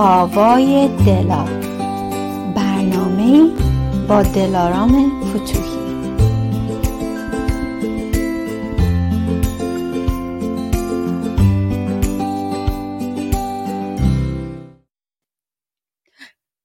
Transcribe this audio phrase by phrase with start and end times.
[0.00, 1.44] آوای دلا.
[2.56, 3.50] برنامه
[4.08, 5.78] با دلارام فتوحی.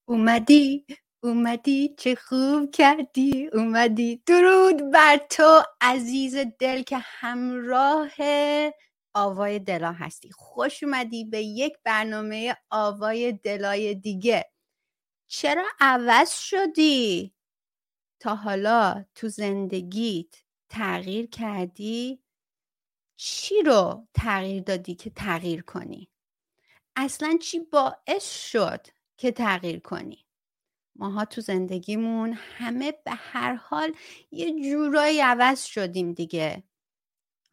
[0.08, 0.86] اومدی؟
[1.22, 4.22] اومدی؟ چه خوب کردی؟ اومدی.
[4.26, 8.10] درود بر تو عزیز دل که همراه
[9.14, 10.30] آوای دلا هستی.
[10.32, 14.50] خوش اومدی به یک برنامه آوای دلای دیگه.
[15.26, 17.34] چرا عوض شدی؟
[18.20, 20.34] تا حالا تو زندگیت
[20.68, 22.22] تغییر کردی؟
[23.16, 26.10] چی رو تغییر دادی که تغییر کنی؟
[26.96, 30.26] اصلا چی باعث شد که تغییر کنی؟
[30.96, 33.94] ماها تو زندگیمون همه به هر حال
[34.30, 36.62] یه جورایی عوض شدیم دیگه.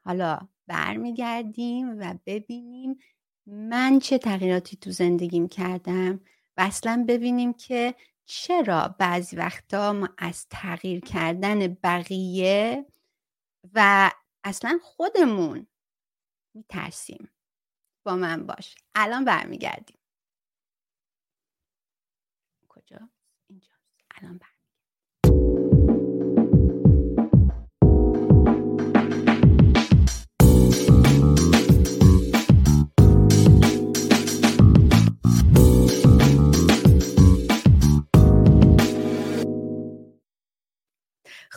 [0.05, 0.39] حالا
[0.71, 2.99] برمیگردیم و ببینیم
[3.46, 6.21] من چه تغییراتی تو زندگیم کردم
[6.57, 12.85] و اصلا ببینیم که چرا بعضی وقتا ما از تغییر کردن بقیه
[13.73, 14.12] و
[14.43, 15.68] اصلا خودمون
[16.55, 17.29] میترسیم.
[18.05, 18.76] با من باش.
[18.96, 19.99] الان برمیگردیم.
[22.70, 23.09] کجا؟
[23.49, 23.71] اینجا.
[24.12, 24.51] الان برمیگردیم.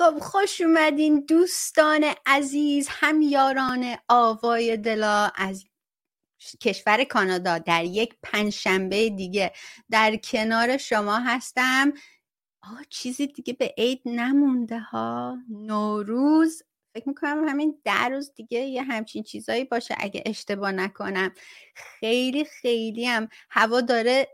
[0.05, 5.65] خب خوش اومدین دوستان عزیز همیاران آوای دلا از
[6.61, 7.59] کشور کانادا.
[7.59, 9.53] در یک پنجشنبه دیگه
[9.91, 11.93] در کنار شما هستم.
[12.63, 15.39] آه چیزی دیگه به عید نمونده ها.
[15.49, 16.63] نوروز
[16.95, 21.35] فکر می‌کنم همین در روز دیگه یه همچین چیزایی باشه اگه اشتباه نکنم.
[21.75, 24.29] خیلی خیلی هم هوا داره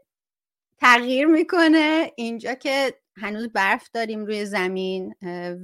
[0.79, 2.13] تغییر می‌کنه.
[2.17, 5.15] اینجا که هنوز برف داریم روی زمین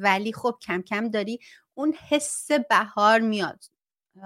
[0.00, 1.38] ولی خب کم کم داری
[1.74, 3.64] اون حس بهار میاد.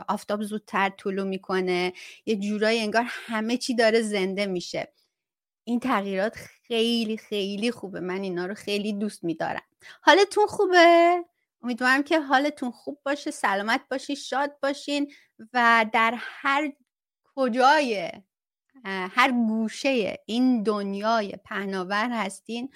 [0.08, 1.92] آفتاب زودتر طولو می‌کنه
[2.26, 4.92] یه جورایی انگار همه چی داره زنده میشه.
[5.64, 6.36] این تغییرات
[6.68, 8.00] خیلی خیلی خوبه.
[8.00, 9.62] من اینا رو خیلی دوست میدارم.
[10.02, 11.24] حالتون خوبه؟
[11.62, 15.12] امیدوارم که حالتون خوب باشه سلامت باشین شاد باشین
[15.52, 16.72] و در هر
[17.34, 18.10] کجای
[18.84, 22.70] هر گوشه این دنیای پهناور هستین.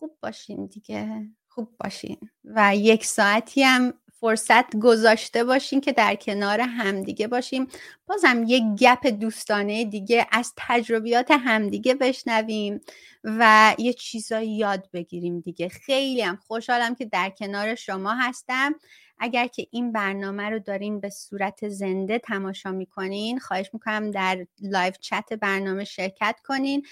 [0.00, 1.26] خوب باشین دیگه.
[1.48, 2.16] خوب باشین.
[2.44, 7.66] و یک ساعتی هم فرصت گذاشته باشین که در کنار همدیگه باشیم.
[8.06, 12.80] بازم یک گپ دوستانه دیگه از تجربیات همدیگه بشنویم
[13.24, 15.68] و یه چیزایی یاد بگیریم دیگه.
[15.68, 18.74] خیلی هم خوشحالم که در کنار شما هستم.
[19.18, 24.92] اگر که این برنامه رو دارین به صورت زنده تماشا می‌کنین خواهش می‌کنم در live
[25.00, 26.86] chat برنامه شرکت کنین.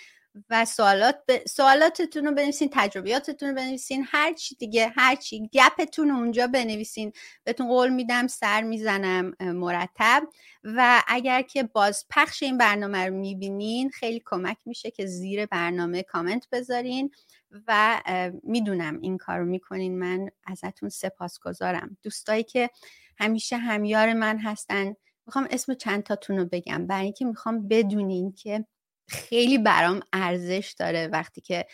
[0.50, 1.46] و سوالات ب...
[1.46, 7.12] سوالاتتون رو بنویسین تجربیاتتون رو بنویسین هر چی دیگه هر چی گپتون رو اونجا بنویسین.
[7.44, 10.28] بهتون قول میدم سر می‌زنم مرتب.
[10.64, 16.02] و اگر که باز پخش این برنامه رو می‌بینین خیلی کمک میشه که زیر برنامه
[16.02, 17.10] کامنت بذارین.
[17.68, 18.00] و
[18.42, 19.98] می‌دونم این کار رو می‌کنین.
[19.98, 21.96] من ازتون سپاسگزارم.
[22.02, 22.70] دوستایی که
[23.18, 24.94] همیشه همیار من هستن
[25.26, 26.86] می‌خوام اسم چند تاتون رو بگم.
[26.86, 28.64] برای اینکه می‌خوام بدونین که
[29.08, 31.66] خیلی برام ارزش داره وقتی که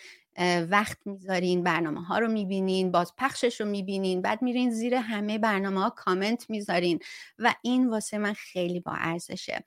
[0.70, 5.80] وقت می‌ذارین برنامه ها رو می‌بینین باز پخشش رو می‌بینین بعد میرین زیر همه برنامه
[5.80, 6.98] ها کامنت می‌ذارین
[7.38, 9.64] و این واسه من خیلی با ارزشه.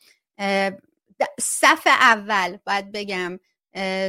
[1.40, 3.40] صف اول باید بگم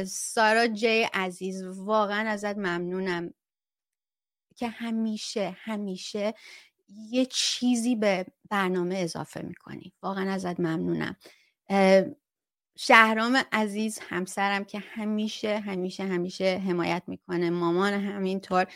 [0.05, 3.33] سارا جی عزیز واقعا ازت ممنونم
[4.55, 6.33] که همیشه همیشه
[7.09, 9.93] یه چیزی به برنامه اضافه می‌کنی.
[10.03, 11.15] واقعا ازت ممنونم.
[12.81, 18.67] شهرام عزیز همسرم که همیشه همیشه همیشه حمایت می‌کنه مامان همینطور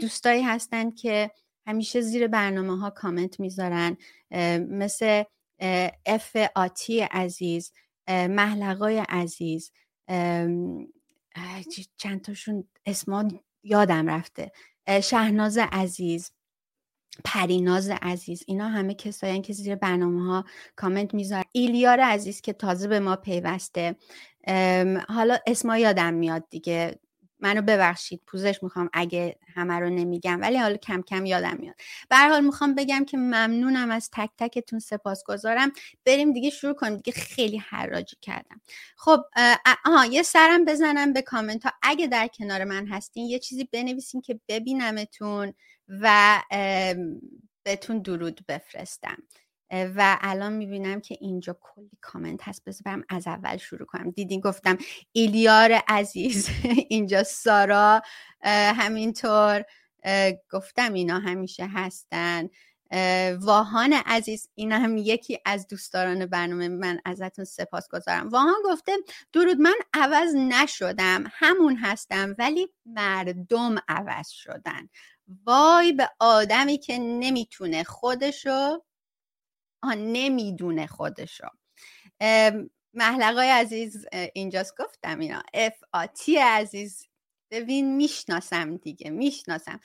[0.00, 1.30] دوستایی هستن که
[1.66, 3.96] همیشه زیر برنامه ها کامنت می‌ذارن
[4.70, 5.24] مثل
[6.06, 7.72] اف آتی عزیز
[8.08, 9.72] محلقای عزیز
[11.96, 13.28] چند تاشون اسما
[13.62, 14.52] یادم رفته
[15.02, 16.30] شهناز عزیز.
[17.24, 20.44] پریناز عزیز اینا همه کسایی که زیر برنامه ها
[20.76, 21.44] کامنت می‌ذارن.
[21.52, 23.96] ایلیار عزیز که تازه به ما پیوسته.
[25.08, 26.98] حالا اسما یادم میاد دیگه.
[27.40, 31.74] منو ببخشید پوزش می‌خوام اگه همه رو نمیگم ولی حالا کم کم یادم میاد.
[32.10, 35.72] به حال می‌خوام بگم که ممنونم از تک تکتون سپاسگزارم.
[36.04, 36.96] بریم دیگه شروع کنیم.
[36.96, 38.60] دیگه خیلی حراجی کردم.
[38.96, 39.20] خب
[39.84, 44.20] آها یه سرم بزنم به کامنت ها اگه در کنار من هستین یه چیزی بنویسین
[44.20, 45.54] که ببینمتون.
[45.88, 46.40] و
[47.62, 49.16] بهتون درود بفرستم.
[49.70, 52.64] و الان می‌بینم که اینجا کلی کامنت هست.
[52.64, 54.10] بذار برم از اول شروع کنم.
[54.10, 54.78] دیدین گفتم
[55.12, 56.48] ایلیار عزیز
[56.88, 58.02] اینجا سارا
[58.44, 59.64] همینطور.
[60.50, 62.48] گفتم اینا همیشه هستن.
[63.40, 68.28] واهان عزیز این هم یکی از دوستداران برنامه من ازتون سپاس گذارم.
[68.28, 68.92] واهان گفته
[69.32, 71.24] درود من عوض نشدم.
[71.32, 74.88] همون هستم ولی مردم عوض شدن.
[75.46, 78.82] وای به آدمی که نمی‌تونه خودشو
[79.82, 81.48] آه نمی‌دونه خودشو.
[82.94, 85.42] محلقای عزیز اینجاست گفتم اینا.
[85.54, 87.06] اف آتی عزیز.
[87.50, 89.80] ببین می‌شناسم دیگه می‌شناسم.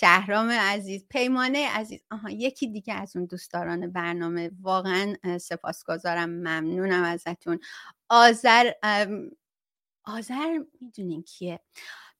[0.00, 2.00] شهرام عزیز پیمانه عزیز.
[2.10, 4.50] آها یکی دیگه از اون دوستداران برنامه.
[4.60, 6.30] واقعا سپاسگزارم.
[6.30, 7.60] ممنونم ازتون.
[8.08, 8.72] آذر
[10.04, 11.60] آذر می‌دونین کیه؟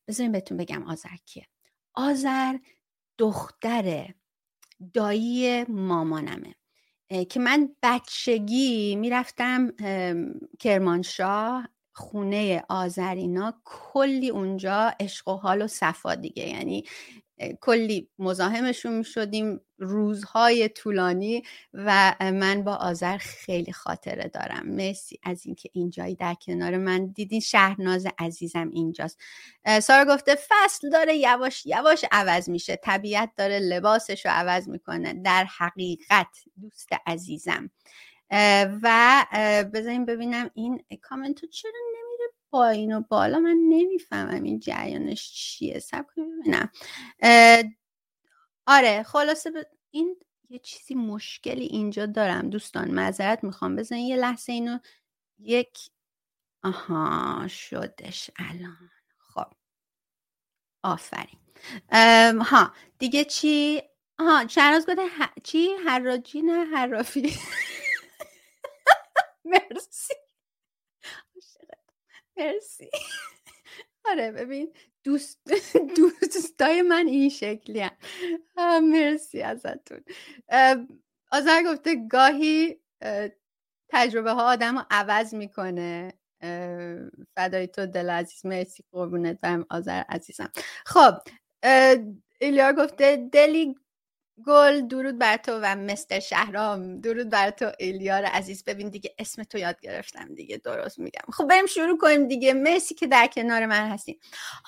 [0.08, 1.46] بذارین بهتون بگم آذر کیه.
[1.94, 2.56] آذر
[3.18, 4.14] دختر
[4.94, 6.54] دایی مامانمه
[7.30, 9.72] که من بچگی می‌رفتم
[10.60, 16.48] کرمانشاه خونه آذرینا کلی اونجا عشق و حال و صفا دیگه.
[16.48, 16.84] یعنی
[17.60, 21.42] کلی مزاحمشون می شدیم روزهای طولانی
[21.74, 24.66] و من با آذر خیلی خاطره دارم.
[24.66, 27.40] مرسی از اینکه اینجایی در کنار من دیدین.
[27.40, 29.20] شهرناز عزیزم اینجاست.
[29.82, 32.76] سارا گفته فصل داره یواش یواش عوض میشه.
[32.76, 35.12] طبیعت داره لباسش رو عوض می‌کنه.
[35.12, 36.28] در حقیقت
[36.60, 37.70] دوست عزیزم.
[38.82, 39.26] و
[39.74, 45.78] بذاریم ببینم این کامنتو چرا نمیره پایین و بالا؟ من نمی‌فهمم این جریانش چیه.
[45.78, 46.70] سب ببینم.
[48.66, 49.50] آره خلاصه
[49.90, 50.16] این
[50.50, 52.50] یه چیزی مشکلی اینجا دارم.
[52.50, 53.76] دوستان معذرت می‌خوام.
[53.76, 54.78] بزنین یه لحظه اینو
[55.38, 55.78] یک
[56.64, 58.90] آها شدش الان.
[59.18, 59.46] خب.
[60.84, 61.38] آفرین.
[62.42, 63.82] ها دیگه چی؟
[64.20, 64.96] ها چند گفته
[65.44, 67.22] چی؟ حراجی نه حرافی.
[69.44, 70.14] مرسی.
[72.36, 72.90] مرسی.
[74.04, 74.72] آره ببین
[75.04, 75.40] دوست
[76.34, 78.90] دوستای من این شکلی هم.
[78.90, 80.04] مرسی ازتون.
[81.32, 82.80] آذر گفته گاهی
[83.90, 86.12] تجربه ها آدم رو عوض می‌کنه.
[87.36, 88.46] فدای تو دل عزیز.
[88.46, 90.52] مرسی قربونت برم آذر عزیزم.
[90.86, 91.14] خب
[92.40, 93.74] ایلیا گفته دلی
[94.46, 97.00] گل درود بر تو و مستر شهرام.
[97.00, 98.64] درود بر تو الیار عزیز.
[98.64, 101.32] ببین دیگه اسم تو یاد گرفتم دیگه درست میگم.
[101.32, 102.52] خب بریم شروع کنیم دیگه.
[102.52, 104.20] مرسی که در کنار من هستین.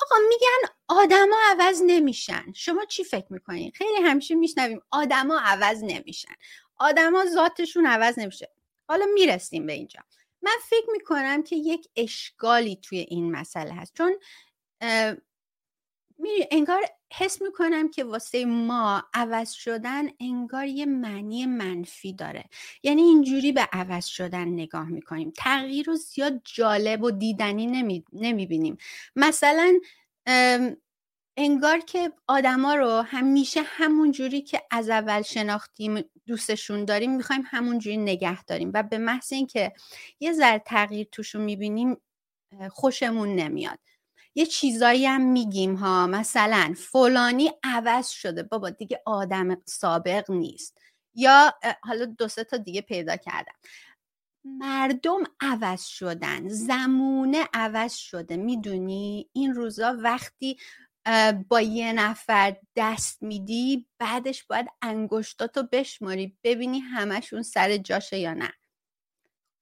[0.02, 2.52] آقا میگن آدما عوض نمیشن.
[2.54, 6.34] شما چی فکر می‌کنین؟ خیلی همیشه میشنویم آدما عوض نمیشن.
[6.76, 8.50] آدما ذاتشون عوض نمیشه.
[8.88, 10.00] حالا می‌رسیم به اینجا.
[10.42, 13.92] من فکر می‌کنم که یک اشکالی توی این مسئله هست.
[13.94, 14.18] چون
[16.50, 16.82] انگار
[17.18, 22.44] حس می‌کنم که واسه ما عوض شدن انگار یه معنی منفی داره.
[22.82, 25.32] یعنی اینجوری به عوض شدن نگاه می‌کنیم.
[25.36, 28.76] تغییر رو زیاد جالب و دیدنی نمی‌بینیم.
[29.16, 29.80] مثلا
[31.36, 37.78] انگار که آدما رو همیشه همون جوری که از اول شناختیم دوستشون داریم می‌خوایم همون
[37.78, 39.72] جوری نگه داریم و به محض اینکه
[40.20, 41.96] یه ذره تغییر توشون می‌بینیم
[42.70, 43.78] خوشمون نمیاد.
[44.34, 46.06] یه چیزایی هم میگیم ها.
[46.06, 48.42] مثلا فلانی عوض شده.
[48.42, 50.78] بابا دیگه آدم سابق نیست.
[51.14, 53.54] یا حالا دو سه تا دیگه پیدا کردم.
[54.44, 56.48] مردم عوض شدن.
[56.48, 58.36] زمونه عوض شده.
[58.36, 60.58] می‌دونی؟ این روزا وقتی
[61.48, 66.36] با یه نفر دست میدی بعدش باید انگشتاتو بشماری.
[66.44, 68.52] ببینی همشون سر جاشه یا نه.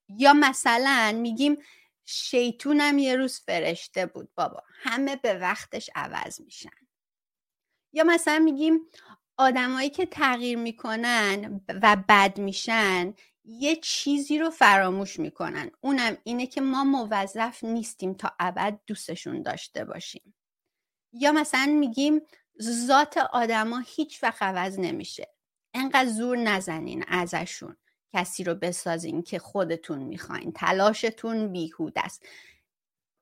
[0.09, 1.57] یا مثلا میگیم
[2.05, 4.63] شیطونم یه روز فرشته بود بابا.
[4.69, 6.71] همه به وقتش عوض میشن.
[7.93, 8.81] یا مثلا میگیم
[9.37, 15.71] آدمایی که تغییر می‌کنن و بد میشن یه چیزی رو فراموش می‌کنن.
[15.81, 20.35] اونم اینه که ما موظف نیستیم تا ابد دوستشون داشته باشیم.
[21.13, 22.21] یا مثلا میگیم
[22.63, 25.29] ذات آدما هیچ وقت عوض نمیشه.
[25.75, 27.77] انقدر زور نزنین ازشون.
[28.13, 30.53] کسی رو بسازین که خودتون می‌خواین.
[30.53, 32.27] تلاشتون بیهود است.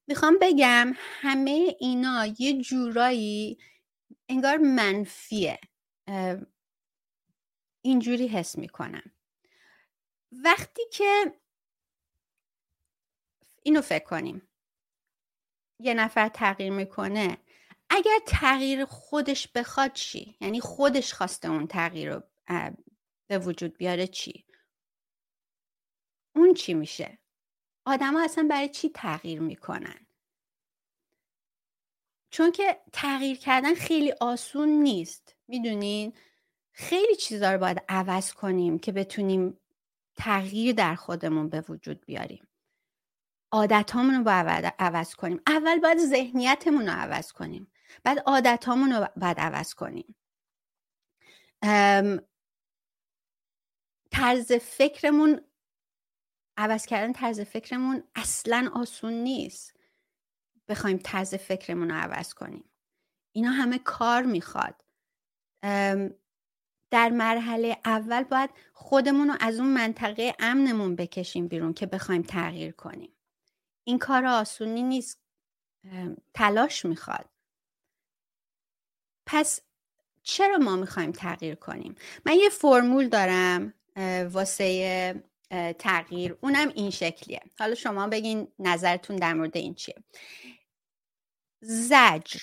[0.07, 3.59] می‌خوام بگم همه اینا یه جورایی
[4.29, 5.61] انگار منفیه.
[7.83, 9.13] اینجوری حس می‌کنم.
[10.33, 11.35] وقتی که
[13.63, 14.49] اینو فکر کنیم.
[15.79, 17.39] یه نفر تغییر می‌کنه.
[17.91, 22.23] اگر تغییر خودش بخواد چی؟ یعنی خودش خواسته اون تغییر رو
[23.27, 24.45] به وجود بیاره چی؟
[26.41, 27.19] اون چی میشه؟
[27.85, 30.07] آدما اصلا برای چی تغییر می‌کنن؟
[32.31, 36.13] چون که تغییر کردن خیلی آسون نیست می‌دونین؟
[36.73, 39.61] خیلی چیزا رو باید عوض کنیم که بتونیم
[40.17, 42.49] تغییر در خودمون به وجود بیاریم.
[43.53, 45.41] عادتامون رو باید عوض کنیم.
[45.47, 47.73] اول باید ذهنیتمون رو عوض کنیم.
[48.05, 50.17] بعد عادتامون رو باید عوض کنیم.
[54.11, 55.41] طرز فکرمون
[56.61, 59.77] عوض کردن طرز فکرمون اصلا آسون نیست.
[60.69, 62.65] بخوایم طرز فکرمون رو عوض کنیم.
[63.33, 64.85] اینا همه کار می‌خواد.
[66.91, 72.73] در مرحله اول باید خودمون رو از اون منطقه امنمون بکشیم بیرون که بخوایم تغییر
[72.73, 73.13] کنیم.
[73.85, 75.21] این کار آسونی نیست.
[76.35, 77.29] تلاش می‌خواد.
[79.27, 79.61] پس
[80.23, 81.95] چرا ما می‌خوایم تغییر کنیم؟
[82.27, 83.75] من یه فرمول دارم
[84.33, 85.30] واسه
[85.79, 86.37] تغییر.
[86.41, 87.41] اونم این شکلیه.
[87.59, 89.95] حالا شما بگین نظرتون در مورد این چیه.
[91.61, 92.41] زجر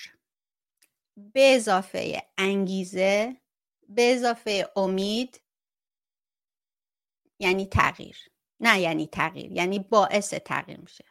[1.16, 3.36] به اضافه انگیزه
[3.88, 5.40] به اضافه امید
[7.38, 8.16] یعنی تغییر.
[8.60, 11.04] نه یعنی تغییر یعنی باعث تغییر میشه.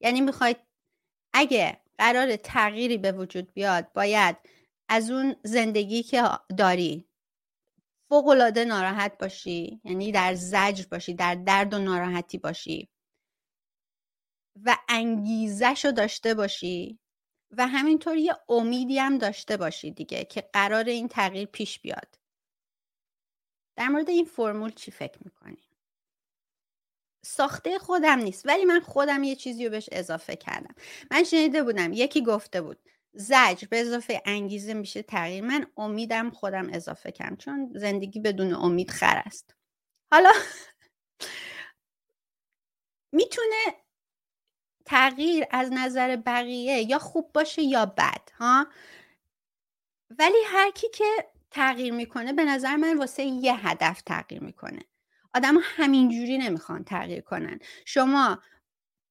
[0.00, 0.56] یعنی می‌خواید
[1.32, 4.36] اگه قرار تغییری به وجود بیاد باید
[4.88, 6.22] از اون زندگی که
[6.58, 7.08] داری
[8.08, 12.88] فوقالعاده ناراحت باشی یعنی در زجر باشی در درد و ناراحتی باشی
[14.64, 16.98] و انگیزش رو داشته باشی
[17.50, 22.18] و همینطور یه امیدی هم داشته باشی دیگه که قرار این تغییر پیش بیاد
[23.76, 25.62] در مورد این فرمول چی فکر می‌کنی؟
[27.24, 30.74] ساخته خودم نیست ولی من خودم یه چیزی رو بهش اضافه کردم
[31.10, 32.78] من شنیده بودم یکی گفته بود
[33.14, 35.44] زجر به اضافه انگیزه میشه تغییر.
[35.44, 39.54] من امیدم خودم اضافه کردم چون زندگی بدون امید خر است.
[40.12, 40.30] حالا
[43.12, 43.64] می‌تونه
[44.86, 48.66] تغییر از نظر بقیه یا خوب باشه یا بد ها؟
[50.18, 51.04] ولی هر کی که
[51.50, 54.80] تغییر می‌کنه به نظر من واسه یه هدف تغییر می‌کنه.
[55.34, 57.58] آدم همینجوری نمی‌خوان تغییر کنن.
[57.86, 58.42] شما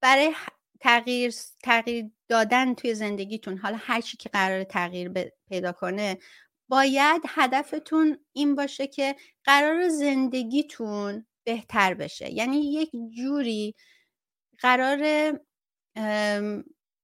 [0.02, 0.36] برای
[0.80, 1.34] تغییر
[1.64, 5.12] تغییر دادن توی زندگیتون حالا هر چی که قرار تغییر
[5.50, 6.18] پیدا کنه
[6.70, 12.34] باید هدفتون این باشه که قرار زندگیتون بهتر بشه.
[12.34, 13.76] یعنی یک جوری
[14.60, 15.34] قرار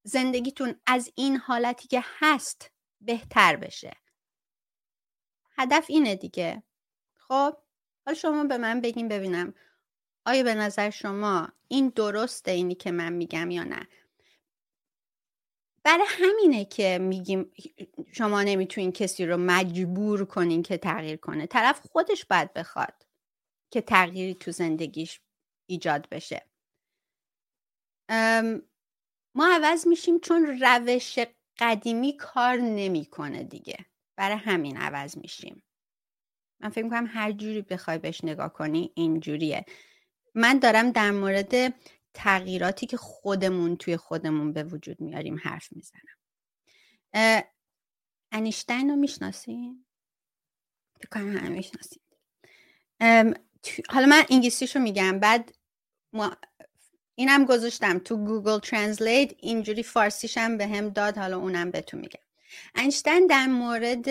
[0.04, 2.72] زندگیتون از این حالتی که هست
[3.02, 3.94] بهتر بشه.
[5.58, 6.64] هدف اینه دیگه.
[7.16, 7.58] خب
[8.06, 9.54] حالا شما به من بگین ببینم.
[10.26, 13.88] آیا به نظر شما این درسته اینی که من میگم یا نه؟
[15.90, 17.52] برای همینه که میگیم
[18.12, 21.48] شما نمی‌تونین کسی رو مجبور کنین که تغییر کنه.
[21.48, 23.06] طرف خودش باید بخواد
[23.72, 25.22] که تغییری تو زندگیش
[25.66, 26.46] ایجاد بشه.
[29.36, 31.20] ما عوض میشیم چون روش
[31.60, 33.86] قدیمی کار نمی‌کنه دیگه.
[34.16, 35.64] برای همین عوض میشیم.
[36.60, 39.66] من فکر می‌کنم هر جوری بخوای بهش نگاه کنی اینجوریه.
[40.36, 41.74] من دارم در مورد
[42.24, 46.18] تغییراتی که خودمون توی خودمون به وجود میاریم حرف می‌زنم.
[48.32, 49.86] انیشتین رو می‌شناسیم
[51.00, 52.02] فکر کنم همه می‌شناسیم
[53.90, 55.52] حالا من انگلیسیشو میگم بعد
[56.14, 56.38] ما
[57.16, 62.22] اینم گذاشتم تو Google Translate اینجوری فارسیشم بهم داد حالا اونم بهتون میگم.
[62.76, 64.10] انیشتین در مورد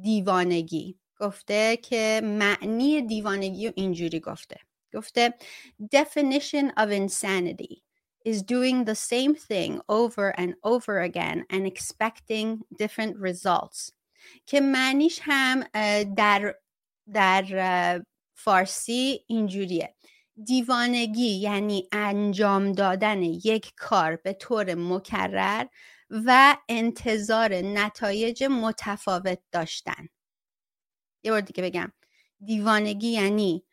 [0.00, 4.56] دیوانگی گفته که معنی دیوانگی رو اینجوری گفته.
[4.94, 5.34] گفته
[5.94, 7.82] definition of insanity
[8.24, 13.92] is doing the same thing over and over again and expecting different results.
[14.46, 15.62] که معنیش هم
[16.16, 16.54] در
[17.12, 18.02] در
[18.34, 19.94] فارسی اینجوریه.
[20.44, 25.66] دیوانگی یعنی انجام دادن یک کار به طور مکرر
[26.10, 30.08] و انتظار نتایج متفاوت داشتن.
[31.22, 31.92] یه بار دیگه بگم.
[32.44, 33.65] دیوانگی یعنی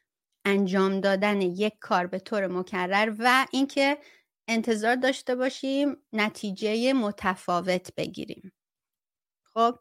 [0.45, 3.97] انجام دادن یک کار به طور مکرر و اینکه
[4.47, 8.51] انتظار داشته باشیم نتیجه متفاوت بگیریم.
[9.43, 9.79] خب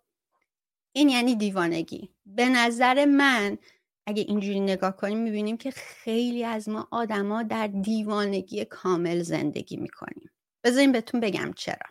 [0.93, 2.15] این یعنی دیوانگی.
[2.27, 3.59] به نظر من
[4.07, 10.31] اگه اینجوری نگاه کنیم می‌بینیم که خیلی از ما آدما در دیوانگی کامل زندگی می‌کنیم.
[10.65, 11.87] بذاریم بهتون بگم چرا.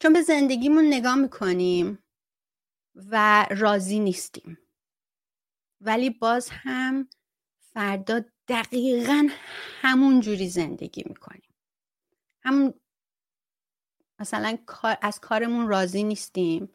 [0.00, 2.04] چون به زندگیمون نگاه می‌کنیم
[2.94, 4.58] و راضی نیستیم.
[5.80, 7.08] ولی باز هم
[7.60, 9.28] فردا دقیقا
[9.80, 11.54] همون جوری زندگی می‌کنیم.
[12.42, 12.74] همون
[14.18, 14.58] مثلا
[15.02, 16.68] از کارمون راضی نیستیم.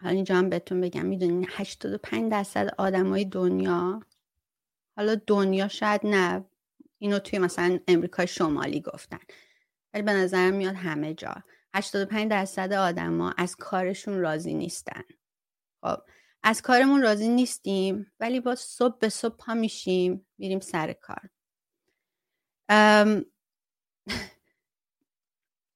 [0.00, 4.02] حالا اینجا هم بهتون بگم می‌دونین 85 درصد آدمای دنیا
[4.96, 6.44] حالا دنیا شاید نه
[6.98, 9.18] اینو توی مثلا امریکای شمالی گفتن.
[9.94, 11.34] ولی به نظرم میاد همه جا.
[11.74, 15.02] 85 درصد آدما از کارشون راضی نیستن.
[15.82, 15.98] خب.
[16.42, 21.30] از کارمون راضی نیستیم ولی با صبح به صبح پا میشیم میریم سر کار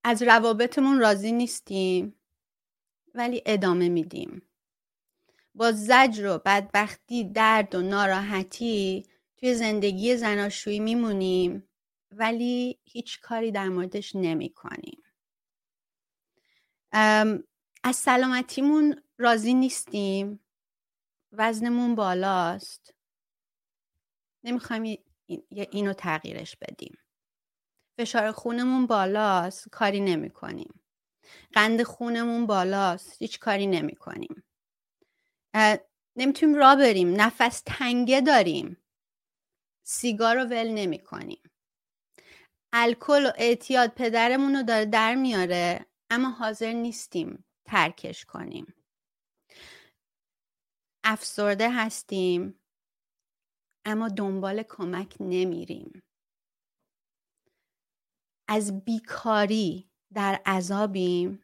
[0.05, 2.21] از روابطمون راضی نیستیم
[3.15, 4.43] ولی ادامه میدیم
[5.55, 9.07] با زجر و بدبختی درد و ناراحتی
[9.37, 11.69] توی زندگی زناشویی میمونیم
[12.11, 15.03] ولی هیچ کاری در موردش نمی کنیم.
[17.83, 20.46] از سلامتیمون راضی نیستیم
[21.33, 22.95] وزنمون بالاست.
[24.45, 24.99] نمی‌خوایم
[25.51, 26.99] اینو تغییرش بدیم.
[27.99, 30.81] فشار خونمون بالاست کاری نمی کنیم
[31.53, 34.45] قند خونمون بالاست هیچ کاری نمی کنیم
[36.17, 37.21] نمی‌تونیم را بریم.
[37.21, 38.77] نفس تنگه داریم.
[39.83, 41.43] سیگار رو ول نمی کنیم
[42.73, 48.75] الکل و اعتیاد پدرمون رو داره در میاره اما حاضر نیستیم ترکش کنیم.
[51.09, 52.61] افسرده هستیم
[53.85, 56.03] اما دنبال کمک نمیریم
[58.49, 61.43] از بیکاری در عذابیم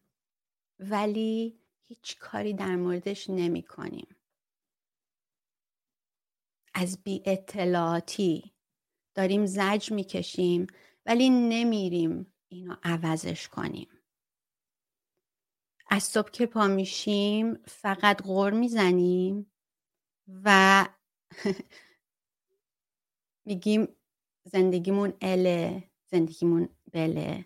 [0.79, 4.17] ولی هیچ کاری در موردش نمی کنیم.
[6.75, 8.55] از بی اطلاعاتی
[9.15, 10.67] داریم زج می‌کشیم
[11.07, 13.89] ولی نمیریم اینو عوضش کنیم.
[15.91, 19.52] از صبح که پا میشیم فقط غور می‌زنیم
[20.29, 20.87] و
[23.47, 23.89] میگیم
[24.45, 27.45] زندگیمون اله زندگیمون بله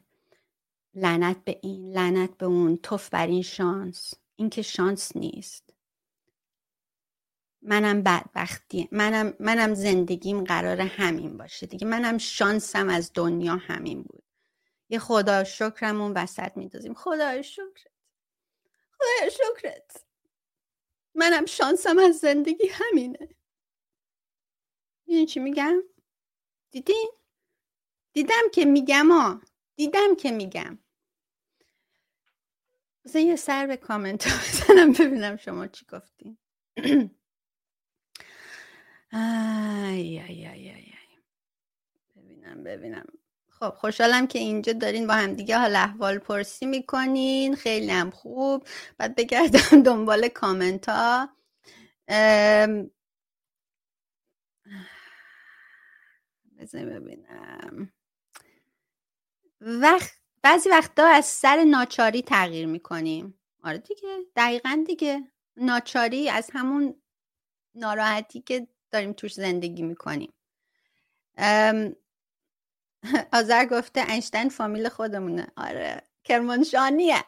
[0.95, 4.14] لعنت به این لعنت به اون توف بر این شانس.
[4.37, 5.75] این که شانس نیست.
[7.62, 11.87] منم بدبختی منم منم زندگیم قرار همین باشه دیگه.
[11.87, 14.25] منم شانسم از دنیا همین بود.
[14.88, 17.92] یه خدا شکرمون وسط میندازیم خدا شکرت.
[18.92, 20.04] خدا شکرت.
[21.16, 23.28] منم شانسم از زندگی همینه.
[25.06, 25.82] این چی میگم؟
[26.71, 27.10] دیدین
[28.14, 29.43] دیدم که میگم ها
[29.76, 30.78] دیدم که میگم.
[33.04, 36.38] بذار یه سر به کامنت بزنم ببینم شما چی گفتین.
[39.12, 40.95] آی آی آی آی.
[42.17, 43.06] ببینم ببینم.
[43.60, 47.56] خب خوشحالم که اینجا دارین با هم دیگه حال احوال پرسی می‌کنین.
[47.56, 48.69] خیلی هم خوب.
[48.99, 51.30] بعد بگردم دنبال کامنت ها
[56.58, 57.92] بذار ببینم.
[59.60, 63.40] وقت بعضی وقتا از سر ناچاری تغییر می‌کنیم.
[63.64, 65.32] آره دیگه دقیقا دیگه.
[65.56, 67.02] ناچاری از همون
[67.75, 70.32] ناراحتی که داریم توش زندگی می‌کنیم.
[73.32, 75.47] آذر گفته اینشتین فامیل خودمونه.
[75.56, 76.02] آره.
[76.25, 77.25] کرمانشانیه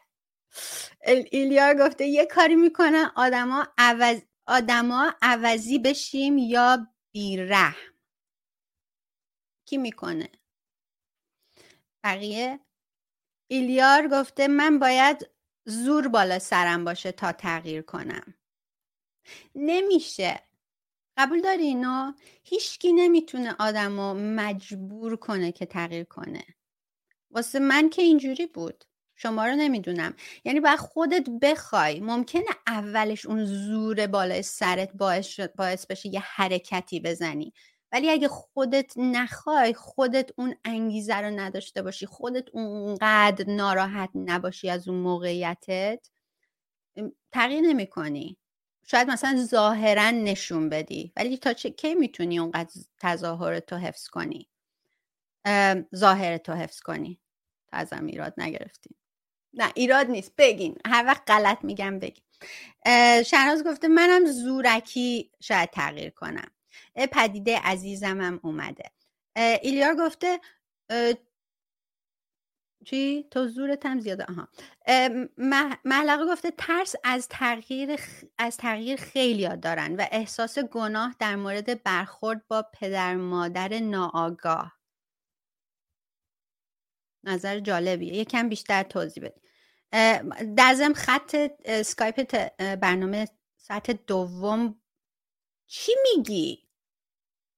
[1.33, 7.77] ایلیا گفته یه کاری می‌کنن آدما عوض آدما عوضی بشیم یا بیره
[9.67, 10.29] کی می‌کنه؟
[12.05, 12.61] بقیه؟
[13.51, 15.31] ایلیار گفته من باید
[15.67, 18.35] زور بالا سرم باشه تا تغییر کنم.
[19.55, 20.48] نمیشه.
[21.19, 26.45] قبول داری اینا؟ هیچکی نمی‌تونه آدم رو مجبور کنه که تغییر کنه.
[27.31, 28.85] واسه من که اینجوری بود.
[29.17, 30.15] شما رو نمی‌دونم.
[30.45, 32.01] یعنی باید خودت بخوای.
[32.01, 37.53] ممکنه اولش اون زور بالای سرت باعث, باعث بشه یه حرکتی بزنی.
[37.93, 44.89] ولی اگه خودت نخوای خودت اون انگیزه رو نداشته باشی خودت اونقدر ناراحت نباشی از
[44.89, 46.11] اون موقعیتت
[47.33, 48.39] تغییر نمی کنی
[48.91, 52.71] شاید مثلا ظاهرا نشون بدی ولی تا چه کی می‌تونی اونقدر
[53.01, 54.49] تظاهر تو حفظ کنی؟
[55.97, 57.21] ظاهر تو حفظ کنی.
[57.69, 58.97] تا ازم ایراد نگرفتیم
[59.55, 60.33] نه ایراد نیست.
[60.39, 60.79] بگین.
[60.87, 62.25] هر وقت غلط میگم بگین.
[63.27, 66.51] شهناز گفته منم زورکی شاید تغییر کنم.
[67.13, 68.91] پدیده عزیزمم اومده.
[69.37, 70.41] ایلیار گفته
[72.85, 74.27] چی؟ تو زورت هم زیاده.
[74.29, 74.49] آها.
[75.85, 78.01] محلقه گفته ترس از تغییر
[78.39, 84.79] از تغییر خیلی دارن و احساس گناه در مورد برخورد با پدر مادر ناآگاه.
[87.25, 88.15] نظر جالبیه.
[88.15, 89.41] یکم بیشتر توضیح بدی
[90.57, 94.81] در خط اسکایپ برنامه ساعت دوم.
[95.67, 96.69] چی میگی؟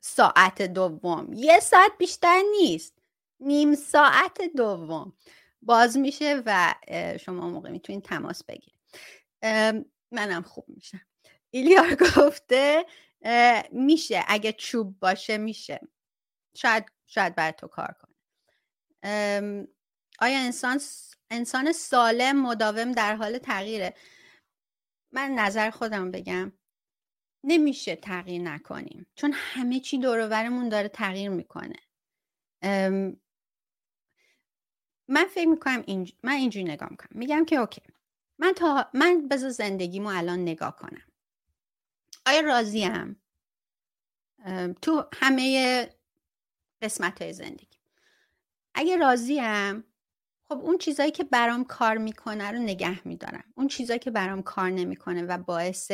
[0.01, 1.33] ساعت دوم.
[1.33, 3.00] یه ساعت بیشتر نیست.
[3.41, 5.13] نیم ساعت دوم.
[5.63, 6.75] باز میشه و
[7.21, 8.81] شما موقع می‌تونید تماس بگیرید.
[10.13, 11.01] منم خوب میشم.
[11.51, 12.87] ایلیار گفته
[13.73, 14.25] میشه.
[14.29, 15.81] اگه چوب باشه میشه.
[16.57, 18.15] شاید شاید برای تو کار کنه.
[20.19, 20.81] آیا انسان
[21.31, 23.95] انسان سالم مداوم در حال تغییره؟
[25.13, 26.53] من نظر خودم بگم.
[27.45, 29.07] نمیشه تغییر نکنیم.
[29.15, 31.77] چون همه چی دور داره تغییر می‌کنه.
[35.11, 36.13] من فکر می‌کنم اینج...
[36.23, 37.11] من اینجوری نگاه می‌کنم.
[37.15, 37.83] میگم که اوکی.
[38.39, 41.03] من تا من بذار زندگیمو الان نگاه کنم.
[42.27, 43.23] آیا راضیم؟
[44.83, 45.89] تو همه
[46.83, 47.79] قسمت های زندگی.
[48.75, 49.85] اگه راضیم
[50.49, 53.45] خب اون چیزایی که برام کار می‌کنه رو نگه میدارم.
[53.55, 55.93] اون چیزایی که برام کار نمی‌کنه و باعث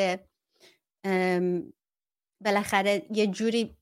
[2.40, 3.76] بالاخره یه جوری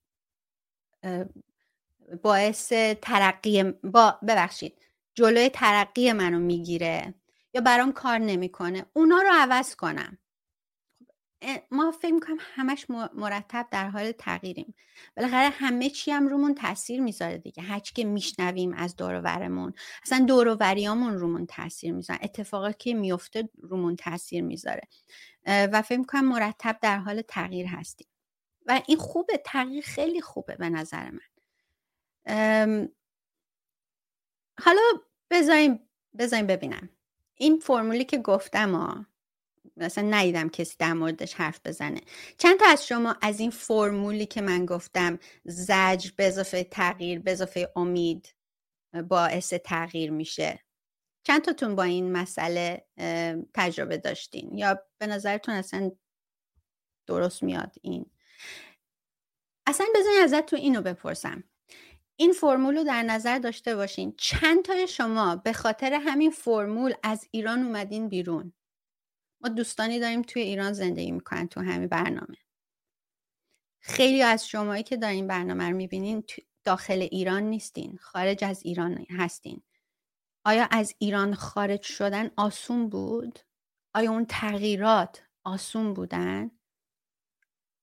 [2.23, 4.84] باعث ترقی با ببخشید.
[5.14, 7.14] جلوی ترقی منو می‌گیره
[7.55, 10.18] یا برام کار نمی‌کنه اونا رو عوض کنم.
[11.70, 14.74] ما فکر می‌کنم همش مرتب در حال تغییریم.
[15.16, 17.62] بالاخره همه چی هم رومون تاثیر می‌ذاره دیگه.
[17.62, 19.72] هرچی که میشنویم از دور ورمون
[20.03, 22.20] اصلا دور وریامون رومون تاثیر می‌ذاره.
[22.22, 24.83] اتفاقاتی که میفته رومون تاثیر می‌ذاره.
[25.46, 28.07] و فکر می‌کنم مرتب در حال تغییر هستیم.
[28.66, 32.88] و این خوبه تغییر خیلی خوبه به نظر من.
[34.61, 34.83] حالا
[35.31, 35.81] بذاریم
[36.19, 36.88] بذاریم ببینم.
[37.35, 39.07] این فرمولی که گفتم ها
[39.77, 42.01] مثلا ندیدم کسی در موردش حرف بزنه.
[42.38, 47.33] چند تا از شما از این فرمولی که من گفتم زجر به اضافه تغییر به
[47.33, 48.35] اضافه امید
[49.09, 50.61] باعث تغییر میشه؟
[51.25, 52.87] چند تاتون با این مسئله
[53.55, 55.93] تجربه داشتین؟ یا به نظرتون اصلا
[57.07, 58.11] درست میاد این؟
[59.67, 61.45] اصلا بزنین ازت تو اینو بپرسم.
[62.16, 67.29] این فرمول رو در نظر داشته باشین چند تای شما به خاطر همین فرمول از
[67.31, 68.53] ایران اومدین بیرون
[69.40, 72.37] ما دوستانی داریم توی ایران زندگی می‌کنن تو همین برنامه
[73.81, 76.24] خیلی از شمایی که دارین برنامه رو می‌بینین
[76.64, 79.62] داخل ایران نیستین خارج از ایران هستین
[80.46, 83.38] آیا از ایران خارج شدن آسون بود؟
[83.94, 86.50] آیا اون تغییرات آسون بودن؟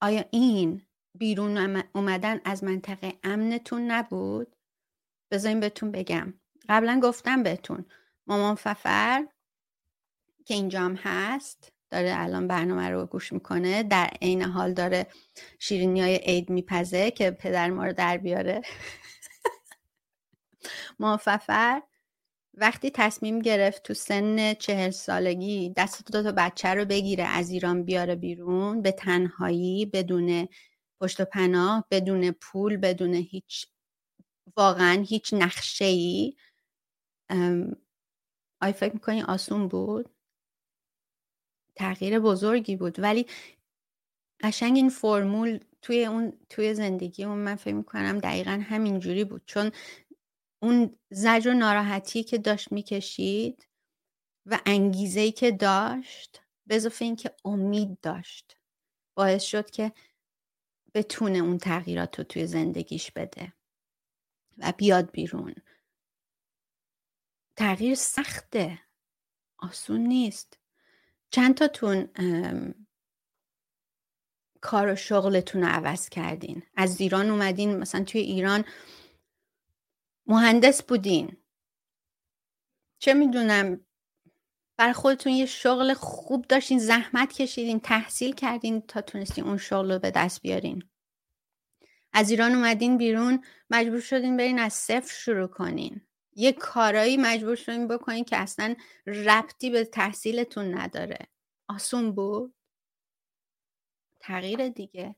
[0.01, 4.55] آیا این بیرون اومدن از منطقه امنتون نبود؟
[5.31, 6.33] بذارین بهتون بگم.
[6.69, 7.85] قبلا گفتم بهتون.
[8.27, 9.27] مامان ففر
[10.45, 13.83] که اینجا هم هست داره الان برنامه رو گوش می‌کنه.
[13.83, 15.07] در عین حال داره
[15.59, 18.61] شیرینی های عید میپزه که پدر ما رو در بیاره.
[20.99, 21.81] ماففر
[22.53, 27.83] وقتی تصمیم گرفت تو سن چهل سالگی دست دو تا بچه رو بگیره از ایران
[27.83, 30.47] بیاره بیرون به تنهایی بدون
[31.01, 33.67] پشت و پناه بدون پول بدون هیچ
[34.57, 36.33] واقعا هیچ نقشه ای
[38.61, 40.09] آی فکر می‌کنی آسون بود؟
[41.75, 42.99] تغییر بزرگی بود.
[42.99, 43.25] ولی
[44.43, 49.41] قشنگ این فرمول توی اون توی زندگی اون من فکر می‌کنم دقیقا همین جوری بود.
[49.45, 49.71] چون
[50.63, 53.67] اون زجر و ناراحتی که داشت می‌کشید
[54.45, 58.57] و انگیزه که داشت به اضافه اینکه امید داشت
[59.17, 59.91] باعث شد که
[60.93, 63.53] بتونه اون تغییرات رو توی زندگیش بده.
[64.57, 65.55] و بیاد بیرون.
[67.55, 68.79] تغییر سخته.
[69.57, 70.59] آسون نیست.
[71.29, 72.09] چند تاتون
[74.61, 76.63] کار و شغلتون رو عوض کردین.
[76.75, 78.65] از ایران اومدین مثلا توی ایران
[80.25, 81.37] مهندس بودین.
[82.99, 83.85] چه می‌دونم
[84.81, 89.99] برای خودتون یه شغل خوب داشتین زحمت کشیدین تحصیل کردین تا تونستین اون شغل رو
[89.99, 90.83] به دست بیارین.
[92.13, 96.01] از ایران اومدین بیرون مجبور شدین برین از صفر شروع کنین.
[96.33, 101.27] یه کارایی مجبور شدین بکنین که اصلا ربطی به تحصیلتون نداره.
[101.67, 102.53] آسون بود؟
[104.19, 105.15] تغییر دیگه.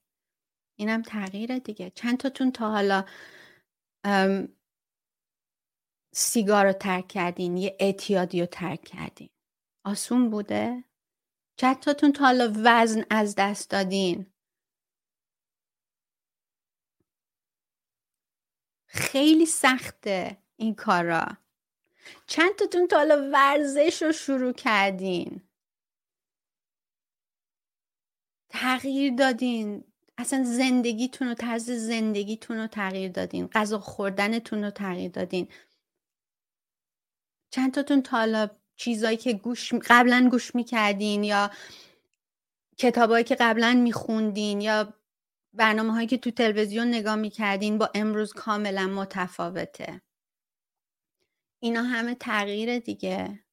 [0.75, 1.91] اینم تغییر دیگه.
[1.95, 3.05] چند تاتون تا حالا
[6.11, 9.29] سیگار رو ترک کردین یه اعتیادی رو ترک کردین.
[9.83, 10.83] آسون بوده؟
[11.57, 14.33] چند تاتون تا حالا وزن از دست دادین.
[18.87, 21.37] خیلی سخته این کارا.
[22.27, 25.41] چند تاتون تا حالا ورزش رو شروع کردین؟
[28.49, 29.83] تغییر دادین.
[30.17, 33.47] اصلا زندگیتون و طرز زندگیتون رو تغییر دادین.
[33.47, 35.47] غذا خوردنتون رو تغییر دادین.
[37.49, 41.51] چند تاتون تا حالا چیزایی که گوش قبلا گوش می‌کردین یا
[42.77, 44.93] کتابایی که قبلا میخوندین یا
[45.53, 50.01] برنامه هایی که تو تلویزیون نگاه می‌کردین با امروز کاملا متفاوته.
[51.59, 53.43] اینا همه تغییر دیگه.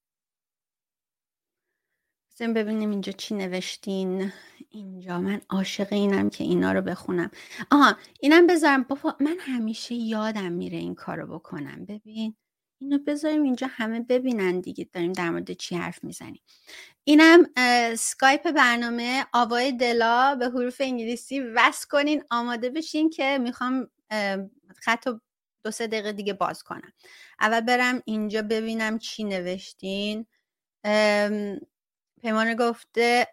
[2.31, 4.33] بزنیم ببینیم اینجا چی نوشتین.
[4.71, 7.31] اینجا من عاشق اینم که اینا رو بخونم.
[7.71, 8.83] آها اینم بذارم.
[8.83, 11.85] بابا من همیشه یادم میره این کارو بکنم.
[11.85, 12.37] ببین.
[12.81, 16.43] اینو بذاریم اینجا همه ببینن دیگه داریم در مورد چی حرف می‌زنیم.
[17.05, 17.47] اینم
[17.97, 23.91] سکایپ برنامه آوای دلا به حروف انگلیسی وصل کنین آماده بشین که می‌خوام
[24.77, 25.09] خط
[25.65, 26.93] دو سه دقیقه دیگه باز کنم.
[27.41, 30.27] اول برم اینجا ببینم چی نوشتین.
[32.23, 33.27] پیمانه گفته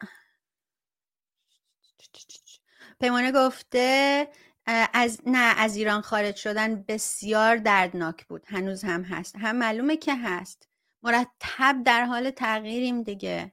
[3.00, 4.28] پیمانه گفته
[4.94, 8.44] از نه از ایران خارج شدن بسیار دردناک بود.
[8.48, 9.36] هنوز هم هست.
[9.36, 10.70] هم معلومه که هست.
[11.04, 13.52] مرتب در حال تغییریم دیگه.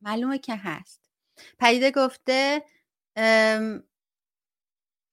[0.00, 1.10] معلومه که هست.
[1.58, 2.62] پدیده گفته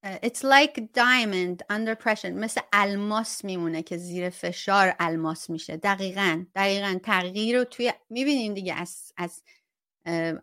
[0.05, 2.25] It's like diamond under pressure.
[2.25, 5.77] مثل الماس میمونه که زیر فشار الماس میشه.
[5.77, 6.99] دقیقا دقیقا.
[7.03, 9.43] تغییر رو توی می‌بینیم دیگه از, از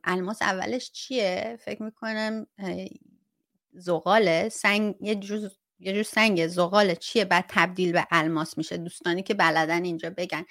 [0.05, 2.47] الماس اولش چیه؟ فکر می‌کنم
[3.77, 8.77] زغاله سنگ یه جور یه جور سنگ زغال چیه؟ بعد تبدیل به الماس میشه.
[8.77, 10.45] دوستانی که بلدن اینجا بگن.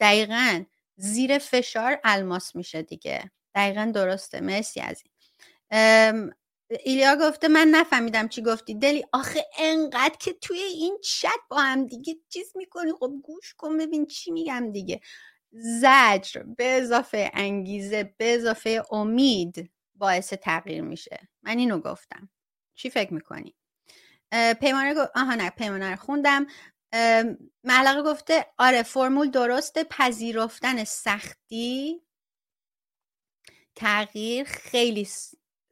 [0.00, 0.64] دقیقا
[0.96, 3.30] زیر فشار الماس میشه دیگه.
[3.54, 4.40] دقیقا درسته.
[4.40, 5.02] مرسی از
[5.70, 6.32] این
[6.84, 8.74] ایلیا گفته من نفهمیدم چی گفتی.
[8.74, 12.92] دلی آخه انقدر که توی این چت با هم دیگه چیز می‌کنی.
[12.92, 15.00] خب گوش کن ببین چی میگم دیگه.
[15.52, 21.28] زجر به اضافه انگیزه به اضافه امید باعث تغییر میشه.
[21.42, 22.28] من اینو گفتم.
[22.76, 23.54] چی فکر می‌کنی؟
[24.60, 26.46] پیمانه گفت آها نه پیمانه رو خوندم.
[27.64, 32.02] معلقه گفته آره فرمول درسته پذیرفتن سختی.
[33.74, 35.08] تغییر خیلی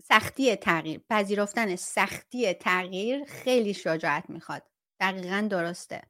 [0.02, 1.00] سختی تغییر.
[1.10, 4.62] پذیرفتن سختی تغییر خیلی شجاعت می‌خواد.
[5.00, 6.02] دقیقا درسته.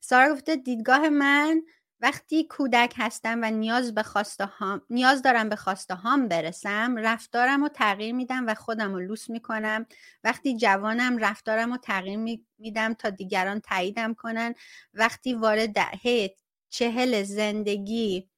[0.00, 1.62] سارا گفته دیدگاه من
[2.00, 7.62] وقتی کودک هستم و نیاز به خواسته هام، نیاز دارم به خواسته هام برسم رفتارم
[7.62, 9.86] رو تغییر میدم و خودم رو لوس می‌کنم.
[10.24, 14.54] وقتی جوانم رفتارم رو تغییر میدم تا دیگران تاییدم کنن.
[14.94, 16.34] وقتی وارد دهه
[16.70, 18.28] چهل زندگی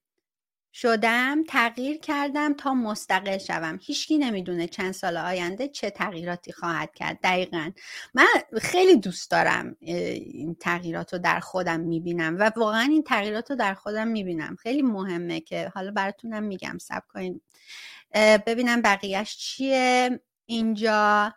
[0.72, 3.78] شدم تغییر کردم تا مستقل شوم.
[3.82, 7.18] هیچکی نمی‌دونه چند سال آینده چه تغییراتی خواهد کرد.
[7.22, 7.70] دقیقا.
[8.14, 8.26] من
[8.60, 13.74] خیلی دوست دارم این تغییرات رو در خودم می‌بینم و واقعا این تغییرات رو در
[13.74, 14.56] خودم می‌بینم.
[14.56, 16.78] خیلی مهمه که حالا براتونم میگم.
[16.80, 17.40] سب کنین.
[18.46, 20.20] ببینم بقیهش چیه.
[20.46, 21.34] اینجا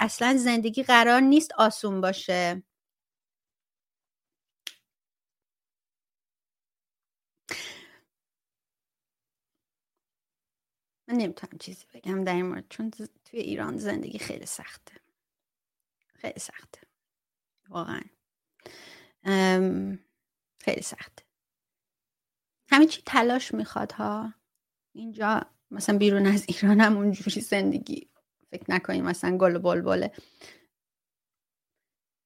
[0.00, 2.62] اصلا زندگی قرار نیست آسون باشه.
[11.08, 12.90] من نمی‌تونم چیزی بگم در این مورد چون
[13.24, 14.94] توی ایران زندگی خیلی سخته.
[16.14, 16.80] خیلی سخته.
[17.68, 18.00] واقعا.
[20.60, 21.24] خیلی سخته.
[22.70, 24.34] همین چی تلاش می‌خواد ها؟
[24.92, 28.10] اینجا مثلا بیرون از ایران هم اونجوری زندگی
[28.50, 30.12] فکر نکنیم مثلا گل و بلبله.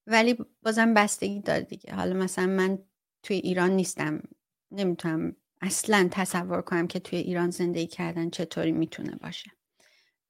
[0.06, 1.94] ولی بازم بستگی داره دیگه.
[1.94, 2.78] حالا مثلا من
[3.22, 4.22] توی ایران نیستم.
[4.70, 9.50] نمی‌تونم اصلا تصور کنم که توی ایران زندگی کردن چطوری می‌تونه باشه.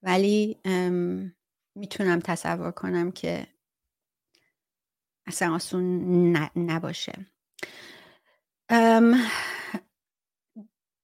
[0.03, 0.57] ولی
[1.75, 3.47] می‌تونم تصور کنم که
[5.27, 7.25] اصلا آسون نباشه.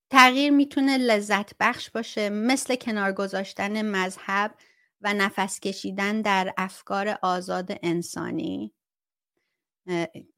[0.10, 4.56] تغییر می‌تونه لذت بخش باشه مثل کنار گذاشتن مذهب
[5.02, 8.74] و نفس کشیدن در افکار آزاد انسانی.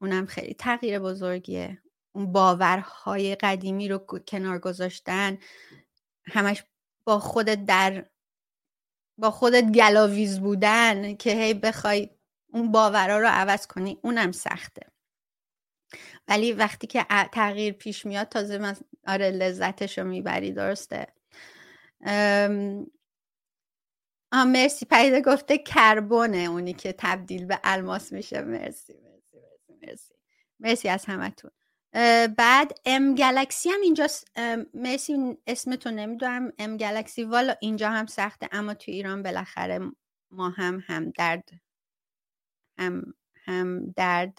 [0.00, 1.82] اونم خیلی تغییر بزرگیه.
[2.12, 5.38] اون باورهای قدیمی رو کنار گذاشتن
[6.24, 6.64] همش
[7.04, 8.10] با خودت در
[9.18, 12.10] با خودت گلاویز بودن که هی بخوای
[12.52, 14.86] اون باورها رو عوض کنی اونم سخته.
[16.28, 21.06] ولی وقتی که تغییر پیش میاد تازه من آره لذتش رو می‌بری درسته.
[24.32, 24.86] آه مرسی.
[24.86, 28.40] پیدا گفته کربونه اونی که تبدیل به الماس میشه.
[28.40, 30.14] مرسی مرسی مرسی مرسی.
[30.60, 31.50] مرسی از همتون.
[32.38, 34.06] بعد ام گلکسی هم اینجا
[34.74, 36.52] مرسی اسمتو نمی‌دونم.
[36.58, 39.80] ام گلکسی والا اینجا هم سخته اما تو ایران بالاخره
[40.30, 41.50] ما هم هم درد
[42.78, 43.14] هم
[43.46, 44.38] هم درد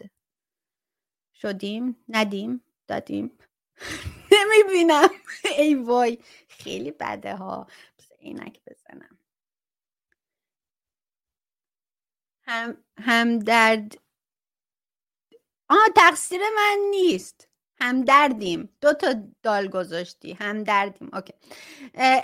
[1.35, 1.95] شدیم.
[2.09, 3.31] ندیم دادیم.
[4.33, 5.09] نمی‌بینم.
[5.57, 6.17] ای وای
[6.49, 7.67] خیلی بده ها.
[8.21, 9.17] عینک بزنم.
[12.43, 13.95] هم هم درد
[15.71, 17.47] آه تقصیر من نیست.
[17.79, 20.33] هم دردیم دو تا دال گذاشتی.
[20.33, 21.33] هم دردیم اوکی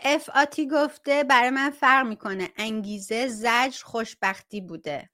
[0.03, 2.49] اف آتی گفته برای من فرق می‌کنه.
[2.57, 5.09] انگیزه زجر خوشبختی بوده.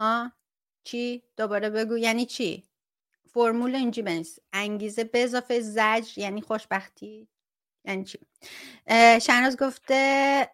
[0.00, 0.32] ها؟
[0.84, 1.98] چی؟ دوباره بگو.
[1.98, 2.68] یعنی چی؟
[3.34, 4.38] فرمول اینجی بنویس.
[4.52, 7.28] انگیزه به اضافه زجر یعنی خوشبختی؟
[7.84, 8.18] یعنی چی؟
[9.22, 10.50] شهناز گفته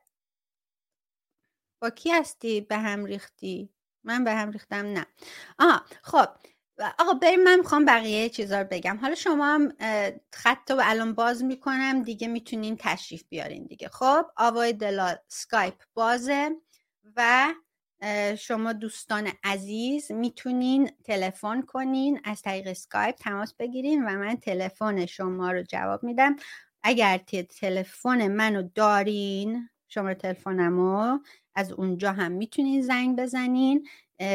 [1.83, 3.71] با کی هستی؟ به هم ریختی؟
[4.05, 5.07] من به هم ریختم نه.
[5.59, 6.29] آها خب.
[6.99, 8.97] آقا بریم من می‌خوام بقیه چیزا رو بگم.
[8.97, 9.73] حالا شما هم
[10.33, 13.89] خط رو الان باز می‌کنم دیگه می‌تونین تشریف بیارین دیگه.
[13.89, 16.51] خب آوای دلا سکایپ بازه
[17.17, 17.55] و
[18.39, 22.21] شما دوستان عزیز می‌تونین تلفن کنین.
[22.25, 26.37] از طریق سکایپ تماس بگیرین و من تلفن شما رو جواب میدم.
[26.83, 27.19] اگر
[27.61, 31.19] تلفن منو دارین شما تلفنمو
[31.55, 33.89] از اونجا هم می‌تونین زنگ بزنین.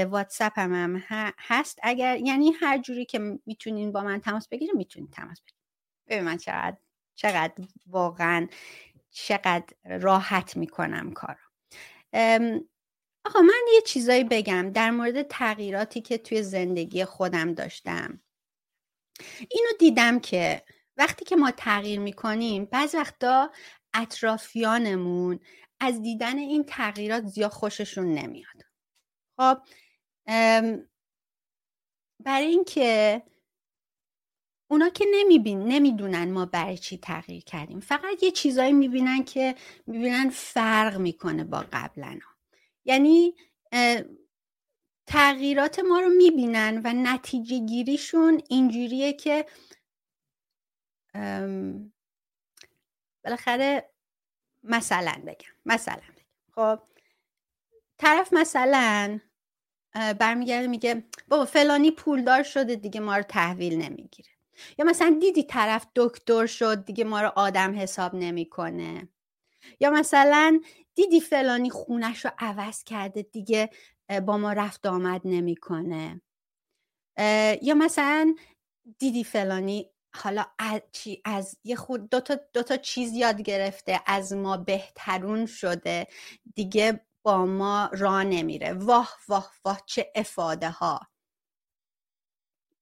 [0.10, 1.80] واتساپ هم, هم هست.
[1.84, 5.62] اگر یعنی هر جوری که می‌تونین با من تماس بگیرین می‌تونین تماس بگیرین.
[6.08, 6.78] ببین من چقدر
[7.16, 7.54] چقدر
[7.88, 8.48] واقعا
[9.12, 11.40] چقدر راحت می‌کنم کارو.
[13.26, 18.22] آقا من یه چیزایی بگم در مورد تغییراتی که توی زندگی خودم داشتم.
[19.52, 20.64] اینو دیدم که
[20.98, 23.52] وقتی که ما تغییر می‌کنیم بعض وقتا
[23.94, 25.40] اطرافیانمون
[25.80, 28.64] از دیدن این تغییرات زیاد خوششون نمیاد.
[29.38, 29.58] خب
[32.20, 33.24] برای اینکه
[34.72, 37.80] اونا که نمیبین نمی‌دونن ما برای چی تغییر کردیم.
[37.80, 39.56] فقط یه چیزایی می‌بینن که
[39.88, 42.20] می‌بینن فرق می‌کنه با قبلا
[42.86, 43.36] یعنی
[45.08, 49.46] تغییرات ما رو می‌بینن و نتیجه گیریشون اینجوریه که
[53.24, 53.90] بالاخره
[54.64, 55.55] مثلا بگم.
[55.66, 56.02] مثلا.
[56.52, 56.80] خب
[57.98, 59.20] طرف مثلا
[60.20, 64.30] برمیگرده میگه بابا فلانی پولدار شده دیگه ما رو تحویل نمی‌گیره.
[64.80, 69.10] یا مثلا دیدی طرف دکتر شد دیگه ما رو آدم حساب نمی‌کنه.
[69.80, 70.62] یا مثلا
[70.96, 73.70] دیدی فلانی خونش رو عوض کرده دیگه
[74.26, 76.22] با ما رفت آمد نمی‌کنه.
[77.62, 78.36] یا مثلا
[79.00, 79.92] دیدی فلانی
[80.24, 80.82] حالا از,
[81.26, 86.08] از یه خود دو تا, دو تا چیز یاد گرفته از ما بهترون شده.
[86.56, 88.74] دیگه با ما را نمیره.
[88.74, 91.00] واه واه واه چه افاده ها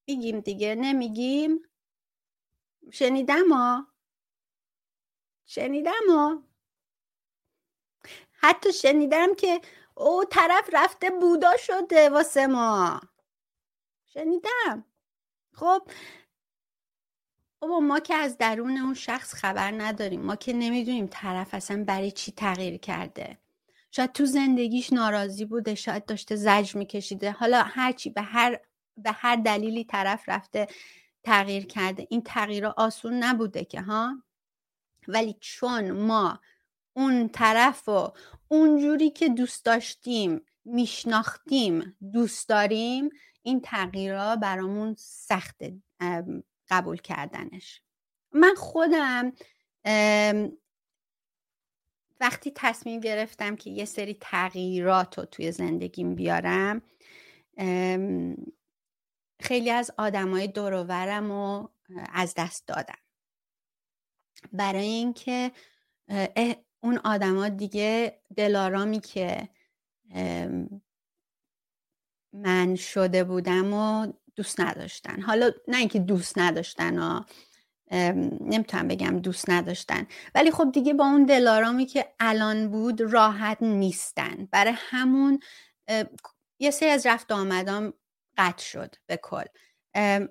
[0.08, 1.70] میگیم دیگه نمیگیم؟
[2.92, 3.88] شنیدم ها.
[5.46, 6.44] شنیدم ها.
[8.32, 9.62] حتی شنیدم که
[9.96, 13.02] او طرف رفته بودا شده واسه ما.
[14.06, 14.86] شنیدم.
[15.54, 15.88] خب
[17.64, 20.22] بابا ما که از درون اون شخص خبر نداریم.
[20.22, 23.38] ما که نمی‌دونیم طرف اصلا برای چی تغییر کرده.
[23.92, 27.32] شاید تو زندگیش ناراضی بوده شاید داشته زج میکشیده.
[27.32, 28.60] حالا هرچی به هر
[28.98, 30.68] به هر دلیلی طرف رفته
[31.24, 32.08] تغییر کرده.
[32.10, 34.24] این تغییر آسون نبوده که ها؟
[35.08, 36.40] ولی چون ما
[36.94, 38.14] اون طرف و
[38.48, 43.10] اونجوری که دوست داشتیم میشناختیم دوست داریم
[43.44, 45.58] این تغییرها برامون سخت
[46.70, 47.82] قبول کردنش.
[48.32, 49.34] من خودم
[52.20, 56.82] وقتی تصمیم گرفتم که یه سری تغییرات رو توی زندگیم بیارم
[59.42, 61.74] خیلی از آدمای دورورم رو
[62.14, 63.00] از دست دادم.
[64.54, 65.52] برای اینکه
[66.80, 69.50] اون آدما دیگه دلارامی که
[72.34, 75.22] من شده بودم و دوست نداشتن.
[75.22, 77.26] حالا نه اینکه دوست نداشتن ها
[78.42, 80.08] نمی‌تونم بگم دوست نداشتن.
[80.36, 84.46] ولی خب دیگه با اون دلارامی که الان بود راحت نیستن.
[84.52, 85.40] برای همون
[86.60, 87.94] یه سری از رفت آمدام
[88.38, 89.46] قطع شد به کل.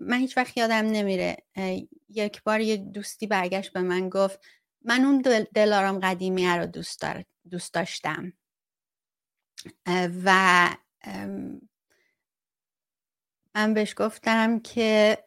[0.01, 1.37] من هیچ وقت یادم نمیره.
[2.09, 4.41] یک بار یه دوستی برگشت به من گفت
[4.85, 7.05] من اون دلارام قدیمی رو دوست,
[7.51, 8.33] دوست داشتم.
[10.25, 10.69] و
[13.55, 15.19] من بهش گفتم که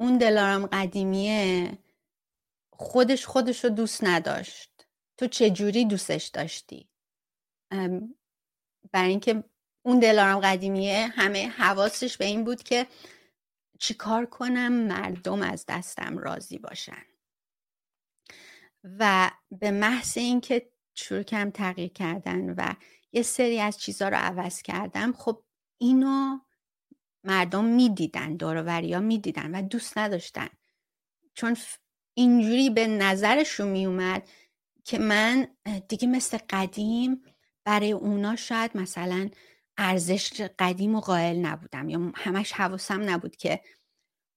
[0.00, 1.78] اون دلارم قدیمیه
[2.70, 4.86] خودش خودش رو دوست نداشت.
[5.18, 6.88] تو چجوری دوستش داشتی؟
[8.92, 9.44] برای اینکه
[9.82, 12.86] اون دلارم قدیمیه همه حواسش به این بود که
[13.78, 17.02] چیکار کنم مردم از دستم راضی باشن.
[18.84, 22.74] و به محض اینکه شروع کم تغییر کردن و
[23.12, 25.44] یه سری از چیزها رو عوض کردم خب
[25.78, 26.38] اینو
[27.24, 30.48] مردم می‌دیدن دوروری ها می‌دیدن و دوست نداشتن.
[31.34, 31.56] چون
[32.14, 34.28] اینجوری به نظرشون میومد
[34.84, 35.48] که من
[35.88, 37.22] دیگه مثل قدیم
[37.64, 39.30] برای اونا شاید مثلا
[39.76, 43.60] ارزش قدیم و قائل نبودم یا همش حواسم نبود که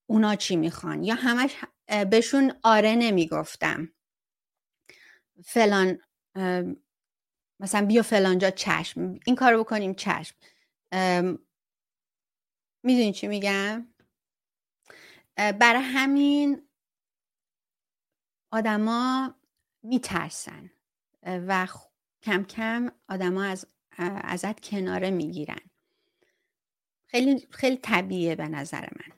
[0.09, 1.55] اونا چی می‌خوان یا همش
[2.09, 3.89] بهشون آره نمی‌گفتم.
[5.45, 5.99] فلان
[7.59, 10.35] مثلا بیا فلانجا چشم این کارو بکنیم چشم.
[12.83, 13.87] می‌دونی چی میگم؟
[15.35, 16.67] برای همین
[18.51, 19.35] آدما
[19.83, 20.71] میترسن
[21.23, 21.67] و
[22.21, 23.67] کم کم آدما از
[23.97, 25.61] ازت کناره می‌گیرن.
[27.07, 29.13] خیلی خیلی طبیعیه به نظر من.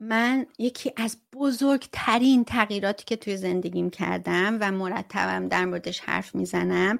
[0.00, 6.98] من یکی از بزرگترین تغییراتی که توی زندگیم کردم و مرتبم در موردش حرف می‌زنم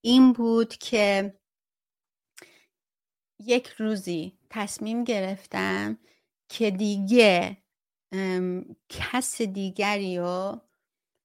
[0.00, 1.34] این بود که
[3.38, 5.98] یک روزی تصمیم گرفتم
[6.48, 7.56] که دیگه
[8.88, 10.60] کس دیگری رو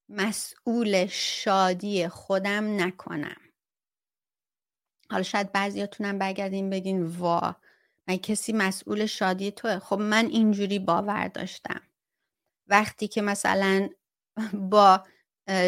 [0.10, 3.42] مسئول شادی خودم نکنم.
[5.12, 7.56] حالا شاید بعضیاتونم برگردین بگین وا
[8.08, 9.80] من کسی مسئول شادی توه.
[9.80, 11.82] خب من اینجوری باور داشتم.
[12.68, 13.90] وقتی که مثلا
[14.54, 15.04] با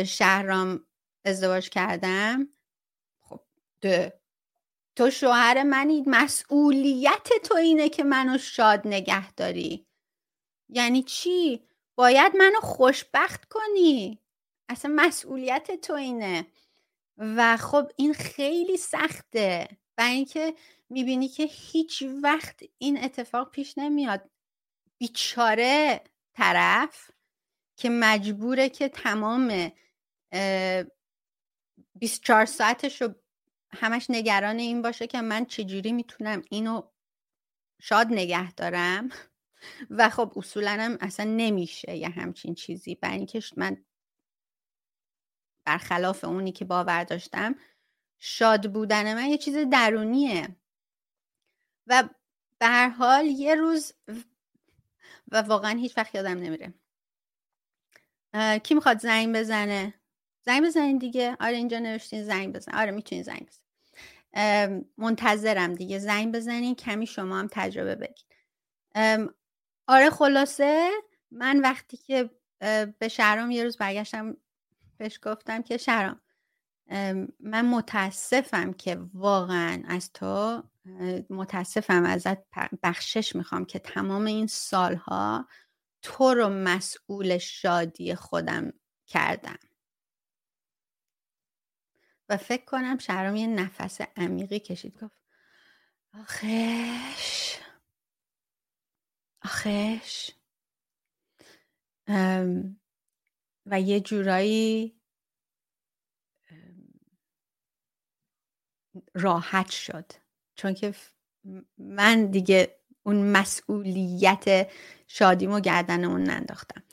[0.05, 0.85] شهرام
[1.25, 2.47] ازدواج کردم
[3.21, 3.41] خب
[3.81, 4.22] ده
[4.95, 9.87] تو شوهر منی مسئولیت تو اینه که منو شاد نگه داری.
[10.69, 11.63] یعنی چی؟
[11.95, 14.19] باید منو خوشبخت کنی.
[14.69, 16.47] اصلا مسئولیت تو اینه.
[17.17, 19.67] و خب این خیلی سخته.
[19.97, 20.55] و اینکه
[20.89, 24.29] می‌بینی که هیچ وقت این اتفاق پیش نمیاد.
[24.97, 26.03] بیچاره
[26.35, 27.11] طرف
[27.77, 29.71] که مجبوره که تمام
[31.95, 33.15] 24 ساعتش رو
[33.75, 36.83] همش نگران این باشه که من چجوری می‌تونم اینو
[37.81, 39.09] شاد نگه دارم.
[39.89, 42.95] و خب اصولا هم اصلا نمیشه یه همچین چیزی.
[42.95, 43.85] برای اینکه من
[45.65, 47.55] برخلاف اونی که باور داشتم
[48.19, 50.55] شاد بودن من یه چیز درونیه.
[51.87, 52.09] و
[52.59, 53.93] به هر حال یه روز
[55.31, 56.73] و واقعا هیچ وقت یادم نمیره.
[58.59, 59.93] کی می‌خواد زنگ بزنه؟
[60.45, 61.37] زنگ بزنین دیگه.
[61.39, 62.75] آره اینجا نوشتین زنگ بزن.
[62.75, 63.62] آره می‌تونین زنگ بزن
[64.97, 65.99] منتظرم دیگه.
[65.99, 68.27] زنگ بزنین کمی شما هم تجربه بگین.
[69.87, 70.89] آره خلاصه.
[71.31, 72.29] من وقتی که
[72.99, 74.37] به شهرام یه روز برگشتم
[74.97, 76.21] بهش گفتم که شهرام
[77.39, 80.63] من متاسفم که واقعا از تو
[81.29, 82.37] متاسفم ازت
[82.83, 85.47] بخشش می‌خوام که تمام این سالها
[86.01, 88.73] تو رو مسئول شادی خودم
[89.07, 89.59] کردم.
[92.37, 94.99] فکر کنم شهرام یه نفس عمیقی کشید.
[95.03, 95.15] گفت
[96.13, 97.57] آخش.
[99.41, 100.31] آخش.
[103.65, 105.01] و یه جورایی
[109.13, 110.11] راحت شد.
[110.55, 110.95] چون که
[111.77, 114.71] من دیگه اون مسئولیت
[115.07, 116.83] شادیمو گردن اون ننداختم.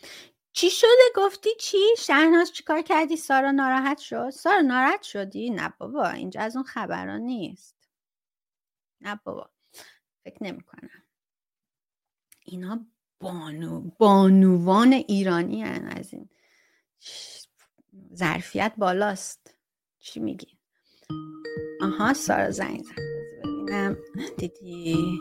[0.52, 6.08] چی شده؟ گفتی چی؟ شهناز چیکار کردی؟ سارا ناراحت شد؟ سارا ناراحت شدی؟ نه بابا
[6.08, 7.88] اینجا از اون خبران نیست.
[9.00, 9.50] نه بابا
[10.24, 11.02] فکر نمی کنم
[12.44, 12.86] اینا
[13.20, 16.28] بانو بانوان ایرانی هن از این.
[18.14, 19.54] ظرفیت بالاست.
[19.98, 20.58] چی میگی؟
[21.80, 22.94] آها سارا زنگ زد.
[23.44, 23.96] ببینم.
[24.38, 25.18] دیدی؟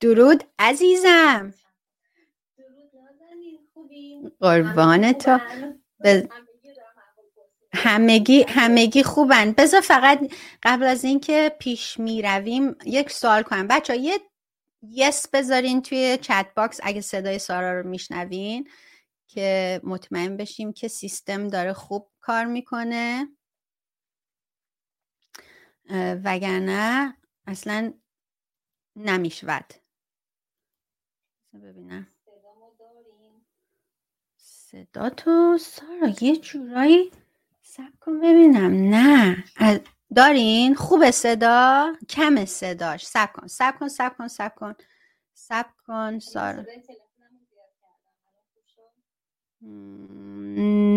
[0.00, 1.54] درود عزیزم.
[4.40, 5.38] قربان تو.
[7.74, 9.52] همگی همگی خوبن.
[9.52, 13.68] بذار فقط قبل از اینکه پیش می رویم یک سوال کنم.
[13.68, 14.20] بچه یه
[14.82, 18.68] yes بذارین توی chat box اگه صدای سارا رو میشنوین
[19.26, 23.28] که مطمئن بشیم که سیستم داره خوب کار می‌کنه.
[26.24, 27.16] وگرنه
[27.46, 27.92] اصلا
[28.96, 29.74] نمی‌شود.
[31.54, 32.13] ببینم.
[34.74, 37.10] صدا تو سارا یه جورایی
[37.62, 38.94] سب کن ببینم.
[38.94, 39.44] نه.
[40.16, 43.06] دارین؟ خوب صدا؟ کم صداش.
[43.06, 44.74] سب کن سب کن سب کن سب کن.
[45.34, 46.64] سب کن سارا.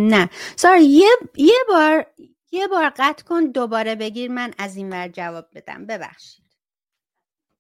[0.10, 0.30] نه.
[0.56, 2.06] سارا یه, یه بار
[2.52, 5.86] یه بار قطع کن دوباره بگیر من از این ور جواب بدم.
[5.86, 6.46] ببخشید.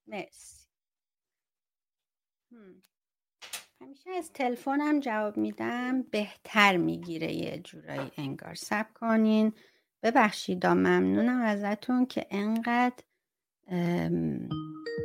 [0.07, 0.57] مرسی.
[4.08, 6.01] همیشه از تلفنم جواب میدم.
[6.01, 8.55] بهتر می‌گیره یه جورایی انگار.
[8.55, 9.53] سب کنین.
[10.03, 13.03] ببخشید ممنونم ازتون که انقدر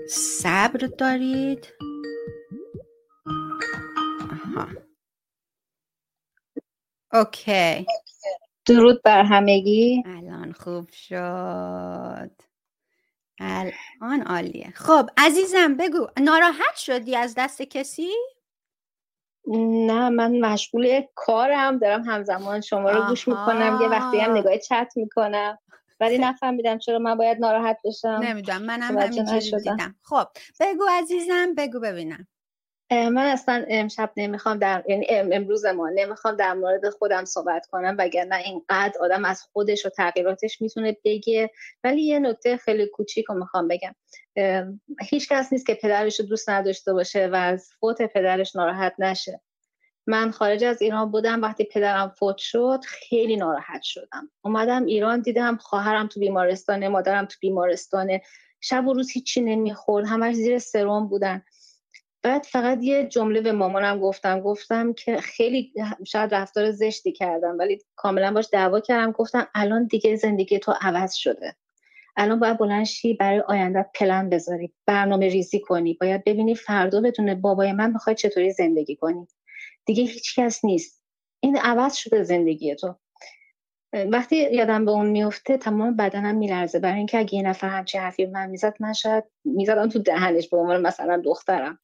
[0.09, 1.69] صبر دارید.
[4.31, 4.69] آها.
[7.13, 7.87] اوکی.
[8.67, 10.03] درود بر همگی.
[10.07, 12.31] الان خوب شد.
[13.41, 14.73] الان عالیه.
[14.75, 16.07] خب عزیزم بگو.
[16.21, 18.11] ناراحت شدی از دست کسی؟
[19.47, 24.93] نه من مشغول کارم دارم همزمان شما رو گوش می‌کنم یه وقتی هم نگاه چت
[24.97, 25.59] می‌کنم.
[26.01, 28.21] ولی نفهمیدم چرا من باید ناراحت بشم.
[28.23, 29.95] نمی‌دونم منم همینجوری دیدم.
[30.03, 30.27] خب
[30.61, 32.27] بگو عزیزم بگو ببینم.
[32.93, 38.37] من اصلا امشب نمی‌خوام در یعنی امروز ما نمی‌خوام در مورد خودم صحبت کنم وگرنه
[38.37, 41.51] اینقدر آدم از خودش و تغییراتش می‌تونه بگه.
[41.85, 43.95] ولی یه نکته خیلی کوچیک رو می‌خوام بگم.
[45.03, 49.41] هیچ کس نیست که پدرش رو دوست نداشته باشه و از فوت پدرش ناراحت نشه.
[50.07, 54.31] من خارج از ایران بودم وقتی پدرم فوت شد خیلی ناراحت شدم.
[54.45, 58.23] اومدم ایران دیدم خواهرم تو بیمارستانه مادرم تو بیمارستانه.
[58.61, 61.43] شب و روز هیچی نمی‌خورد همش زیر سرم بودن.
[62.23, 65.73] بعد فقط یه جمله به مامانم گفتم گفتم که خیلی
[66.07, 69.13] شاید رفتار زشتی کردم ولی کاملا باش دعوا کردم.
[69.13, 71.57] گفتم الان دیگه زندگی تو عوض شده.
[72.17, 74.73] الان باید بلند شی برای آینده پلن بذاری.
[74.87, 75.95] برنامه ریزی کنی.
[76.01, 79.29] باید ببینی فردا بدون بابای من می‌خوای چطوری زندگی کنی.
[79.87, 81.03] دیگه هیچ کس نیست.
[81.41, 82.95] این عوض شده زندگی تو.
[83.93, 86.79] وقتی یادم به اون میفته تمام بدنم میلرزه.
[86.79, 90.57] برای اینکه اگه یه نفر همچین حرفی من می‌زد من شاید می‌زدم تو دهنش به
[90.57, 91.79] عنوان مثلا دخترم.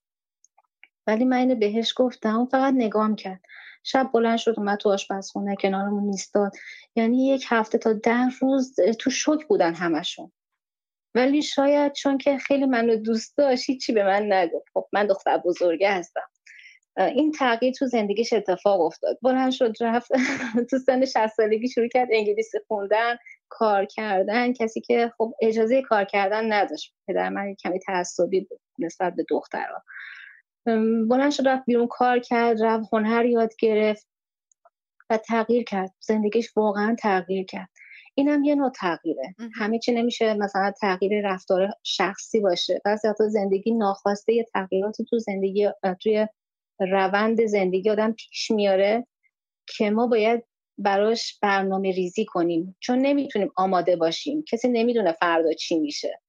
[1.09, 3.40] ولی من بهش گفتم فقط نگام کرد.
[3.84, 6.52] شب بلند شد اومد تو آشپزخونه کنارمون نیستاد
[6.96, 10.32] یعنی یک هفته تا ده روز تو شک بودن همشون.
[11.14, 14.66] ولی شاید چون که خیلی منو دوست داشت هیچی به من نگفت.
[14.74, 16.28] خب من دختر بزرگه هستم.
[16.96, 19.18] این تغییر تو زندگیش اتفاق افتاد.
[19.22, 20.11] بلند شد رفت.
[20.70, 23.16] تو سن 60 سالگی شروع کرد انگلیسی خوندن
[23.48, 24.52] کار کردن.
[24.52, 26.94] کسی که خب اجازه کار کردن نداشت.
[27.09, 29.84] پدر من کمی تعصبی بود نسبت به دخترها.
[31.09, 34.06] بلند شد رفت بیرون کار کرد رفت هنر یاد گرفت
[35.11, 35.94] و تغییر کرد.
[36.00, 37.68] زندگیش واقعا تغییر کرد.
[38.14, 39.34] اینم یه نوع تغییره.
[39.54, 42.80] همه چی نمیشه مثلا تغییر رفتار شخصی باشه.
[42.84, 46.26] بعضی وقتا زندگی ناخواسته یه تغییراتی تو زندگی توی
[46.80, 49.06] روند زندگی آدم پیش میاره
[49.76, 50.44] که ما باید
[50.78, 52.76] براش برنامه ریزی کنیم.
[52.80, 54.44] چون نمی‌تونیم آماده باشیم.
[54.48, 56.20] کسی نمی‌دونه فردا چی میشه.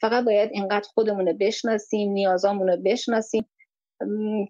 [0.00, 3.46] فقط باید اینقدر خودمون رو بشناسیم نیازامون رو بشناسیم.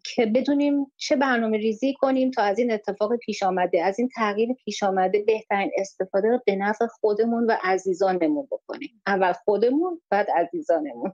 [0.05, 4.53] که بدونیم چه برنامه ریزی کنیم تا از این اتفاق پیش آمده از این تغییر
[4.53, 9.03] پیش آمده بهترین استفاده رو به نفع خودمون و عزیزانمون بکنیم.
[9.07, 11.13] اول خودمون بعد عزیزانمون.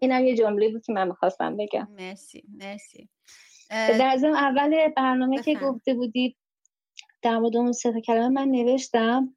[0.00, 1.88] اینم یه جمله بود که من می‌خواستم بگم.
[1.90, 3.08] مرسی مرسی.
[3.70, 6.36] در ضمن اول برنامه که گفته بودی
[7.22, 9.36] در مورد اون سه کلمه من نوشتم.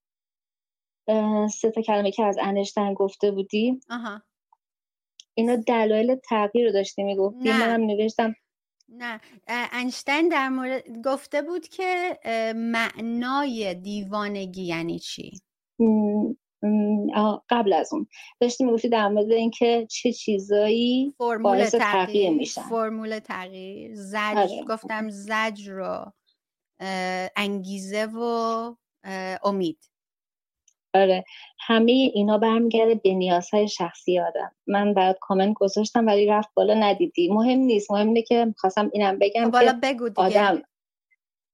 [1.51, 3.79] سه کلمه که از انشتن گفته بودی.
[3.89, 4.21] آها.
[5.37, 7.49] اینا دلایل تغییر رو داشتی می‌گفتی.
[7.49, 8.35] منم نوشتم.
[8.89, 9.19] نه.
[9.47, 12.19] انشتین در مورد گفته بود که
[12.55, 15.31] معنای دیوانگی یعنی چی؟
[17.49, 18.07] قبل از اون.
[18.39, 22.61] داشتی می‌گفتی در مورد اینکه چه چیزایی باعث تغییر, میشن.
[22.61, 23.91] فرمول تغییر.
[23.95, 24.63] زج آره.
[24.69, 26.11] گفتم زج رو
[27.35, 28.75] انگیزه و
[29.43, 29.79] امید.
[31.01, 31.23] آره.
[31.59, 34.51] همه اینا برمیگرده به نیازهای شخصی آدم.
[34.67, 37.29] من برات کامنت گذاشتم ولی رفت بالا ندیدی.
[37.33, 37.91] مهم نیست.
[37.91, 40.21] مهم اینه که خواستم اینم بگم خب، بالا بگو دیگه.
[40.21, 40.61] آدم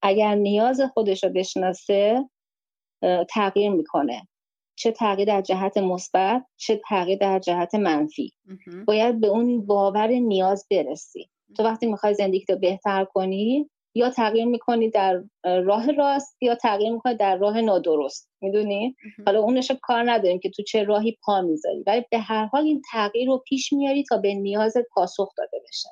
[0.02, 2.30] اگر نیاز خودش رو بشناسه
[3.30, 4.28] تغییر می‌کنه.
[4.76, 8.32] چه تغییر در جهت مثبت چه تغییر در جهت منفی.
[8.86, 11.30] باید به اون باور نیاز برسی.
[11.56, 16.92] تو وقتی می‌خوای زندگی رو بهتر کنی یا تغییر می‌کنی در راه راست یا تغییر
[16.92, 21.82] می‌کنی در راه نادرست می‌دونی؟ حالا اونش کار نداریم که تو چه راهی پا می‌ذاری
[21.86, 25.88] ولی به هر حال این تغییر رو پیش میاری تا به نیاز پاسخ داده بشه.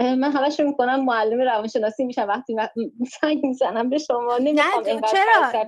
[0.00, 2.26] من همش می‌کنم معلم روانشناسی میشم.
[2.28, 2.56] وقتی
[3.20, 5.64] سنگ می‌زنم به شما نمی‌خوام چرا؟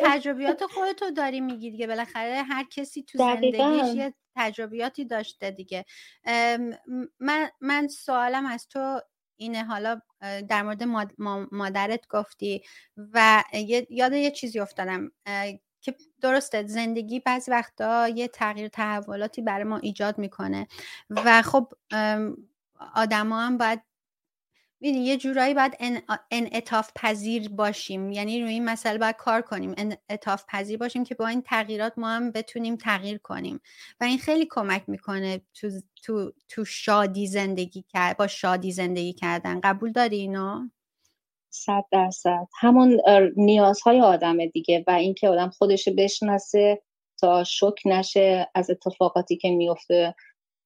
[0.00, 1.86] تجربیات خودتو داری میگی دیگه.
[1.86, 5.84] بالاخره هر کسی تو زندگیش یه تجربیاتی داشته دیگه.
[7.20, 9.00] من من سوالم از تو
[9.40, 10.00] اینه حالا
[10.48, 10.82] در مورد
[11.52, 12.62] مادرت گفتی
[12.96, 13.44] و
[13.90, 15.10] یاد یه چیزی افتادم
[15.80, 20.66] که درسته زندگی بعضی وقتا یه تغییر تحولاتی برای ما ایجاد می‌کنه
[21.10, 21.72] و خب
[22.94, 23.82] آدما هم باید
[24.80, 25.76] ببینید یه جورایی باید
[26.30, 28.12] انعطاف پذیر باشیم.
[28.12, 29.74] یعنی روی این مسئله باید کار کنیم.
[29.76, 33.60] انعطاف پذیر باشیم که با این تغییرات ما هم بتونیم تغییر کنیم.
[34.00, 35.70] و این خیلی کمک می‌کنه تو,
[36.02, 39.60] تو, تو شادی زندگی کرد با شادی زندگی کردن.
[39.60, 40.68] قبول داری اینو؟
[41.50, 42.46] صد درصد.
[42.60, 43.00] همون
[43.36, 46.82] نیازهای آدم دیگه و اینکه آدم خودش بشناسه
[47.20, 50.14] تا شک نشه از اتفاقاتی که میفته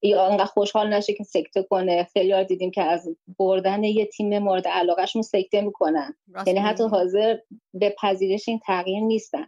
[0.07, 2.07] یا انقدر خوشحال نشه که سکته کنه.
[2.13, 3.07] خیلی دیدیم که از
[3.39, 6.15] بردن یه تیم مورد علاقهشون سکته می‌کنن.
[6.47, 7.37] یعنی حتی حاضر
[7.73, 9.45] به پذیرش این تغییر نیستن.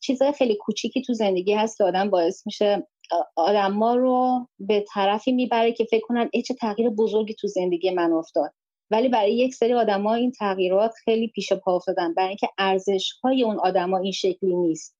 [0.00, 2.86] چیزهای خیلی کوچیکی تو زندگی هست که آدم باعث میشه
[3.36, 8.12] آدم ما رو به طرفی می‌بره که فکر کنن چه تغییر بزرگی تو زندگی من
[8.12, 8.52] افتاد.
[8.90, 12.14] ولی برای یک سری آدما این تغییرات خیلی پیش پا افتادن.
[12.14, 14.96] برای اینکه ارزش های اون آدما این شکلی نیست.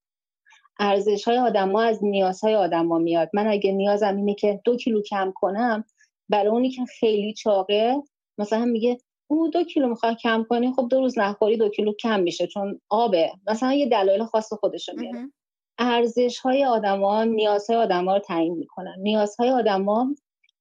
[0.79, 3.29] ارزش های ها از نیازهای ها میاد.
[3.33, 5.83] من اگه نیازم اینه که دو کیلو کم کنم
[6.29, 7.95] برای اونی که خیلی چاقه
[8.37, 8.97] مثلا میگه
[9.27, 12.81] او دو کیلو می‌خواد کم کنی؟ خب دو روز نخوری دو کیلو کم میشه چون
[12.89, 13.31] آبه.
[13.47, 15.31] مثلا یه دلایل خاص خودشو میاره.
[15.79, 18.95] ارزش های آدما نیازهای آدما رو تعیین می‌کنن.
[18.99, 20.15] نیازهای آدما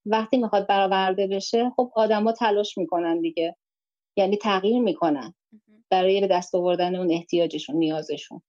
[0.07, 3.57] وقتی می‌خواد برآورده بشه خب آدما تلاش می‌کنن دیگه.
[4.17, 5.35] یعنی تغییر می‌کنن.
[5.91, 8.43] برای به دست آوردن اون احتیاجشون نیازشون.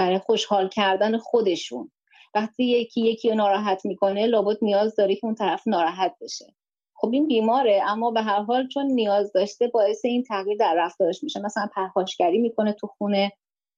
[0.00, 1.90] برای خوشحال کردن خودشون.
[2.34, 6.46] وقتی یکی یکی ناراحت می‌کنه لابد نیاز داره که اون طرف ناراحت بشه.
[6.94, 11.22] خب این بیماره اما به هر حال چون نیاز داشته باعث این تغییر در رفتارش
[11.24, 11.40] میشه.
[11.40, 13.32] مثلا پرخاشگری می‌کنه تو خونه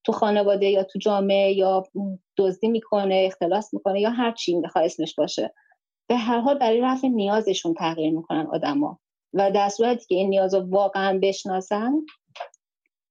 [0.04, 1.84] تو خانواده یا تو جامعه یا
[2.36, 5.54] دزدی می‌کنه اختلاس می‌کنه یا هر چی می‌خواد اسمش باشه.
[6.08, 8.98] به هر حال برای رفع نیازشون تغییر می‌کنن آدما.
[9.34, 11.92] و در صورتی که این نیاز رو واقعا بشناسن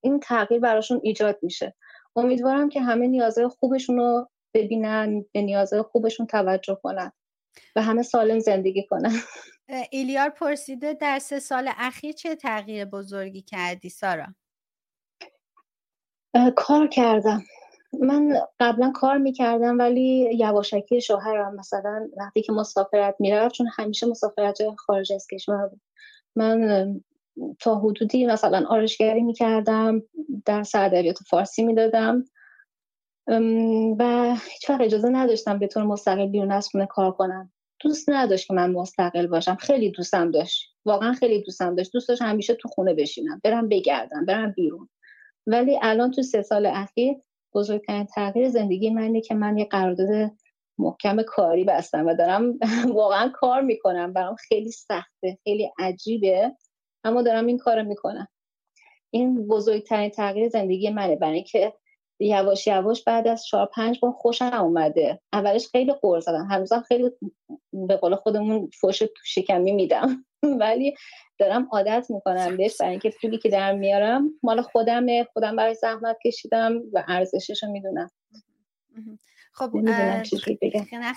[0.03, 1.76] این تغییر براشون ایجاد میشه.
[2.16, 7.12] امیدوارم که همه نیازهای خوبشون رو ببینن به نیازهای خوبشون توجه کنن
[7.76, 9.14] و همه سالم زندگی کنن
[9.91, 14.26] ایلیار پرسیده در سه سال اخیر چه تغییر بزرگی کردی سارا؟
[16.55, 17.43] کار کردم
[17.99, 24.76] من قبلا کار می‌کردم ولی یواشکی شوهرم مثلا وقتی که مسافرت می‌رفت چون همیشه مسافرت
[24.76, 25.82] خارج از کشور بود
[26.36, 27.01] من
[27.60, 30.02] تا حدودی مثلا آرشگری می‌کردم
[30.46, 32.26] در ادبیات فارسی می‌دادم.
[34.00, 37.52] و هیچ وقت اجازه نداشتم به طور مستقل بیرون از خونه کار کنم.
[37.80, 39.56] دوست نداشت که من مستقل باشم.
[39.56, 40.76] خیلی دوستم داشت.
[40.86, 41.94] واقعا خیلی دوستم داشت.
[41.94, 44.90] دوست داشت همیشه تو خونه بشینم برم بگردم برم بیرون.
[45.48, 47.16] ولی الان تو سه سال اخیر
[47.54, 50.32] بزرگترین تغییر زندگی منه که من یه قرارداد
[50.78, 52.60] محکم کاری بستم و دارم
[53.02, 54.14] واقعا کار می‌کنم.
[54.14, 56.52] برام خیلی سخته خیلی عجیبه.
[57.04, 58.28] اما دارم این کار می‌کنم.
[59.10, 61.16] این بزرگترین تغییر زندگی منه.
[61.16, 61.74] برای اینکه
[62.20, 65.22] یواش یواش بعد از چهار پنج ماه خوشم اومده.
[65.34, 66.47] اولش خیلی قور زدم.
[66.52, 67.12] هنوزم خیلی
[67.74, 70.26] به قول خودمون فوش تو شکمی میدم.
[70.62, 70.95] ولی
[71.39, 72.78] دارم عادت می‌کنم بهش.
[72.80, 75.28] برای اینکه پولی که در میارم مال خودمه.
[75.34, 78.10] خودم برای زحمت کشیدم و ارزشش رو می‌دونم
[79.54, 79.72] خب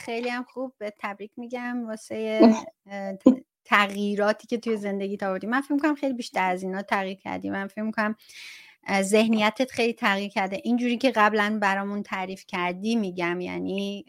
[0.01, 1.87] خیلی هم خوب به تبریک میگم.
[1.87, 2.41] واسه
[3.65, 5.47] تغییراتی که توی زندگی آوردی.
[5.47, 7.51] من فکر می‌کنم خیلی بیشتر از اینا تغییر کردی.
[7.51, 8.17] من فکر می‌کنم
[9.01, 10.61] ذهنیتت خیلی تغییر کرده.
[10.65, 13.41] اینجوری که قبلا برامون تعریف کردی میگم.
[13.41, 14.05] یعنی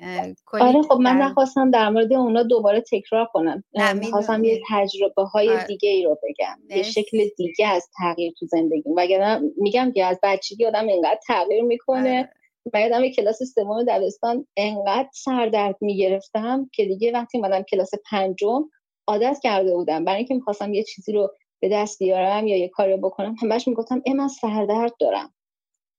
[0.51, 3.63] آره خب من نخواستم در مورد اونا دوباره تکرار کنم.
[3.99, 5.65] می‌خواستم یه تجربه های آره.
[5.65, 6.77] دیگه ای رو بگم.
[6.77, 8.89] یه شکل دیگه از تغییر تو زندگی.
[8.97, 12.29] وگرنه میگم که از بچگی آدم اینقدر تغییر می‌کنه.
[12.73, 18.63] بعدم یه کلاس سوم دبستان انقدر سردرد می‌گرفتم که دیگه وقتی اومدم کلاس پنجم
[19.07, 20.05] عادت کرده بودم.
[20.05, 24.01] برای اینکه می‌خواستم یه چیزی رو به دست بیارم یا یه کاری بکنم همش می‌گفتم
[24.05, 25.33] ای من سردرد دارم.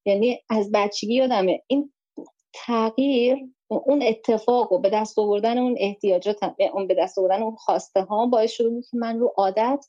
[0.06, 1.62] یعنی از بچگی یادمه.
[1.66, 1.92] این
[2.54, 3.38] تغییر
[3.68, 8.26] اون اتفاق و به دست آوردن اون احتیاجات اون به دست آوردن اون خواسته ها
[8.26, 9.86] باعث شده بود که من رو عادت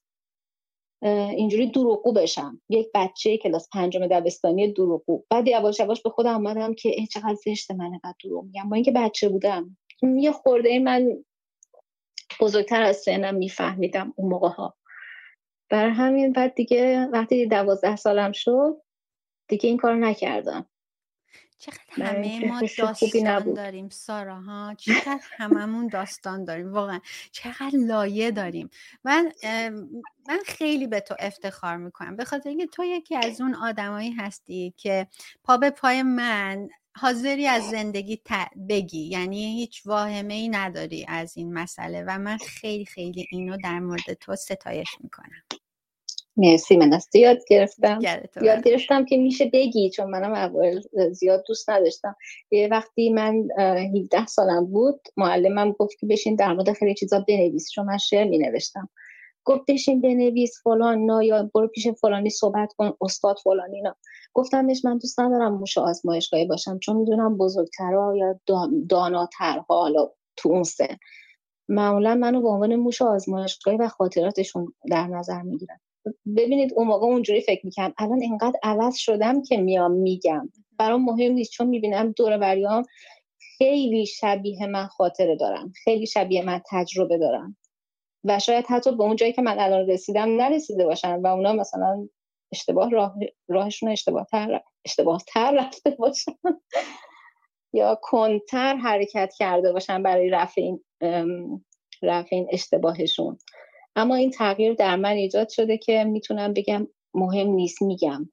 [1.01, 2.61] اینجوری دروغگو بشم.
[2.69, 5.23] یک بچه کلاس پنجم دبستانی دروغگو.
[5.29, 8.69] بعد یواش یواش به خودم اومدم که چقدر زشته من اینقدر دروغ میگم.
[8.69, 9.77] با اینکه بچه بودم.
[10.01, 11.23] یه خورده من
[12.39, 14.77] بزرگتر از سنم میفهمیدم اون موقع ها.
[15.69, 18.81] بر همین بعد دیگه وقتی دوازده سالم شد
[19.47, 20.65] دیگه این کار نکردم.
[21.59, 26.99] چقدر همه ما داستان داریم سارا ها؟ چقدر هممون داستان داریم واقعا.
[27.31, 28.69] چقدر لایه داریم.
[29.03, 29.31] من
[30.27, 32.15] من خیلی به تو افتخار می‌کنم.
[32.15, 35.07] به خاطر اینکه تو یکی از اون آدمایی هستی که
[35.43, 36.69] پا به پای من
[37.01, 38.21] حاضری از زندگی
[38.69, 39.03] بگی.
[39.03, 44.13] یعنی هیچ واهمه ای نداری از این مسئله و من خیلی خیلی اینو در مورد
[44.21, 45.59] تو ستایش می‌کنم.
[46.37, 47.99] مرسی من از یاد گرفتم.
[48.41, 50.81] یاد گرفتم که میشه بگی چون منم اول
[51.11, 52.15] زیاد دوست نداشتم.
[52.51, 53.47] یه وقتی من
[53.97, 58.27] 17 سالم بود معلمم گفت که بشین در مورد خیلی چیزا بنویس چون من شعر
[58.27, 58.89] می نوشتم
[59.43, 63.81] گفت بشین بنویس فلان نه یا برو پیش فلانی صحبت کن استاد فلانی
[64.37, 68.39] نه گفتمش من دوست ندارم موش آزمایشگاهی باشم چون می‌دونم بزرگترها یا
[68.89, 70.97] داناترها حالا تو اون سن.
[71.69, 75.79] معمولا منو به عنوان موش آزمایشگاهی و خاطراتشون در نظر می‌گیرن.
[76.37, 80.49] ببینید اون موقع اونجوری فکر می‌کنم الان اینقدر عوض شدم که میام میگم.
[80.77, 82.83] برام مهم نیست چون می‌بینم دور بریام
[83.57, 87.57] خیلی شبیه من خاطره دارم خیلی شبیه من تجربه دارم.
[88.23, 92.07] و شاید حتی به اون جایی که من الان رسیدم نرسیده باشن و اونا مثلا
[92.51, 93.15] اشتباه راه
[93.47, 96.31] راهشون اشتباه تر اشتباه تر رفته باشن.
[97.73, 100.83] یا کنتر حرکت کرده باشن برای رفع این
[102.01, 103.37] رفع این اشتباهشون.
[103.95, 108.29] اما این تغییر در من ایجاد شده که می‌تونم بگم مهم نیست میگم.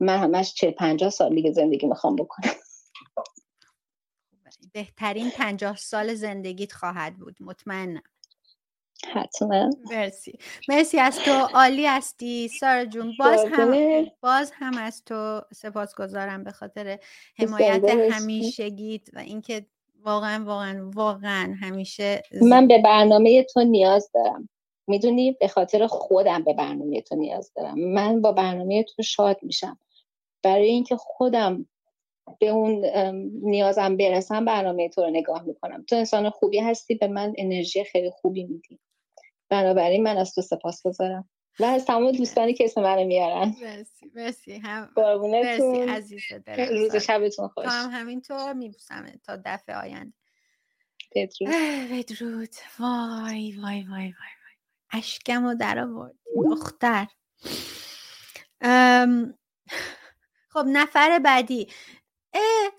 [0.00, 2.50] من همش چه پنجاه سال دیگه زندگی می‌خوام بکنم.
[4.72, 7.36] بهترین پنجاه سال زندگیت خواهد بود.
[7.40, 8.02] مطمئنم.
[9.08, 9.70] حتما.
[9.90, 10.38] مرسی.
[10.68, 11.30] مرسی از تو.
[11.54, 12.48] عالی هستی.
[12.48, 16.98] سارا جون باز هم باز هم از تو سپاسگزارم به خاطر
[17.38, 19.66] حمایت همیشگیت و اینکه
[20.02, 24.48] واقعا واقعا واقعا همیشه من به برنامه تو نیاز دارم.
[24.86, 27.78] می‌دونی؟ به خاطر خودم به برنامه تو نیاز دارم.
[27.78, 29.78] من با برنامه تو شاد میشم.
[30.42, 31.66] برای اینکه خودم
[32.38, 32.84] به اون
[33.42, 35.84] نیازم برسم برنامه تو رو نگاه می‌کنم.
[35.88, 38.78] تو انسان خوبی هستی به من انرژی خیلی خوبی میدی.
[39.50, 41.28] بنابراین من از تو سپاس گذارم.
[41.60, 43.54] و از تمام دوستانی که اسم منو میارن.
[43.62, 44.58] مرسی مرسی.
[44.58, 46.22] هم مرسی عزیز
[46.70, 47.64] روز شبتون خوش.
[47.64, 50.12] تو هم همینطور میبوسم تا دفعه آینده.
[51.14, 51.54] بدرود.
[51.92, 52.54] بدرود.
[52.78, 54.12] وای وای وای وای
[54.92, 56.14] اشکم رو در آورد
[56.50, 57.06] دختر.
[60.48, 61.68] خب نفر بعدی.
[62.32, 62.72] اه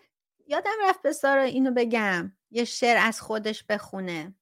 [0.47, 2.37] یادم رفت به سارا اینو بگم.
[2.51, 4.35] یه شعر از خودش بخونه.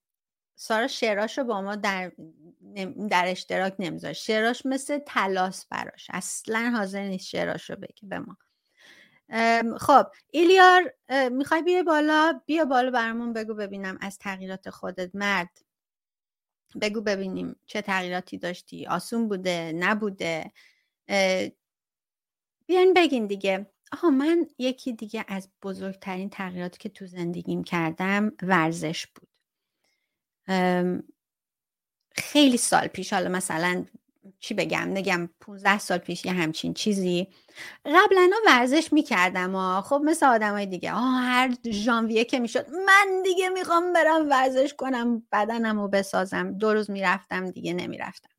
[0.61, 2.11] سارا شعراشو با ما در,
[3.09, 4.13] در اشتراک نمی‌ذاره.
[4.13, 6.07] شعراش مثل تلاس براش.
[6.13, 8.37] اصلا حاضر نیست شعراشو بگه به ما.
[9.77, 10.93] خب ایلیار
[11.31, 15.15] می‌خوای بیای بالا؟ بیا بالا برامون بگو ببینم از تغییرات خودت.
[15.15, 15.49] مرد
[16.81, 18.87] بگو ببینیم چه تغییراتی داشتی.
[18.87, 20.51] آسون بوده؟ نبوده؟
[22.67, 23.71] بیاین بگین دیگه.
[23.91, 29.28] آها من یکی دیگه از بزرگترین تغییراتی که تو زندگیم کردم ورزش بود.
[32.15, 33.85] خیلی سال پیش حالا مثلا
[34.39, 37.27] چی بگم نگم 15 سال پیش یه همچین چیزی.
[37.85, 39.81] قبلا ورزش می‌کردم ها.
[39.81, 40.93] خب مثل آدمای دیگه.
[40.93, 46.53] آه هر ژانویه که می‌شد من دیگه می‌خوام برم ورزش کنم بدنم رو بسازم.
[46.57, 48.29] دو روز می‌رفتم دیگه نمی‌رفتم.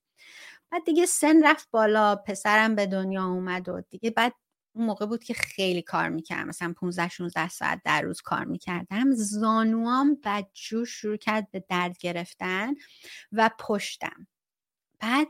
[0.72, 4.34] بعد دیگه سن رفت بالا پسرم به دنیا اومد و دیگه بعد
[4.72, 6.48] اون موقع بود که خیلی کار می‌کردم.
[6.48, 9.14] مثلا 15 16 ساعت در روز کار می‌کردم.
[9.14, 12.74] زانوام بدجور شروع کرد به درد گرفتن
[13.32, 14.26] و پشتم.
[15.00, 15.28] بعد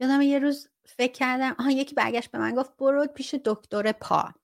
[0.00, 4.34] یادم یه روز فکر کردم آها یکی برگشت به من گفت برو پیش دکتر پا.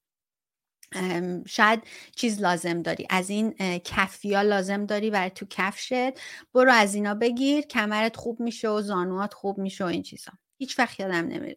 [1.47, 1.82] شاید
[2.16, 3.07] چیز لازم داری.
[3.11, 6.20] از این کفیا لازم داری برای تو کفشت.
[6.55, 10.32] برو از اینا بگیر کمرت خوب میشه و زانوات خوب میشه و این چیزا.
[10.61, 11.56] هیچ وقت یادم نمیره.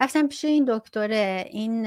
[0.00, 1.86] رفتم پیش این دکتره این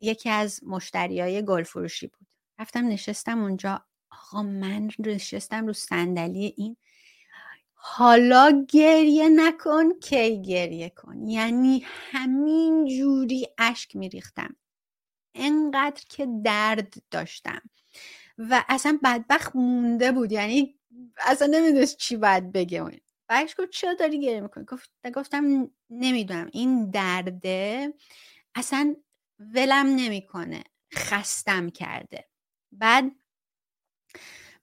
[0.00, 2.26] یکی از مشتری های گل فروشی بود.
[2.58, 3.84] رفتم نشستم اونجا.
[4.10, 6.76] آقا من نشستم رو صندلی این.
[7.74, 11.28] حالا گریه نکن کی گریه کن.
[11.28, 14.56] یعنی همین جوری اشک میریختم.
[15.34, 17.62] انقدر که درد داشتم.
[18.38, 20.32] و اصلا بدبخت مونده بود.
[20.32, 20.78] یعنی
[21.26, 23.00] اصلا نمی‌دونست چی باید بگه.
[23.28, 26.50] برش گفت چرا داری گریه می‌کنی؟ گفت گفتم نمی‌دونم.
[26.52, 27.94] این درده
[28.56, 28.96] اصلا
[29.40, 30.64] ولم نمی‌کنه.
[30.94, 32.28] خستم کرده.
[32.72, 33.12] بعد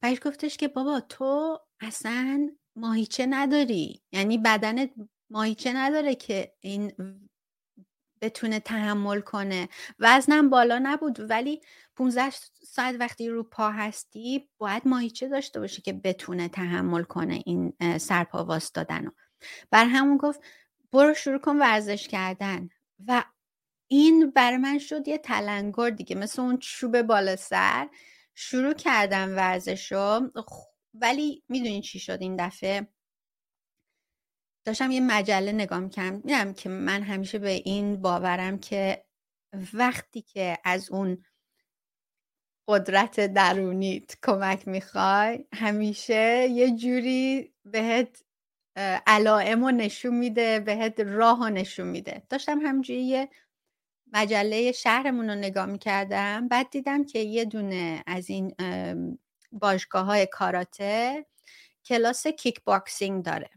[0.02, 4.02] برش گفتش که بابا تو اصلا ماهیچه نداری.
[4.12, 4.92] یعنی بدنت
[5.30, 6.94] ماهیچه نداره که این
[8.26, 9.70] بتونه تحمل کنه.
[10.00, 11.62] وزنم بالا نبود ولی
[11.96, 12.32] 15
[12.64, 18.46] ساعت وقتی رو پا هستی باید ماهیچه داشته باشی که بتونه تحمل کنه این سرپا
[18.46, 19.12] واسدادن
[19.72, 20.42] بر همون گفت
[20.94, 22.70] برو شروع کن ورزش کردن.
[23.08, 23.24] و
[23.88, 27.90] این بر من شد یه تلنگر دیگه مثل اون چوب بالا سر.
[28.36, 30.32] شروع کردم ورزش رو
[30.94, 32.88] ولی می‌دونی چی شد این دفعه؟
[34.66, 36.16] داشتم یه مجله نگاه می‌کردم.
[36.16, 39.06] می‌دونم که من همیشه به این باورم که
[39.74, 41.26] وقتی که از اون
[42.68, 48.24] قدرت درونیت کمک می‌خوای همیشه یه جوری بهت
[49.08, 52.24] علائم و نشون میده بهت راه و نشون میده.
[52.30, 53.30] داشتم همجوری یه
[54.14, 56.48] مجله شهرمون رو نگاه می‌کردم.
[56.48, 58.56] بعد دیدم که یه دونه از این
[59.52, 61.26] باشگاه های کاراته
[61.86, 63.50] کلاس کیک باکسینگ داره.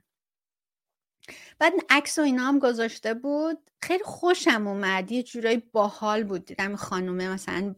[1.59, 3.71] بعد عکس و اینا هم گذاشته بود.
[3.83, 5.13] خیلی خوشم اومد.
[5.13, 6.45] یه جورایی باحال بود.
[6.45, 7.75] دیدم خانومه مثلا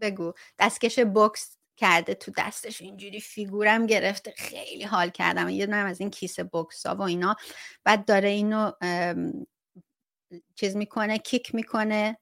[0.00, 2.82] بگو دستکش بکس کرده تو دستش.
[2.82, 4.34] اینجوری فیگورم گرفته.
[4.36, 5.48] خیلی حال کردم.
[5.48, 7.36] یه دونم از این کیسه بکس ها و اینا.
[7.84, 8.72] بعد داره اینو
[10.54, 12.18] چیز می‌کنه kick می‌کنه.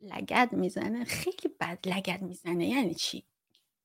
[0.00, 1.04] لگد می‌زنه.
[1.04, 2.68] خیلی بد لگد می‌زنه.
[2.68, 3.26] یعنی چی؟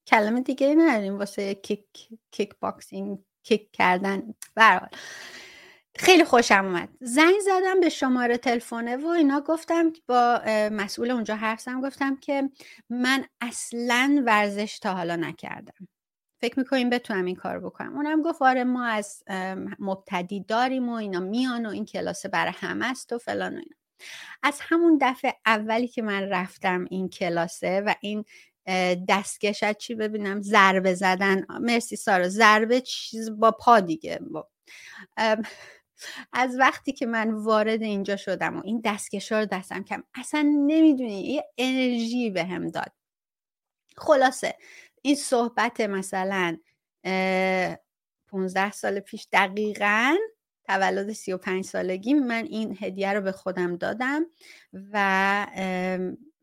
[0.07, 1.85] کلمه دیگه نداریم واسه kick
[2.31, 4.33] کیک باکسینگ kick کردن.
[4.55, 4.89] برحال
[5.95, 6.89] خیلی خوشم اومد.
[7.01, 10.41] زنگ زدم به شماره تلفنه و اینا گفتم با
[10.71, 12.49] مسئول اونجا حرفم گفتم که
[12.89, 15.87] من اصلا ورزش تا حالا نکردم.
[16.41, 17.95] فکر می‌کنیم بتونم این کار بکنم.
[17.95, 19.23] اونم گفت آره ما از
[19.79, 23.75] مبتدی داریم و اینا میان و این کلاسه برای همه است و فلان و اینا.
[24.43, 28.25] از همون دفعه اولی که من رفتم این کلاسه و این
[29.07, 31.45] دستکشت چی ببینم؟ ضربه زدن.
[31.59, 32.29] مرسی سارا.
[32.29, 34.19] ضربه چیز با پا دیگه.
[34.31, 34.49] با.
[36.33, 41.21] از وقتی که من وارد اینجا شدم و این دستکشا رو دستم کم اصلا نمی‌دونی
[41.21, 42.91] یه انرژی به هم داد.
[43.97, 44.55] خلاصه
[45.01, 46.57] این صحبت مثلا
[48.27, 50.15] 15 سال پیش دقیقا
[50.65, 54.25] تولد 35 سالگی من این هدیه رو به خودم دادم
[54.73, 55.47] و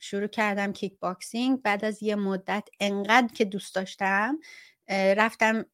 [0.01, 4.39] شروع کردم کیک باکسینگ بعد از یه مدت انقدر که دوست داشتم
[4.89, 5.65] رفتم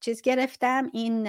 [0.00, 1.28] چیز گرفتم این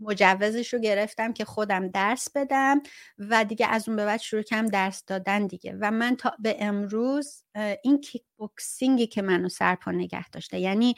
[0.00, 2.82] مجوزش رو گرفتم که خودم درس بدم
[3.18, 5.76] و دیگه از اون به بعد شروع کردم درس دادن دیگه.
[5.80, 7.44] و من تا به امروز
[7.82, 10.94] این کیک بوکسینگی که منو سرپا نگه داشته یعنی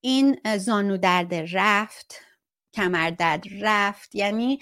[0.00, 2.14] این زانو درد رفت
[2.72, 4.58] کمر درد رفت یعنی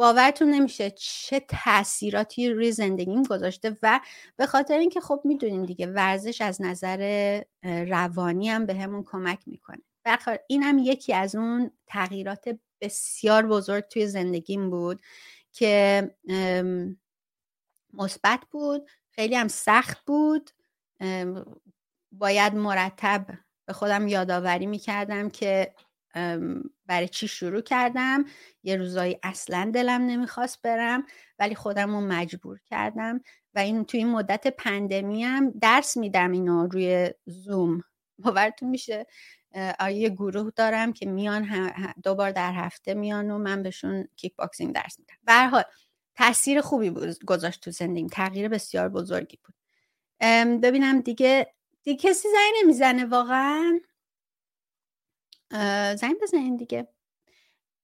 [0.00, 4.00] باورتون نمیشه چه تاثیراتی روی زندگیم گذاشته و
[4.36, 9.82] به خاطر اینکه خب می‌دونین دیگه ورزش از نظر روانی هم به همون کمک می‌کنه.
[10.04, 15.00] بخاطر این هم یکی از اون تغییرات بسیار بزرگ توی زندگیم بود
[15.52, 16.10] که
[17.92, 20.50] مثبت بود خیلی هم سخت بود.
[22.12, 23.26] باید مرتب
[23.66, 25.74] به خودم یادآوری می‌کردم که
[26.86, 28.24] برای چی شروع کردم؟
[28.62, 31.06] یه روزایی اصلا دلم نمی‌خواست برم
[31.38, 33.20] ولی خودم رو مجبور کردم
[33.54, 37.82] و این توی این مدت pandemic هم درس میدم اینو روی زوم
[38.18, 39.06] باورتون میشه؟
[39.92, 44.74] یه گروه دارم که میان دو بار در هفته میان و من بهشون کیک باکسینگ
[44.74, 45.14] درس میدم.
[45.24, 45.62] به حال
[46.14, 46.90] تاثیر خوبی
[47.26, 48.06] گذاشت تو زندگیم.
[48.06, 49.54] تغییر بسیار بزرگی بود.
[50.62, 53.80] ببینم دیگه دیگه کسی زنگ نمی‌زنه واقعا؟
[55.96, 56.88] زنگ بزنین دیگه.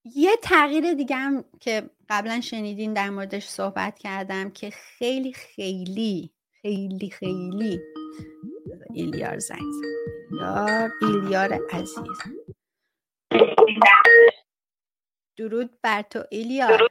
[0.04, 6.30] یه تغییر دیگه هم که قبلا شنیدین در موردش صحبت کردم که خیلی خیلی
[6.62, 7.80] خیلی خیلی.
[8.94, 9.60] ایلیار زنگ
[10.40, 12.18] ایلیار ایلیار عزیز.
[15.36, 16.88] درود بر تو ایلیار.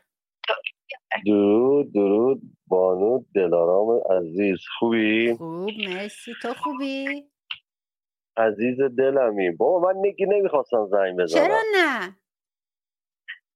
[1.25, 4.59] درود درود بانو دلارام عزیز.
[4.79, 6.33] خوبی؟ خوب مرسی.
[6.41, 7.23] تو خوبی؟
[8.37, 11.47] عزیز دلمی بابا من نگی نمی‌خواستم زنگ بزنم.
[11.47, 12.15] چرا نه؟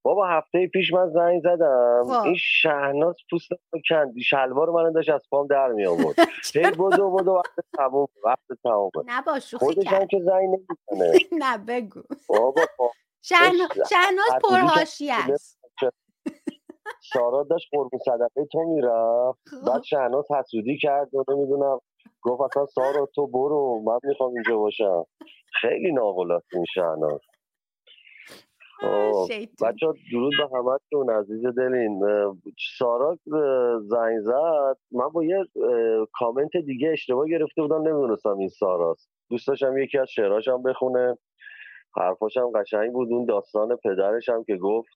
[0.06, 2.04] بابا هفته پیش من زنگ زدم.
[2.04, 2.26] خب.
[2.26, 3.50] این شهناز پوست
[3.90, 6.16] کندی شلوار من داشت از پام در می آورد
[6.56, 11.20] هی بدو بدو وقت تموم وقت تموم نه با شوخی خودش هم که زنگ نمی‌زنه.
[11.44, 12.02] نه بگو.
[12.30, 12.62] بابا.
[13.26, 15.12] شهنا- شهناز پرهاشی.
[15.12, 15.60] است.
[17.14, 19.40] سارا داشت قربون صدقه تو می‌رفت.
[19.50, 19.68] خب.
[19.72, 21.80] بعد شهناز حسودی کرد و نمی‌دونم
[22.22, 25.06] گفت اصلا سارا تو برو من می‌خوام اینجا باشم.
[25.62, 27.20] خیلی ناقلاست این شهناز
[28.82, 29.28] خب.
[29.62, 32.02] بچه درود به همتون عزیز دلین.
[32.78, 33.18] سارا
[33.82, 34.78] زنگ زد.
[34.92, 35.46] من با یه
[36.14, 39.10] کامنت دیگه اشتباه گرفته بودم نمی‌دونستم این ساراست.
[39.30, 41.18] دوست داشتم یکی از شعرهاشم بخونه.
[41.96, 43.12] حرفاشم قشنگ بود.
[43.12, 44.90] اون داستان پدرش هم که گفت.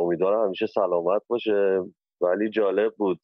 [0.00, 1.80] امیدوارم همیشه سلامت باشه.
[2.20, 3.18] ولی جالب بود.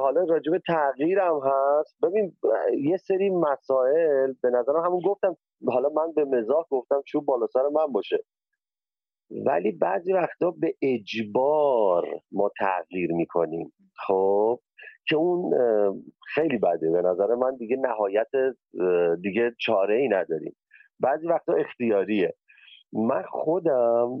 [0.00, 1.96] حالا راجب تغییرم هست.
[2.02, 2.36] ببین
[2.84, 5.36] یه سری مسائل به نظرم همون گفتم
[5.68, 8.24] حالا من به مزاح گفتم چوب بالا سر من باشه.
[9.46, 13.72] ولی بعضی وقتا به اجبار ما تغییر می‌کنیم.
[14.06, 14.60] خب؟
[15.08, 15.52] که اون
[16.34, 16.90] خیلی بده.
[16.90, 18.28] به نظر من دیگه نهایت
[19.22, 20.56] دیگه چاره ای نداریم.
[21.00, 22.34] بعضی وقتا اختیاریه.
[22.92, 24.20] من خودم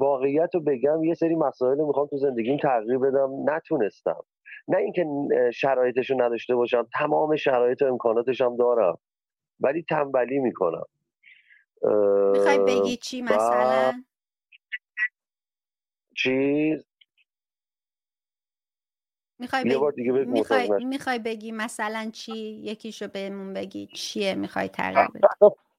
[0.00, 4.22] واقعیت رو بگم یه سری مسائل رو می‌خوام تو زندگیم تغییر بدم نتونستم.
[4.68, 5.06] نه اینکه
[5.54, 8.98] شرایطش رو نداشته باشم تمام شرایط و امکاناتش هم دارم
[9.60, 10.84] ولی تنبلی می‌کنم.
[12.32, 14.04] می‌خوای بگی چی مثلا؟
[16.16, 16.86] چیز؟
[19.38, 20.84] می‌خوای یه بگی بار دیگه می‌خوای.
[20.84, 25.28] می‌خوای بگی مثلا چی؟ یکیشو بهمون بگی چیه می‌خوای تغییر بدی؟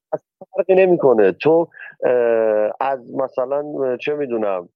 [0.55, 1.32] فرقی نمی‌کنه.
[1.32, 1.70] تو
[2.80, 3.64] از مثلا
[3.97, 4.70] چه می‌دونم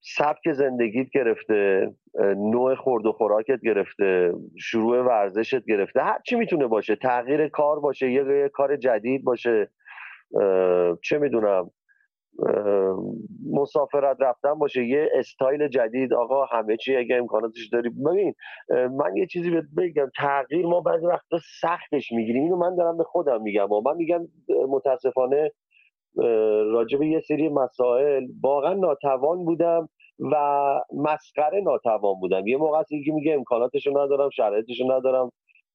[0.00, 1.90] سبک زندگیت گرفته
[2.36, 8.10] نوع خورد و خوراکت گرفته شروع ورزشت گرفته هر چی می‌تونه باشه تغییر کار باشه
[8.12, 9.70] یه, کار جدید باشه
[11.02, 11.70] چه می‌دونم.
[13.52, 14.84] مسافرت رفتن باشه.
[14.86, 16.14] یه استایل جدید.
[16.14, 17.90] آقا همه چی اگه امکاناتش داری.
[17.90, 18.34] ببین
[18.70, 20.10] من یه چیزی بهت بگم.
[20.18, 22.42] تغییر ما بعضی وقتا سختش می‌گیریم.
[22.42, 23.72] اینو من دارم به خودم میگم.
[23.72, 24.28] و من میگم
[24.70, 25.52] متاسفانه
[26.98, 29.88] به یه سری مسائل واقعا ناتوان بودم
[30.32, 30.34] و
[30.94, 32.46] مسخره ناتوان بودم.
[32.46, 35.30] یه موقع هست یکی میگه امکاناتشو ندارم شرایطشو ندارم.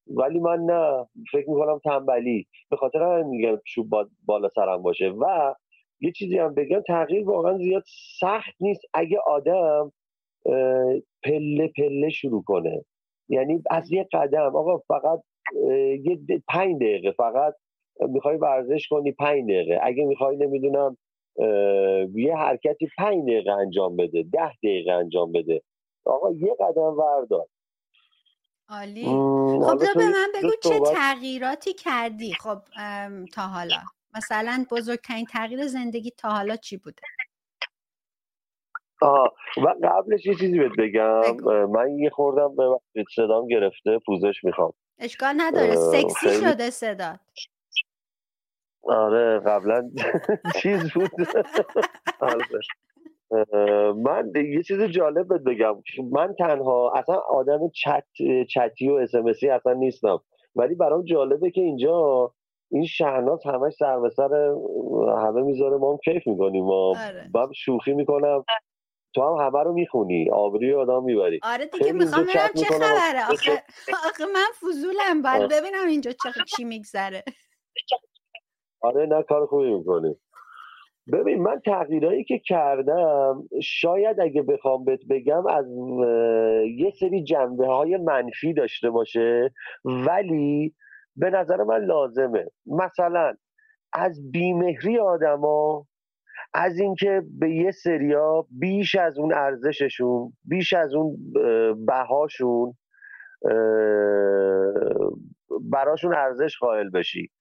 [0.07, 1.05] ولی من نه.
[1.31, 2.47] فکر می‌کنم تنبلی.
[2.71, 5.09] به خاطر میگم چوب با- بالا سرم باشه.
[5.09, 5.53] و
[6.03, 7.83] یه چیزی هم بگم تغییر واقعا زیاد
[8.19, 9.91] سخت نیست اگه آدم
[11.23, 12.85] پله پله شروع کنه.
[13.29, 15.21] یعنی از یه قدم آقا فقط
[16.03, 17.53] یه پنج دقیقه فقط
[17.99, 19.79] می‌خوای ورزش کنی پنج دقیقه.
[19.83, 20.97] اگه می‌خوای نمی‌دونم
[22.15, 25.61] یه حرکتی پنج دقیقه انجام بده ده دقیقه انجام بده.
[26.05, 27.47] آقا یه قدم وردار.
[28.69, 29.05] عالی.
[29.65, 32.57] خب به من بگو چه تغییراتی کردی خب
[33.33, 33.75] تا حالا؟
[34.15, 37.01] مثلا بزرگترین تغییر زندگی تا حالا چی بوده؟
[39.01, 41.21] آه و قبلش یه چیزی بهت بگم.
[41.71, 44.73] من یه خوردم به صدام گرفته پوزش می‌خوام.
[44.99, 45.75] اشکال نداره.
[45.75, 47.15] سکسی شده صدا
[48.83, 49.91] آره قبلا
[50.61, 51.11] چیز بود.
[52.19, 52.45] آره.
[53.93, 55.75] من یه چیز جالب بهت بگم.
[56.11, 58.03] من تنها اصلا آدم چت
[58.49, 60.19] چتی و اسمسی اصلا نیستم.
[60.55, 62.31] ولی برام جالبه که اینجا
[62.73, 64.55] این شهناز همش سر به سر
[65.17, 66.65] همه می‌ذاره ما هم کیف می‌کنیم.
[66.65, 67.53] ما آره.
[67.55, 68.43] شوخی می‌کنم.
[69.15, 70.31] تو هم همه رو می‌خونی.
[70.31, 71.39] آبری آدم می‌بری.
[71.43, 73.31] آره دیگه می‌خوام ببینم چه خبره.
[73.31, 73.63] آخه,
[74.09, 75.21] آخه من فضولم.
[75.21, 77.23] باید ببینم اینجا چه چی میگذره.
[78.81, 80.15] آره نه کار خوبی می‌کنی.
[81.13, 85.65] ببین من تغییرهایی که کردم شاید اگه بخوام بهت بگم از
[86.77, 89.53] یه سری جنبه های منفی داشته باشه
[89.85, 90.73] ولی
[91.15, 92.45] به نظر من لازمه.
[92.65, 93.33] مثلا
[93.93, 95.87] از بیمهری آدما
[96.53, 101.33] از اینکه به یه سریا بیش از اون ارزششون بیش از اون
[101.85, 102.73] بهاشون
[105.71, 107.31] براشون ارزش قائل بشی.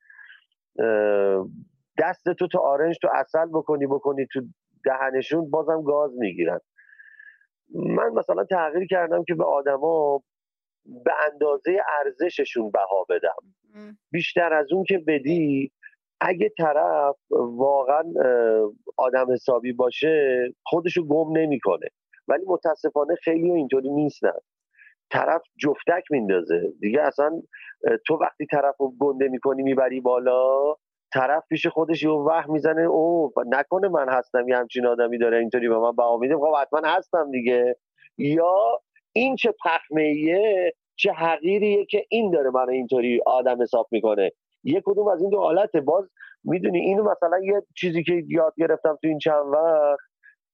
[1.99, 4.41] دست تو تو آرنج تو اصل بکنی بکنی تو
[4.85, 6.61] دهنشون بازم گاز می‌گیرن.
[7.75, 10.23] من مثلا تغییر کردم که به آدما
[10.85, 13.37] به اندازه ارزششون بها بدم.
[14.11, 15.73] بیشتر از اون که بدی
[16.21, 17.17] اگه طرف
[17.57, 18.05] واقعا
[18.97, 21.87] آدم حسابی باشه خودشو گم نمی‌کنه.
[22.29, 24.39] ولی متاسفانه خیلی اینطوری نیستن.
[25.11, 26.73] طرف جفتک میندازه.
[26.81, 27.43] دیگه اصلا
[28.07, 30.75] تو وقتی طرف رو گنده می‌کنی می‌بری بالا
[31.15, 35.69] طرف پیش خودش یه وهم می‌زنه او نکنه من هستم یه همچین آدمی داره اینطوری
[35.69, 36.37] به من بها میده.
[36.37, 37.77] خب حتما هستم دیگه.
[38.19, 38.81] یا
[39.13, 40.15] این چه پخمه
[40.97, 44.31] چه حقیریه که این داره من اینطوری آدم حساب می‌کنه.
[44.65, 45.81] یه کدوم از این دو حالته.
[45.81, 46.11] باز
[46.45, 49.99] می‌دونی اینو مثلا یه چیزی که یاد گرفتم تو این چند وقت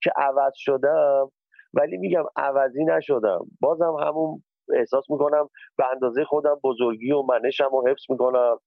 [0.03, 1.31] که عوض شدم
[1.75, 3.47] ولی میگم عوضی نشدم.
[3.61, 4.43] بازم همون
[4.77, 5.49] احساس می‌کنم
[5.79, 8.59] به اندازه خودم بزرگی و منشم و حفظ می‌کنم.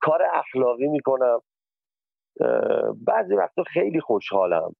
[0.00, 1.40] کار اخلاقی می‌کنم.
[3.06, 4.74] بعضی وقتا خیلی خوشحالم.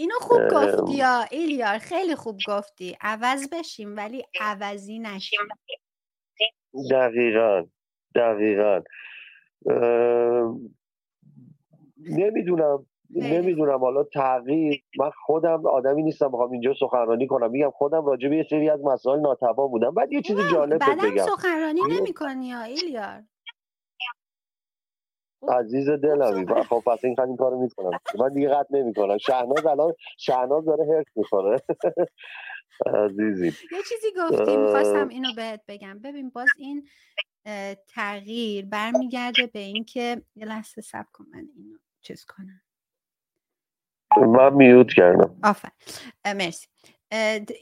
[0.00, 2.96] اینو خوب گفتی یا ایلیار خیلی خوب گفتی.
[3.00, 5.40] عوض بشیم ولی عوضی نشیم.
[6.90, 7.64] دقیقا
[8.14, 8.80] دقیقا.
[11.98, 13.78] نمی‌دونم نمی‌دونم.
[13.78, 17.50] حالا تغییر من خودم آدمی نیستم بخوام اینجا سخنرانی کنم.
[17.50, 19.94] میگم خودم راجع به یه سری از مسائل ناتوان بودم.
[19.94, 21.26] بعد یه چیز جالب بگم.
[21.26, 23.22] سخنرانی نمی‌کنی یا ایلیار؟
[25.48, 27.98] عزیز دلمی خب پس این این کارو می‌کنم.
[28.18, 29.18] من دیگه قطع نمی‌کنم.
[29.18, 31.56] شهناز الان شهناز داره هرس می‌کنه
[33.04, 33.46] عزیزی.
[33.46, 35.98] یه چیزی گفتی می‌خواستم اینو بهت بگم.
[35.98, 36.88] ببین باز این
[37.88, 42.62] تغییر برمیگرده به اینکه یه لحظه سب کن من اینو چیز کنم.
[44.26, 45.38] من میوت کردم.
[45.42, 45.70] آفر.
[46.24, 46.68] مرسی.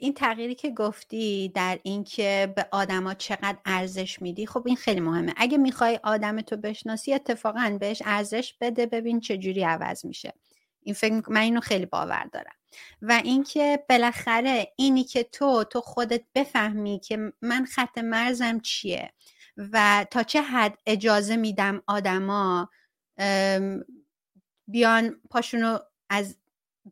[0.00, 5.34] این تغییری که گفتی در اینکه به آدما چقدر ارزش میدی خب این خیلی مهمه.
[5.36, 10.32] اگه می‌خوای آدم تو بشناسی اتفاقا بهش ارزش بده ببین چه جوری عوض میشه.
[10.82, 12.54] این فکر من اینو خیلی باور دارم.
[13.02, 19.12] و اینکه بالاخره اینی که تو تو خودت بفهمی که من خط مرزم چیه
[19.72, 22.70] و تا چه حد اجازه میدم آدما
[24.68, 25.78] بیان پاشونو
[26.10, 26.36] از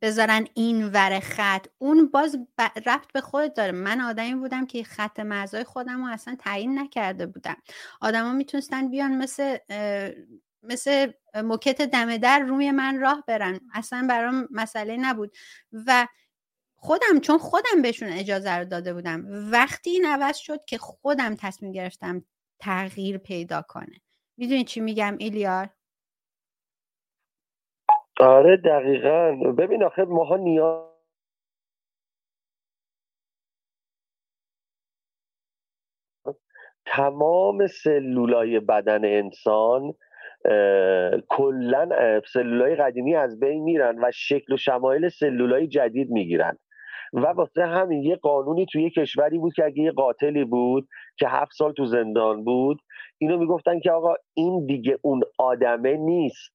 [0.02, 1.66] بذارن این ور خط.
[1.78, 2.38] اون باز
[2.86, 3.72] رفت به خود داره.
[3.72, 7.56] من آدمی بودم که خط مرزای خودم رو اصلا تعیین نکرده بودم.
[8.00, 9.56] آدما می‌تونستن بیان مثل
[10.62, 13.60] مثل موکت دم در روی من راه برن.
[13.74, 15.36] اصلا برام مسئله نبود.
[15.72, 16.06] و
[16.76, 19.24] خودم چون خودم بهشون اجازه رو داده بودم.
[19.52, 22.24] وقتی این عوض شد که خودم تصمیم گرفتم
[22.58, 24.00] تغییر پیدا کنه.
[24.36, 25.75] می‌دونی چی میگم ایلیار؟
[28.20, 29.32] آره دقیقا.
[29.58, 30.82] ببین آخه ماها نیاز
[36.86, 39.94] تمام سلولای بدن انسان
[41.28, 41.88] کلا
[42.32, 46.58] سلولای قدیمی از بین میرن و شکل و شمایل سلولای جدید می‌گیرن.
[47.12, 50.88] و واسه همین یه قانونی توی یه کشوری بود که اگه یه قاتلی بود
[51.18, 52.78] که هفت سال تو زندان بود
[53.18, 56.52] اینو می‌گفتن که آقا این دیگه اون آدمه نیست.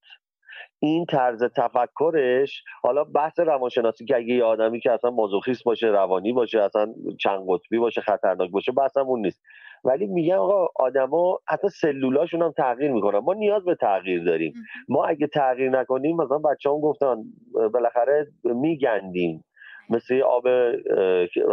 [0.78, 6.32] این طرز تفکرش حالا بحث روانشناسی که اگه یه آدمی که اصلا مازوخیست باشه روانی
[6.32, 9.42] باشه اصلا چند قطبی باشه خطرناک باشه بحثم اون نیست.
[9.84, 13.18] ولی میگن آقا آدما حتی سلولاشون هم تغییر می‌کنن.
[13.18, 14.54] ما نیاز به تغییر داریم.
[14.88, 17.16] ما اگه تغییر نکنیم مثلا بچه هم گفتن
[17.72, 19.44] بالاخره میگندیم.
[19.90, 20.46] مثل آب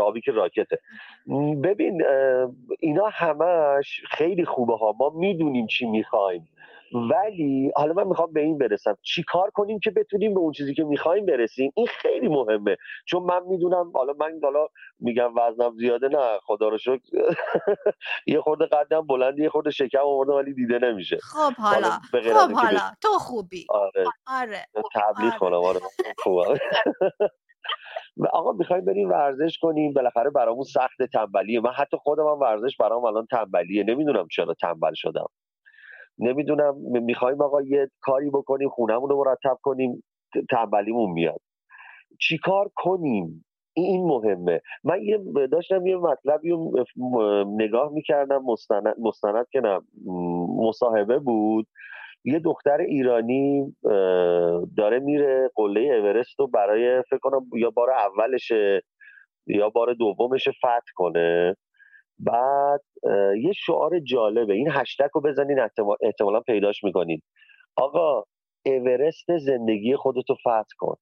[0.01, 0.77] آبی که راکته.
[1.63, 2.03] ببین
[2.79, 4.95] اینا همش خیلی خوبه ها.
[4.99, 6.47] ما می‌دونیم چی می‌خوایم.
[6.93, 8.97] ولی حالا من می‌خوام به این برسم.
[9.01, 12.77] چیکار کنیم که بتونیم به اون چیزی که می‌خوایم برسیم؟ این خیلی مهمه.
[13.07, 14.67] چون من می‌دونم حالا من حالا
[14.99, 16.99] میگم وزنم زیاده نه خدا رو شکر.
[18.27, 21.17] یه خورده قدم بلند یه خورده شکم آوردم ولی دیده نمیشه.
[21.23, 22.79] خب حالا خب حالا.
[23.01, 23.65] تو خوبی.
[23.69, 24.05] آره.
[24.27, 24.65] آره.
[24.95, 25.39] تبلیغ آره.
[25.39, 25.57] کنم.
[25.63, 25.79] آره
[26.17, 26.57] خوبم.
[28.33, 29.93] آقا می‌خوایم بریم ورزش کنیم.
[29.93, 31.59] بالاخره برامون سخت تنبلیه.
[31.59, 33.83] من حتی خودم هم ورزش برام الان تنبلیه.
[33.83, 35.27] نمی‌دونم چرا تنبل شدم.
[36.19, 40.03] نمی‌دونم می‌خوایم آقا یه کاری بکنیم خونهمون رو مرتب کنیم
[40.49, 41.41] تنبلیمون میاد.
[42.19, 44.61] چیکار کنیم؟ این مهمه.
[44.83, 45.17] من یه
[45.51, 46.85] داشتم یه مطلبی رو
[47.47, 49.79] نگاه می‌کردم مستند, مستند که نه
[50.67, 51.67] مصاحبه بود.
[52.25, 53.75] یه دختر ایرانی
[54.77, 58.81] داره میره قله اورست رو برای فکر کنم یا بار اولشه
[59.47, 61.55] یا بار دومش فتح کنه.
[62.19, 62.81] بعد
[63.43, 64.53] یه شعار جالبه.
[64.53, 65.59] این هشتک رو بزنین
[66.01, 67.21] احتمالا پیداش می‌کنین.
[67.75, 68.23] آقا
[68.65, 70.95] اورست زندگی خودتو فتح کن.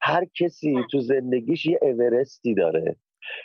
[0.00, 2.96] هر کسی تو زندگیش یه اورستی داره.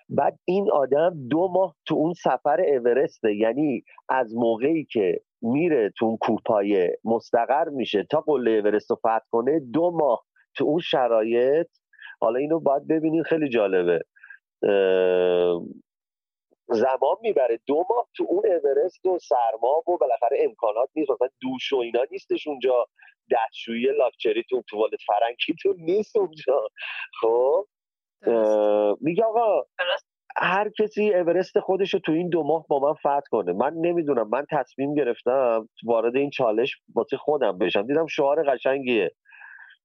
[0.09, 3.35] بعد این آدم دو ماه تو اون سفر اورسته.
[3.35, 9.25] یعنی از موقعی که میره تو اون کوپایه مستقر میشه تا قله اورست رو فتح
[9.31, 11.67] کنه دو ماه تو اون شرایط.
[12.21, 13.99] حالا اینو باید ببینین خیلی جالبه.
[16.67, 17.59] زمان می‌بره.
[17.67, 21.11] دو ماه تو اون اورست و سرما و بالاخره امکانات نیست.
[21.11, 22.85] مثلا دوش و اینا نیستش اونجا.
[23.31, 26.67] دستشویی لاکچریتون توالت فرنگیتون نیست اونجا.
[27.21, 27.65] خب؟
[29.01, 29.61] میگه آقا
[30.37, 33.53] هر کسی اورست خودش رو تو این دو ماه با من فتح کنه.
[33.53, 34.29] من نمی‌دونم.
[34.29, 37.87] من تصمیم گرفتم وارد این چالش واسه خودم بشم.
[37.87, 39.11] دیدم شعار قشنگیه.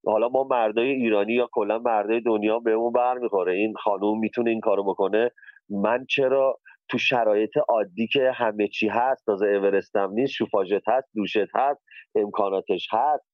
[0.07, 4.61] حالا ما مردای ایرانی یا کلا مردای دنیا به اون برمیخوره این خانوم می‌تونه این
[4.61, 5.31] کارو بکنه.
[5.71, 6.59] من چرا
[6.93, 11.83] تو شرایط عادی که همه چی هست تازه اورستم نیست شوفاژت هست دوشت هست
[12.15, 13.25] امکاناتش هست.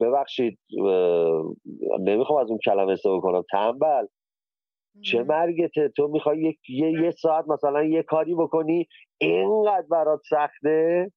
[0.00, 0.58] ببخشید
[2.00, 3.42] نمی‌خوام از اون کلمه استفاده کنم.
[3.50, 4.06] تنبل.
[5.02, 11.12] چه مرگته؟ تو می‌خوای یک یه, یه ساعت مثلا یه کاری بکنی اینقدر برات سخته؟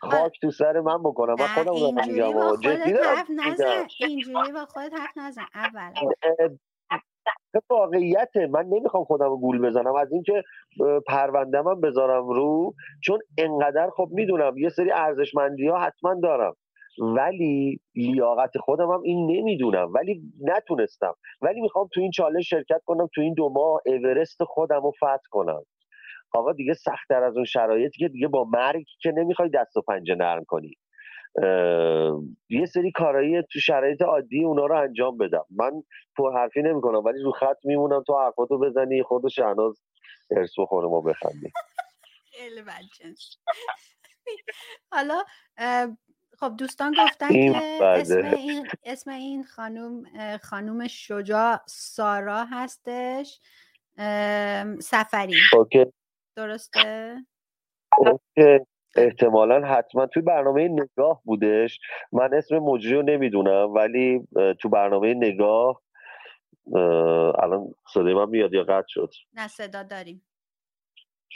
[0.00, 1.34] خاک تو سر من بکنم.
[1.38, 2.60] من خودم رو میگم.
[2.60, 5.92] جدی اینجوری با خودت حرف نزن اول.
[7.70, 9.94] واقعیته؟ من نمی‌خوام خودم گول بزنم.
[9.94, 10.42] از اینکه
[11.06, 16.54] پرونده من بذارم رو چون انقدر خب می‌دونم یه سری ارزشمندی ها حتما دارم.
[16.98, 19.92] ولی لیاقت خودم هم این نمی‌دونم.
[19.92, 21.14] ولی نتونستم.
[21.42, 25.28] ولی می‌خوام تو این چالش شرکت کنم تو این دو ماه اورست خودم رو فتح
[25.30, 25.62] کنم.
[26.34, 30.14] آقا دیگه سختتر از اون شرایطی که دیگه با مرگ که نمی‌خوای دست و پنجه
[30.14, 30.74] نرم کنی.
[32.48, 35.44] یه سری کارایی تو شرایط عادی اونا رو انجام بدم.
[35.50, 35.82] من
[36.16, 39.82] پر حرفی نمی‌کنم ولی رو خط میمونم تو حرفاتو بزنی خود شهناز
[40.30, 41.52] ارس بخوره ما بخندیم.
[44.92, 45.24] حالا
[46.38, 50.04] خب دوستان گفتن که اسم این, اسم این خانوم
[50.42, 53.40] خانوم شجاع سارا هستش.
[54.80, 55.34] سفری.
[55.52, 55.92] اوکی.
[56.36, 57.16] درسته؟
[57.98, 58.71] اوکی.
[58.96, 61.80] احتمالا حتما توی برنامه نگاه بودش.
[62.12, 64.28] من اسم مجری رو نمی‌دونم ولی
[64.60, 65.82] تو برنامه نگاه
[67.38, 70.22] الان صدای من میاد یا قطع شد؟ نه صدا داریم.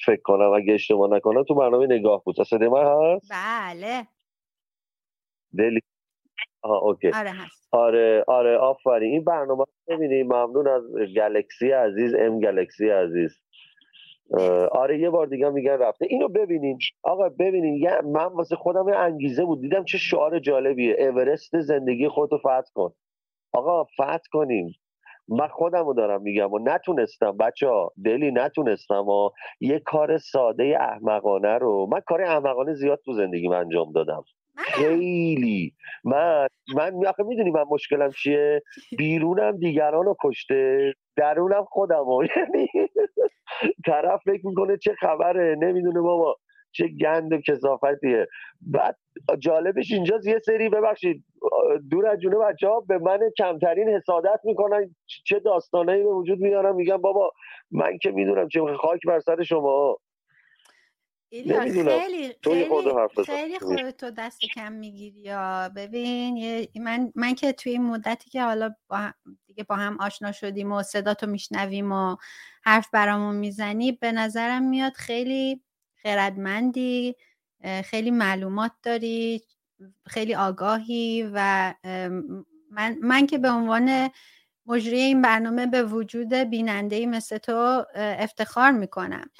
[0.06, 2.42] فکر کنم اگه اشتباه نکنم تو برنامه نگاه بود.
[2.42, 4.06] صدای من هست؟ بله.
[5.58, 5.80] دلی.
[6.62, 7.10] آها اوکی.
[7.10, 7.68] آره هست.
[7.72, 9.12] آره آره آفرین.
[9.12, 10.26] این برنامه ببینید.
[10.26, 10.82] ممنون از
[11.16, 13.40] گلکسی عزیز ام گلکسی عزیز.
[14.72, 16.06] آره یه بار دیگه میگن رفته.
[16.10, 16.78] اینو ببینین.
[17.02, 19.60] آقا ببینین من واسه خودم انگیزه بود.
[19.60, 20.96] دیدم چه شعار جالبیه.
[21.00, 22.92] اورست زندگی خودتو فتح کن.
[23.52, 24.74] آقا فتح کنیم.
[25.28, 27.36] من خودمو دارم میگم و نتونستم.
[27.36, 27.68] بچه
[28.04, 29.30] دلی نتونستم و
[29.60, 31.88] یه کار ساده احمقانه رو.
[31.92, 34.24] من کار احمقانه زیاد تو زندگی من انجام دادم.
[34.58, 35.72] خیلی.
[36.04, 38.62] من من آخه می‌دونی من مشکلم چیه؟
[38.98, 42.04] بیرونم دیگران رو کشته درونم خودم
[42.36, 42.68] یعنی
[43.86, 46.36] طرف فکر می‌کنه چه خبره؟ نمی‌دونه بابا.
[46.72, 48.26] چه گند و کسافتیه
[48.60, 48.96] بعد
[49.38, 51.24] جالبش اینجاست یه سری ببخشید
[51.90, 54.94] دور از جونه بچه ها به من کمترین حسادت می‌کنن.
[55.26, 57.32] چه داستانهایی به وجود میارن میگن بابا
[57.70, 59.96] من که می‌دونم چه خاک بر سر شما.
[61.30, 61.52] خیلی
[61.94, 62.34] خیلی
[63.26, 68.74] خیلی خودتو دست کم می‌گیری یا؟ ببین من من که توی این مدتی که حالا
[68.88, 69.12] با
[69.46, 72.16] دیگه با هم آشنا شدیم و صداتو میشنویم و
[72.62, 75.60] حرف برامون می‌زنی به نظرم میاد خیلی
[76.02, 77.16] خردمندی
[77.84, 79.42] خیلی معلومات داری
[80.06, 81.74] خیلی آگاهی و
[82.70, 84.10] من, من که به عنوان
[84.66, 89.30] مجری این برنامه به وجود بیننده مثل تو افتخار می‌کنم.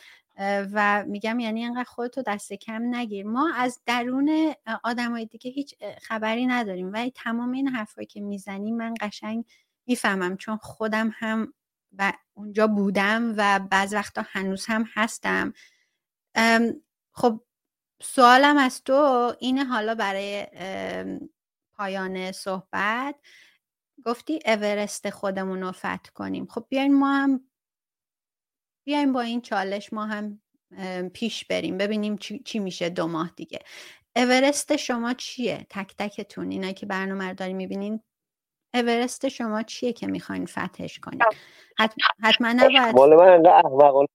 [0.73, 3.27] و میگم یعنی اینقدر خودتو دست کم نگیر.
[3.27, 4.55] ما از درون
[4.85, 6.93] آدمای دیگه هیچ خبری نداریم.
[6.93, 9.45] ولی تمام این حرفایی که می‌زنی من قشنگ
[9.87, 10.37] می‌فهمم.
[10.37, 11.55] چون خودم هم
[11.99, 15.53] و اونجا بودم و بعض وقتا هنوز هم هستم.
[17.13, 17.41] خب
[18.03, 20.47] سوالم از تو اینه حالا برای
[21.73, 23.15] پایان صحبت.
[24.05, 26.47] گفتی اورست خودمون رو فتح کنیم.
[26.47, 27.46] خب بیاین ما هم
[28.87, 30.41] بیایم با این چالش ما هم
[31.15, 31.79] پیش بریم.
[31.79, 33.59] ببینیم چی, میشه دو ماه دیگه.
[34.17, 36.51] اورست شما چیه؟ تک تکتون.
[36.51, 38.01] اینا که برنامه رو داری می‌بینین
[38.75, 41.23] اورست شما چیه که می‌خواین فتحش کنین؟
[42.23, 44.09] حتما نباید مال من انقدر احمقانه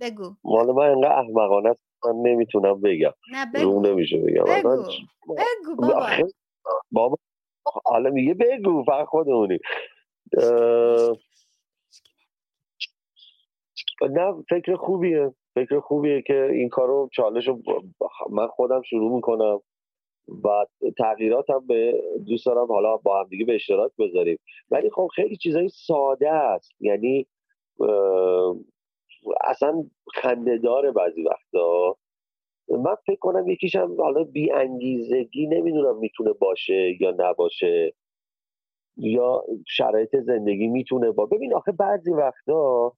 [0.00, 0.36] بگو.
[0.44, 3.12] مال من انقدر احمقانه من نمی‌تونم بگم.
[3.32, 3.82] نه بگو.
[3.86, 4.44] نمیشه بگم.
[4.44, 4.84] بگو,
[5.28, 6.28] بگو بابا.
[6.90, 7.16] بابا
[7.84, 9.58] حالا میگه بگو فقط خودمونی
[14.10, 15.34] نه فکر خوبیه.
[15.54, 17.62] فکر خوبیه که این کارو چالش رو
[18.30, 19.60] من خودم شروع می‌کنم.
[20.44, 20.48] و
[20.98, 24.38] تغییرات هم به دوست دارم حالا با هم دیگه به اشتراک بذاریم.
[24.70, 26.72] ولی خب خیلی چیزای ساده است.
[26.80, 27.26] یعنی
[29.44, 29.84] اصلا
[30.14, 31.96] خنده داره بعضی وقتا.
[32.68, 37.92] من فکر کنم یکیش هم حالا بی انگیزگی نمی‌دونم می‌تونه باشه یا نباشه.
[38.96, 42.92] یا شرایط زندگی می‌تونه با ببین آخه بعضی وقتا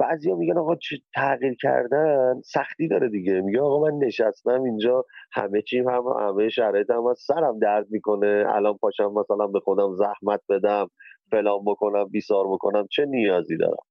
[0.00, 0.76] ها میگن آقا
[1.14, 3.40] تغییر کردن؟ سختی داره دیگه.
[3.40, 8.44] میگه آقا من نشستم اینجا همه چیم هم همه شرایط هم سرم درد می‌کنه.
[8.48, 10.90] الان پاشم مثلا به خودم زحمت بدم
[11.30, 13.84] فلان بکنم بیسار بکنم چه نیازی دارم؟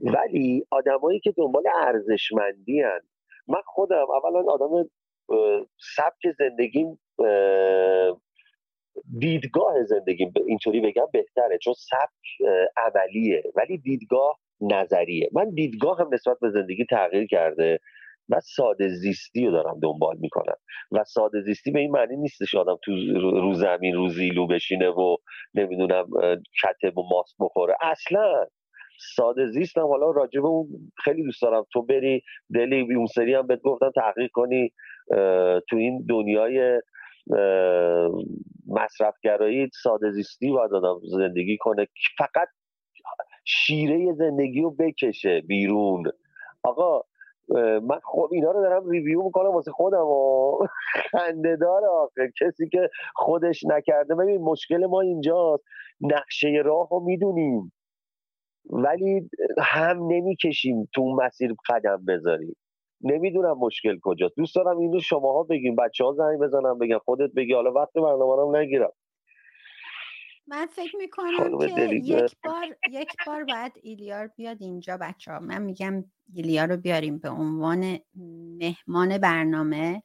[0.00, 3.00] ولی آدمایی که دنبال ارزشمندی هن.
[3.48, 4.88] من خودم اولا آدم
[5.96, 6.98] سبک زندگیم
[9.18, 15.28] دیدگاه زندگی اینطوری بگم بهتره چون سبک عملیه ولی دیدگاه نظریه.
[15.32, 17.78] من دیدگاه هم نسبت به زندگی تغییر کرده
[18.28, 20.56] و ساده زیستی رو دارم دنبال می‌کنم.
[20.92, 22.92] و ساده زیستی به این معنی نیستش آدم تو
[23.40, 25.16] رو زمین رو زیلو بشینه و
[25.54, 26.06] نمی‌دونم
[26.62, 27.74] کتب و ماست بخوره.
[27.82, 28.46] اصلا
[29.16, 29.86] ساده زیستم.
[29.86, 30.68] حالا راجبه اون
[31.04, 31.66] خیلی دوست دارم.
[31.72, 32.22] تو بری
[32.54, 34.72] دلی اون سری هم بهت گفتم تحقیق کنی
[35.68, 36.80] تو این دنیای
[38.66, 41.88] مصرفگرایی ساده زیستی باید آدم زندگی کنه.
[42.18, 42.48] فقط
[43.44, 46.04] شیره زندگی رو بکشه بیرون.
[46.62, 47.02] آقا
[47.82, 50.58] من خب اینا رو دارم ریویو می‌کنم واسه خودم و
[51.10, 52.32] خنده داره آخه.
[52.40, 55.64] کسی که خودش نکرده ببین مشکل ما اینجاست.
[56.00, 57.72] نقشه راه رو می‌دونیم.
[58.70, 62.56] ولی هم نمی‌کشیم تو مسیر قدم بذاریم.
[63.02, 64.36] نمی‌دونم مشکل کجاست.
[64.36, 67.54] دوست دارم اینو شماها بگیم بچه ها زنگ بزنم بگم خودت بگی.
[67.54, 68.92] حالا وقت برنامه رو نگیرم.
[70.46, 75.62] من فکر می‌کنم که یک بار یک بار بعد ایلیار بیاد اینجا بچه ها من
[75.62, 76.04] میگم
[76.34, 77.98] ایلیار رو بیاریم به عنوان
[78.58, 80.02] مهمان برنامه.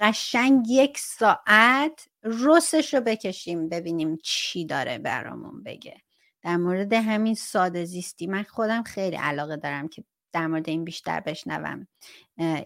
[0.00, 5.96] قشنگ یک ساعت رسش رو بکشیم ببینیم چی داره برامون بگه.
[6.42, 10.04] در مورد همین ساده زیستی من خودم خیلی علاقه دارم که
[10.36, 11.86] در مورد این بیشتر بشنوم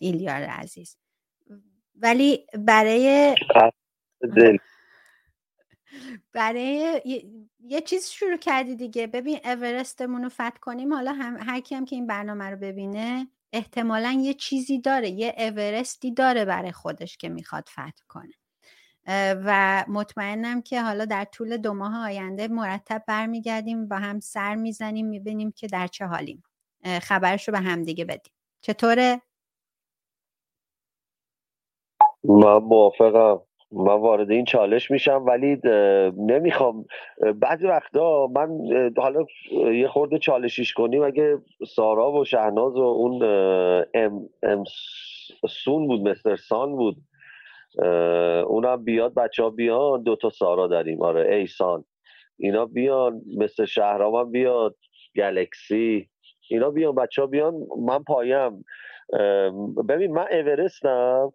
[0.01, 0.97] ایلیار عزیز.
[1.95, 3.35] ولی برای
[6.33, 7.01] برای
[7.61, 9.07] یه چیز شروع کردی دیگه.
[9.07, 10.93] ببین اورستمون رو فتح کنیم.
[10.93, 15.35] حالا هم هر کی هم که این برنامه رو ببینه احتمالا یه چیزی داره یه
[15.39, 18.35] اورستی داره برای خودش که می‌خواد فتح کنه.
[19.45, 25.07] و مطمئنم که حالا در طول دو ماه آینده مرتب برمیگردیم با هم سر می‌زنیم
[25.07, 26.43] می‌بینیم که در چه حالیم.
[27.03, 28.33] خبرش رو به هم دیگه بدیم.
[28.61, 29.21] چطوره؟
[32.25, 33.41] من موافقم.
[33.73, 35.61] من وارد این چالش میشم ولی
[36.17, 36.85] نمی‌خوام.
[37.35, 38.49] بعضی وقتا من
[38.97, 39.27] حالا
[39.73, 41.39] یه خورده چالشیش کنیم اگه
[41.69, 43.23] سارا و شهناز و اون
[43.95, 44.65] ام, ام
[45.49, 46.97] سون بود مستر سان بود
[48.47, 51.03] اونم بیاد بچه ها بیان دوتا سارا داریم.
[51.03, 51.85] آره ایسان
[52.39, 54.77] اینا بیان مثل شهرام هم بیاد
[55.17, 56.11] گلکسی.
[56.51, 58.65] اینا بیان بچه ها بیان من پایم.
[59.89, 61.33] ببین من اورستم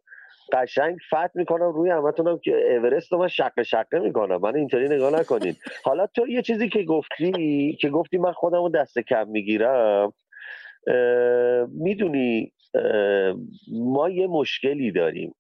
[0.52, 4.38] قشنگ فت می‌کنم روی همتونم که اورست رو من شقه شقه می‌کنم.
[4.38, 8.70] من اینطوری نگاه نکنید حالا تو یه چیزی که گفتی که گفتی من خودم رو
[8.70, 10.14] دست کم می‌گیرم
[11.68, 12.54] می‌دونی
[13.72, 15.36] ما یه مشکلی داریم.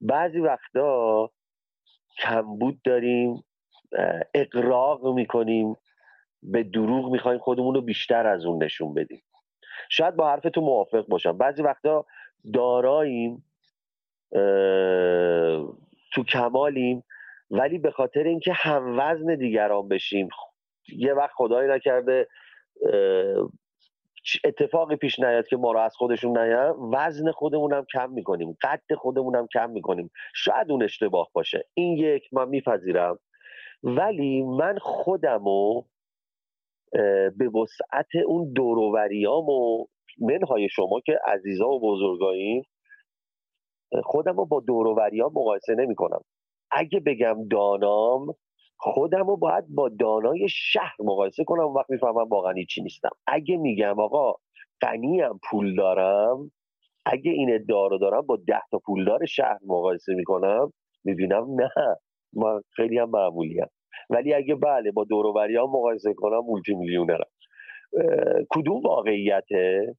[0.00, 1.30] بعضی وقتا
[2.18, 3.44] کمبود داریم
[4.34, 5.76] اقراق می‌کنیم.
[6.42, 9.22] به دروغ می‌خوایم خودمون رو بیشتر از اون نشون بدیم.
[9.90, 11.38] شاید با حرف تو موافق باشم.
[11.38, 12.06] بعضی وقتا
[12.54, 13.44] داراییم
[16.12, 17.04] تو کمالیم
[17.50, 20.28] ولی به خاطر اینکه هم وزن دیگران بشیم
[20.88, 22.28] یه وقت خدایی نکرده
[24.44, 28.94] اتفاقی پیش نیاد که ما رو از خودشون نیاد وزن خودمون هم کم می‌کنیم قد
[28.98, 30.10] خودمون هم کم می‌کنیم.
[30.34, 31.64] شاید اون اشتباه باشه.
[31.74, 33.18] این یک من میپذیرم.
[33.82, 35.86] ولی من خودم رو
[37.38, 39.86] به وسعت اون دوروریام و
[40.20, 42.62] منهای شما که عزیزا و بزرگاییم
[44.04, 46.20] خودم رو با دوروریام مقایسه نمی کنم.
[46.70, 48.34] اگه بگم دانام
[48.76, 51.66] خودم رو باید با دانای شهر مقایسه کنم.
[51.66, 53.10] و وقت می‌فهمم واقعا چی نیستم.
[53.26, 54.34] اگه میگم آقا
[54.80, 56.52] غنیم پول دارم
[57.06, 60.72] اگه این ادعا رو دارم با ده تا پولدار شهر مقایسه می‌کنم
[61.04, 61.96] می‌بینم نه
[62.32, 63.68] من خیلی هم معمولی هم.
[64.10, 67.30] ولی اگه بله با دوروبری ها مقایسه کنم مولتی میلیونرم
[68.50, 69.94] کدوم واقعیته؟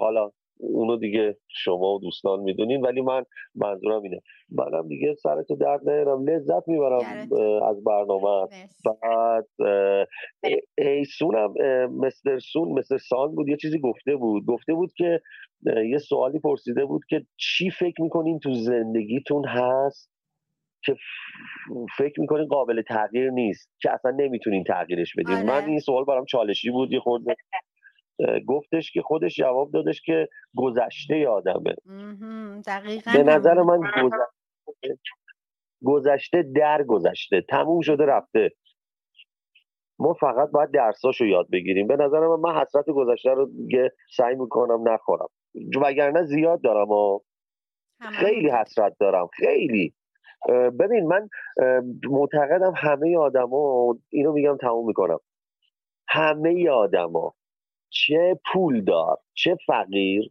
[0.00, 0.30] حالا
[0.60, 3.24] اونو دیگه شما و دوستان می‌دونین ولی من
[3.54, 4.20] منظورم اینه.
[4.50, 6.28] منم دیگه سرتو درد نیارم.
[6.28, 7.28] لذت می‌برم
[7.62, 8.48] از برنامه.
[8.84, 9.46] بعد
[10.78, 11.54] ایسونم
[11.90, 14.44] مستر سون مستر سان بود یه چیزی گفته بود.
[14.46, 15.20] گفته بود که
[15.64, 20.17] یه سوالی پرسیده بود که چی فکر می‌کنین تو زندگیتون هست؟
[20.82, 20.96] که
[21.98, 25.66] فکر می‌کنین قابل تغییر نیست که اصلا نمی‌تونین تغییرش بدین من آره.
[25.66, 27.36] این سوال برام چالشی بود یه خورده
[28.46, 31.74] گفتش که خودش جواب دادش که گذشته یادمه
[32.66, 34.98] دقیقا به نظر من گذشته,
[35.84, 37.44] گذشته در گذشته.
[37.48, 38.50] تموم شده رفته.
[39.98, 41.86] ما فقط باید درساشو یاد بگیریم.
[41.86, 45.28] به نظر من من حسرت گذشته رو دیگه سعی می‌کنم نخورم.
[45.82, 47.20] وگرنه زیاد دارم و
[48.00, 49.26] خیلی حسرت دارم.
[49.32, 49.94] خیلی.
[50.80, 51.28] ببین من
[52.10, 55.18] معتقدم همه آدما اینو میگم تموم می‌کنم.
[56.08, 57.34] همه آدما
[57.90, 60.30] چه پولدار چه فقیر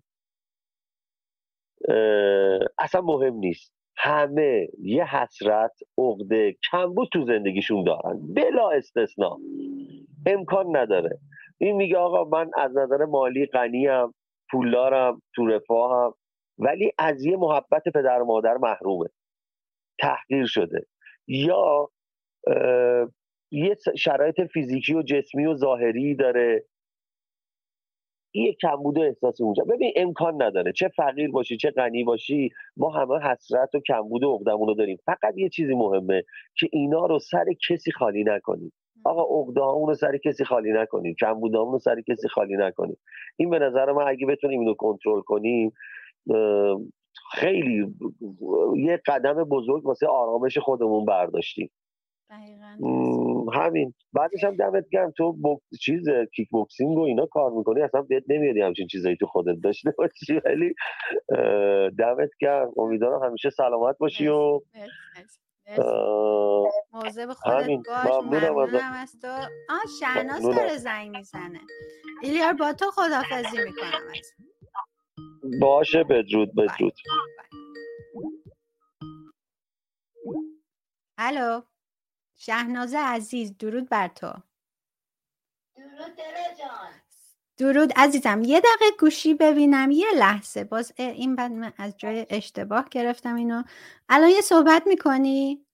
[2.80, 3.74] اصلا مهم نیست.
[3.98, 8.34] همه یه حسرت عقده کمبود تو زندگیشون دارن.
[8.36, 9.38] بلا استثنا.
[10.26, 11.20] امکان نداره.
[11.58, 14.14] این میگه آقا من از نظر مالی غنیم
[14.52, 16.14] پولدارم تو رفاهم
[16.58, 19.10] ولی از یه محبت پدر و مادر محرومه.
[20.00, 20.86] تحقیر شده.
[21.28, 21.90] یا
[23.52, 26.66] یه شرایط فیزیکی و جسمی و ظاهری داره.
[28.32, 29.64] این کمبود احساسی اونجا.
[29.64, 30.72] ببین امکان نداره.
[30.72, 34.98] چه فقیر باشی چه غنی باشی ما همه حسرت و کمبود و عقدمون رو داریم.
[35.06, 36.24] فقط یه چیزی مهمه
[36.60, 38.74] که اینا رو سر کسی خالی نکنیم.
[39.06, 41.16] آقا عقده رو سر کسی خالی نکنیم.
[41.20, 42.98] کمبود رو سر کسی خالی نکنیم.
[43.38, 45.74] این به نظر من اگه بتونیم اینو کنترل کنیم
[47.32, 47.96] خیلی
[48.76, 51.72] یه قدم بزرگ واسه آرامش خودمون برداشتیم.
[53.54, 53.94] همین.
[54.14, 55.60] بعدش هم دمت گرم تو بوک...
[55.82, 56.04] چیز
[56.36, 60.42] کیک بوکسینگ و اینا کار می‌کنی اصلا بهت نمیادی همچین چیزایی تو خودت داشته باشی
[60.46, 60.74] ولی
[62.00, 62.72] دمت گرم.
[62.78, 64.60] امیدوارم همیشه سلامت باشی و
[66.94, 68.24] موضوع خودت باش.
[68.24, 69.28] ممنونم از تو.
[69.70, 71.60] آه شهناز داره زنگ می‌زنه.
[72.24, 74.08] ایلیار با تو خدافزی می‌کنم.
[74.10, 74.34] از
[75.62, 76.94] باشه بدرود بدرود.
[81.18, 81.62] الو.
[82.36, 84.34] شهناز عزیز درود بر تو.
[85.76, 86.18] درود
[86.60, 86.94] جان.
[87.58, 88.42] درود عزیزم.
[88.46, 90.64] یه دقیقه گوشی ببینم یه لحظه.
[90.64, 93.64] باز این بعد من از جای اشتباه گرفتم اینو.
[94.10, 95.66] الان یه صحبت می‌کنی؟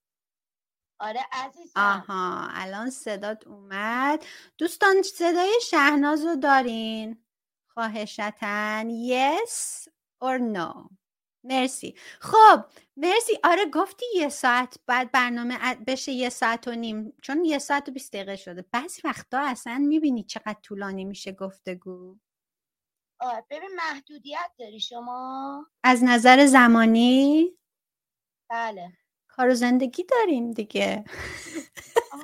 [0.99, 1.71] آره عزیزم.
[1.75, 4.25] آها الان صدات اومد.
[4.57, 7.25] دوستان صدای شهناز رو دارین؟
[7.73, 9.87] خواهشتن yes
[10.23, 10.89] or no.
[11.45, 11.95] مرسی.
[12.19, 12.65] خب
[12.97, 13.39] مرسی.
[13.43, 17.13] آره گفتی یه ساعت بعد برنامه بشه یه ساعت و نیم.
[17.21, 18.65] چون یه ساعت و بیست دقیقه شده.
[18.71, 22.17] بعضی وقتا اصلا می‌بینی چقدر طولانی میشه گفتگو.
[23.19, 25.65] آره ببین محدودیت داری شما.
[25.83, 27.57] از نظر زمانی؟
[28.49, 28.93] بله.
[29.27, 31.03] کار و زندگی داریم دیگه.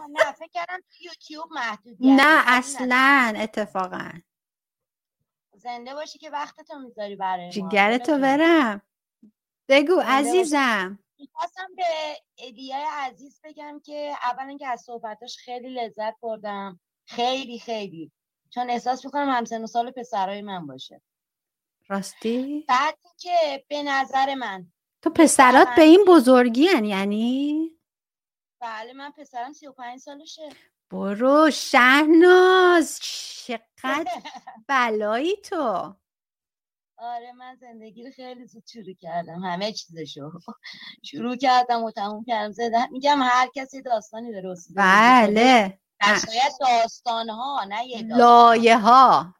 [0.10, 2.44] نه فکر کردم یوتیوب محدودیت نه.
[2.48, 4.12] اصلا اتفاقا.
[5.60, 8.82] زنده باشی که وقتتو می‌ذاری برای جیگرتو برم.
[9.70, 11.00] بگو عزیزم.
[11.20, 11.84] می‌خواستم به
[12.38, 16.80] ادیای عزیز بگم که اولا که از صحبتاش خیلی لذت بردم.
[17.06, 18.12] خیلی خیلی.
[18.50, 21.02] چون احساس می‌کنم همسن و سال پسرای من باشه.
[21.88, 24.68] راستی؟ بعد که به نظر من
[25.02, 27.72] تو پسرات به این بزرگی هن یعنی؟
[28.60, 30.50] بله من پسرم 35 سالشه.
[30.92, 34.22] برو شهناز چقدر
[34.68, 35.96] بلایی تو.
[36.98, 40.32] آره من زندگی رو خیلی زود شروع کردم همه چیزشو
[41.10, 42.52] شروع کردم و تموم کردم.
[42.52, 45.80] زدم میگم هر کسی داستانی داره بله.
[46.02, 49.36] شاید داستان ها نه یه لایه ها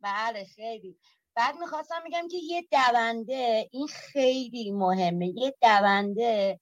[0.00, 0.98] بله خیلی.
[1.34, 6.60] بعد می‌خواستم میگم که یه دونده این خیلی مهمه یه دونده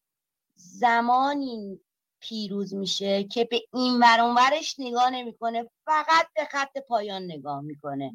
[0.55, 1.81] زمانی
[2.21, 4.01] پیروز میشه که به این
[4.35, 8.13] ورش نگاه نمی‌کنه فقط به خط پایان نگاه می‌کنه.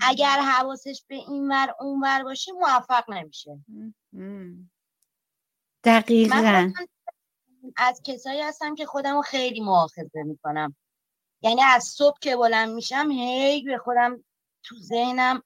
[0.00, 3.64] اگر حواسش به این ور اون ور باشه موفق نمیشه.
[5.84, 6.72] دقیقا.
[7.76, 10.76] از کسایی هستم که خودم رو خیلی مؤاخذه می‌کنم.
[11.42, 14.24] یعنی از صبح که بلند میشم هی به خودم
[14.62, 15.42] تو ذهنم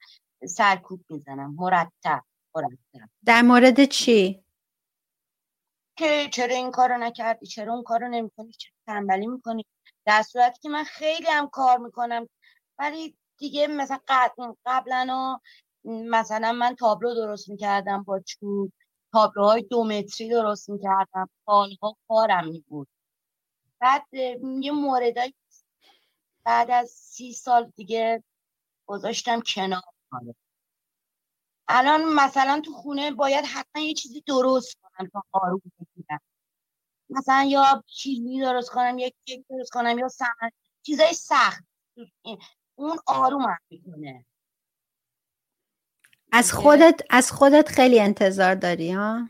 [0.47, 1.55] سرکوب می‌زنم.
[1.55, 2.21] مرتب
[2.55, 3.09] مرتب.
[3.25, 4.44] در مورد چی؟
[5.97, 9.65] که چرا این کارو نکردی؟ چرا اون کارو نمی‌کنی؟ چرا تنبلی می‌کنی؟
[10.05, 12.29] در صورتی که من خیلی هم کار می‌کنم.
[12.79, 13.99] ولی دیگه مثلا
[14.65, 15.39] قبلا
[15.85, 18.71] مثلا من تابلو درست می‌کردم با چوب.
[19.13, 21.29] تابلوهای دو متری درست می‌کردم.
[21.45, 22.87] سالها کارم میبود
[23.79, 24.03] بعد
[24.61, 25.35] یه موردایی
[26.43, 28.23] بعد از سی سال دیگه
[28.87, 29.81] گذاشتم کنار.
[31.67, 36.19] الان مثلا تو خونه باید حتما یه چیزی درست کنم تا آروم بگیرم.
[37.09, 40.51] مثلا یا چیزی درست کنم یا کیک درست کنم یا سمن
[40.81, 41.63] چیزای سخت.
[42.75, 44.25] اون آروم می‌کنه.
[46.31, 49.29] از خودت از خودت خیلی انتظار داری ها؟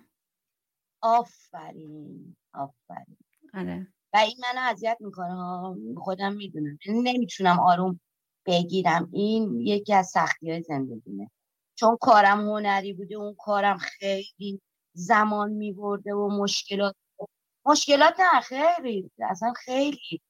[1.01, 3.17] آفرین آفرین.
[3.53, 3.87] آره.
[4.13, 5.35] و این منو اذیت می‌کنه
[5.97, 6.77] خودم می‌دونم.
[6.87, 7.99] نمی‌تونم آروم
[8.45, 9.09] بگیرم.
[9.13, 11.31] این یکی از سختی های زندگیمه.
[11.75, 14.61] چون کارم هنری بوده اون کارم خیلی
[14.93, 16.95] زمان میبرده و مشکلات
[17.65, 20.21] مشکلات نه خیلی اصلا خیلی.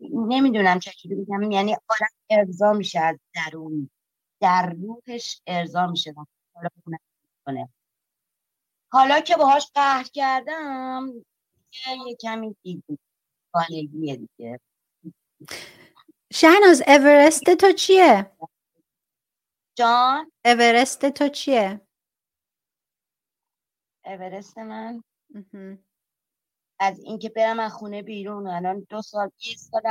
[0.00, 3.90] نمی‌دونم چجوری بگم یعنی آدم ارضا میشه از درون.
[4.40, 6.14] در روحش ارضا میشه.
[7.46, 7.68] حالا
[8.92, 11.08] حالا که باهاش قهر کردم
[12.06, 12.98] یه کمی دیگه.
[13.98, 14.60] دیگه.
[16.32, 18.30] شهناز اورست تو چیه؟
[19.78, 20.32] جان.
[20.44, 21.80] اورست تو چیه؟
[24.04, 25.02] اورست من.
[26.80, 28.46] از اینکه برم از خونه بیرون.
[28.46, 29.82] الان دو سال یه سال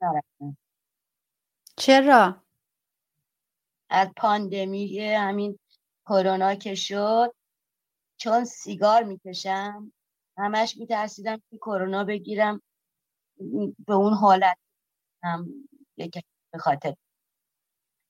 [0.00, 0.56] نرفتم.
[1.76, 2.44] چرا؟
[3.90, 5.58] از پاندمی همین
[6.06, 7.34] کرونا که شد
[8.16, 9.92] چون سیگار می‌کشم
[10.38, 12.62] همش میترسیدم که کرونا بگیرم
[13.86, 14.58] به اون حالت
[15.22, 15.68] هم
[16.52, 16.94] به خاطر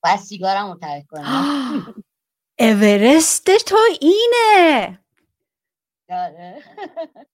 [0.03, 1.25] باید سیگارم رو ترک کنم.
[2.59, 4.99] اورست تو اینه.
[6.09, 6.63] داره.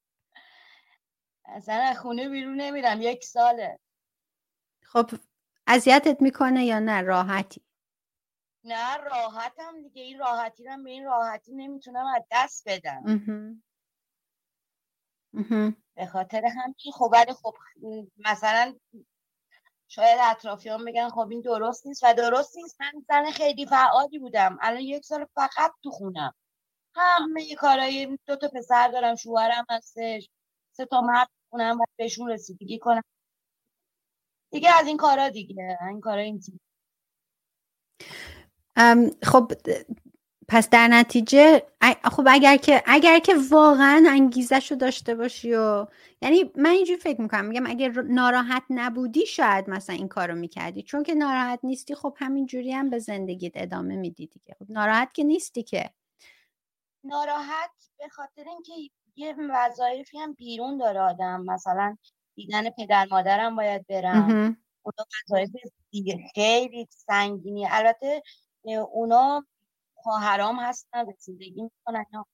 [1.44, 3.78] اصلا خونه بیرون نمیرم یک ساله.
[4.82, 5.10] خب
[5.66, 7.60] اذیتت می‌کنه یا نه؟ راحتی.
[8.64, 10.02] نه راحتم دیگه.
[10.02, 13.62] این راحتی رو به این راحتی نمی‌تونم از دست بدم.
[15.94, 17.54] به خاطر همین خب ولی خب
[18.18, 18.74] مثلا
[19.88, 22.80] شاید اطرافیان بگن خب این درست نیست و درست نیست.
[22.80, 24.58] من زن خیلی فعالی بودم.
[24.60, 26.34] الان یک سال فقط تو خونم.
[26.94, 30.28] همه کارهای دو تا پسر دارم شوهرم هستش.
[30.72, 33.02] سه تا مرد خونم و بهشون رسیدگی کنم.
[34.50, 36.40] دیگه از این کارا دیگه این کارا این
[39.22, 39.52] خب
[40.48, 41.62] پس در نتیجه
[42.04, 45.86] خب اگر که اگر که واقعا انگیزش رو داشته باشی و
[46.22, 50.82] یعنی من اینجوری فکر می‌کنم میگم اگر ناراحت نبودی شاید مثلا این کارو می‌کردی.
[50.82, 54.56] چون که ناراحت نیستی خب همینجوری هم به زندگیت ادامه میدی دیگه.
[54.58, 55.90] خب ناراحت که نیستی که.
[57.04, 58.72] ناراحت به خاطر اینکه
[59.16, 61.44] یه وظایفی هم بیرون داره آدم.
[61.44, 61.96] مثلا
[62.34, 64.56] دیدن پدر مادرم باید برم.
[64.82, 65.50] اونا وظایف
[65.90, 68.22] دیگه خیلی سنگینی البته
[68.92, 69.46] اونا
[70.08, 72.24] خواهرام هستن رسیدگی می‌کنن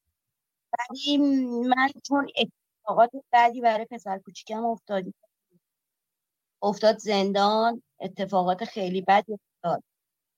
[0.78, 1.16] ولی
[1.68, 5.14] من چون اتفاقات بعدی برای پسر کوچیکم افتادی.
[6.62, 9.84] افتاد زندان اتفاقات خیلی بدی افتاد.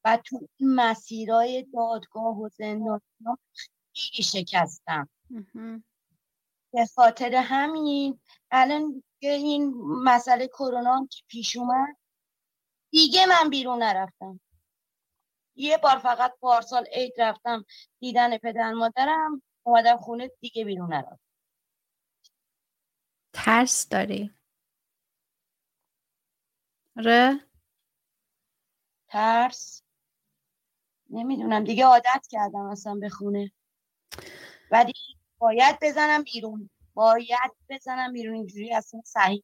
[0.05, 3.01] و تو این مسیرهای دادگاه و زندان
[3.95, 5.09] خیلی شکستم.
[6.73, 11.97] به خاطر همین الان این مسئله کرونا که پیش اومد
[12.91, 14.41] دیگه من بیرون نرفتم.
[15.57, 17.65] یه بار فقط پارسال عید رفتم
[18.01, 21.19] دیدن پدر مادرم اومدم خونه دیگه بیرون نرفتم.
[23.33, 24.31] ترس داری؟
[26.97, 27.41] ره
[29.09, 29.83] ترس؟
[31.11, 31.65] نمی‌دونم.
[31.65, 33.53] دیگه عادت کردم اصلا به خونه.
[34.71, 34.93] ولی
[35.39, 36.71] باید بزنم بیرون.
[36.95, 38.35] باید بزنم بیرون.
[38.35, 39.43] اینجوری اصلا صحیح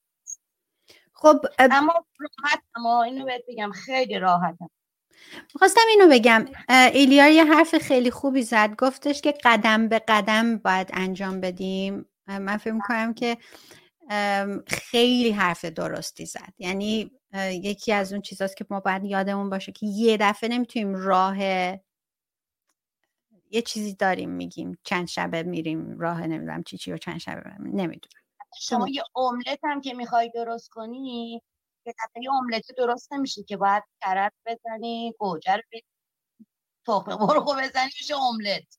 [1.13, 3.71] خب اما راحت اما اینو بهت بگم.
[3.73, 4.71] خیلی راحتم.
[5.59, 10.91] خواستم اینو بگم ایلیا یه حرف خیلی خوبی زد گفتش که قدم به قدم باید
[10.93, 12.07] انجام بدیم.
[12.27, 13.37] من فکر می‌کنم که
[14.67, 16.53] خیلی حرف درستی زد.
[16.59, 17.11] یعنی
[17.51, 21.39] یکی از اون چیزاست که ما باید یادمون باشه که یه دفعه نمی‌تونیم راه
[23.51, 28.23] یه چیزی داریم میگیم چند شبه میریم راه نمی‌دونم چی چی و چند شبه نمی‌دونم.
[28.61, 31.43] شما یه املت هم که می‌خوای درست کنی
[31.87, 35.63] یه دفعه املت درست نمیشه که باید کرد بزنی گوجه رو
[36.87, 38.79] تخم مرغ بزنی میشه املت.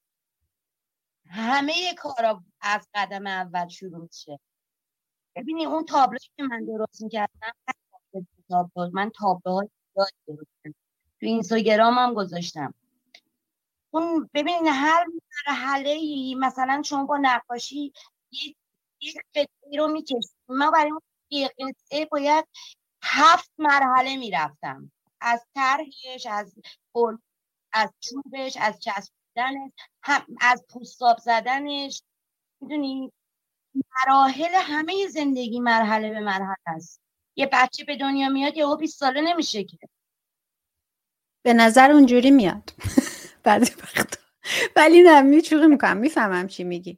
[1.28, 4.40] همه کارا از قدم اول شروع میشه.
[5.36, 7.54] ببینی اون تابلو که من درست می‌کردم
[8.94, 10.14] من تابلو های درست
[11.20, 12.74] تو اینستاگرام هم گذاشتم.
[13.92, 15.06] اون ببینید هر
[15.48, 17.94] مرحله ای مثلا شما با نقاشی
[19.02, 21.02] یک قطعه رو می‌کشید ما برای اون
[21.60, 22.46] قطعه باید
[23.04, 24.92] هفت مرحله می‌رفتم.
[25.22, 26.56] از طرحش از
[27.74, 29.72] از چوبش از چسبیدنش
[30.42, 32.02] از پوستاب زدنش.
[32.62, 33.12] می‌دونی؟
[33.76, 37.02] مراحل همه زندگی مرحله به مرحله است.
[37.36, 39.78] یه بچه به دنیا میاد یه 20 ساله نمیشه که.
[41.46, 42.74] به نظر اونجوری میاد.
[43.44, 44.20] بعضی وقت
[44.76, 45.98] ولی نه میچوقی می‌کنم.
[45.98, 46.98] می‌فهمم چی میگی.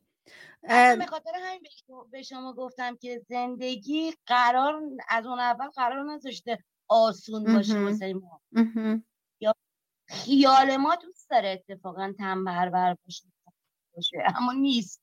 [0.67, 1.61] به خاطر همین
[2.11, 8.41] به شما گفتم که زندگی قرار از اون اول قرار نذاشته آسون باشه واسه ما.
[9.39, 9.55] یا
[10.07, 13.27] خیال ما دوست داره اتفاقا تنبربر باشه
[14.35, 15.01] اما نیست.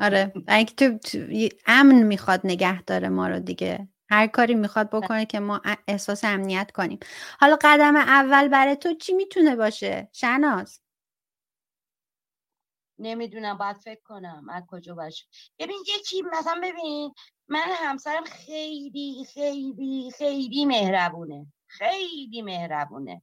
[0.00, 0.32] آره.
[0.48, 1.18] اینکه تو
[1.66, 3.88] امن می‌خواد نگه داره ما رو دیگه.
[4.10, 6.98] هر کاری می‌خواد بکنه که ما احساس امنیت کنیم.
[7.40, 10.80] حالا قدم اول برای تو چی می‌تونه باشه؟ شناز
[12.98, 15.26] نمی‌دونم باید فکر کنم از کجا باشه
[15.58, 17.14] ببین یکی مثلا ببین
[17.48, 21.46] من همسرم خیلی خیلی خیلی مهربونه.
[21.66, 23.22] خیلی مهربونه.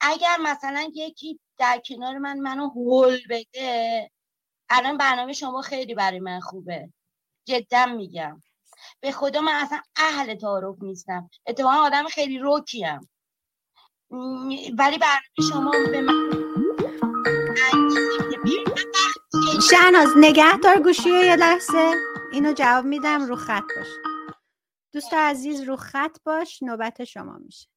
[0.00, 4.10] اگر مثلا یکی در کنار من منو هول بده
[4.70, 6.92] الان برنامه شما خیلی برای من خوبه.
[7.46, 8.42] جدا میگم.
[9.00, 11.30] به خدا من اصلا اهل تعارف نیستم.
[11.46, 13.10] اتفاقا آدم خیلی روکیم
[14.78, 16.39] ولی برنامه شما به من
[19.58, 21.94] شهناز نگهدار گوشی یه لحظه.
[22.32, 23.86] اینو جواب میدم رو خط باش.
[24.92, 27.68] دوست عزیز رو خط باش نوبت شما میشه.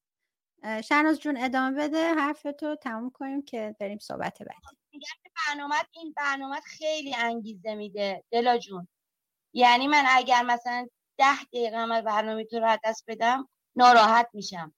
[0.84, 2.14] شهناز جون ادامه بده.
[2.14, 4.60] حرفتو تموم کنیم که بریم صحبت بعدی.
[4.90, 8.88] که برنامه این برنامه خیلی انگیزه میده دلا جون.
[9.52, 10.86] یعنی من اگر مثلا
[11.18, 14.74] ده دقیقه من برنامه تو رو دست بدم ناراحت میشم.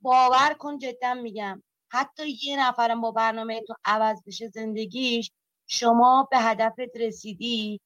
[0.00, 1.62] باور کن جدا میگم.
[1.92, 5.32] حتی یه نفرم با برنامه تو عوض بشه زندگیش
[5.66, 7.80] شما به هدفت رسیدی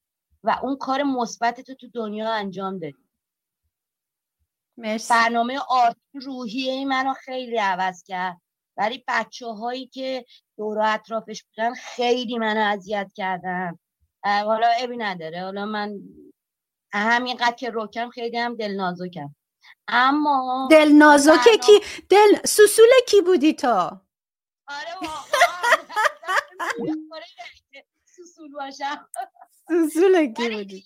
[0.45, 3.07] و اون کار مثبت تو تو دنیا انجام دادی.
[4.77, 5.15] مرسی.
[5.15, 8.41] برنامه آرت روحیه منو خیلی عوض کرد.
[8.77, 10.25] ولی بچه هایی که
[10.57, 13.79] دور اطرافش بودن خیلی منو اذیت کردن.
[14.25, 15.43] حالا ابی نداره.
[15.43, 16.01] حالا من
[16.93, 19.35] همینقدر که روکم خیلی هم دل نازکم
[19.89, 23.69] اما دل نازکه کی؟ دل سوسول کی بودی تو
[24.69, 24.93] آره
[28.05, 29.09] سوسول باشم.
[29.69, 30.85] سوسول کی بودی؟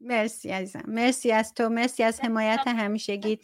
[0.00, 0.82] مرسی عزیزم.
[0.86, 3.38] مرسی از تو مرسی از حمایت همیشگیت.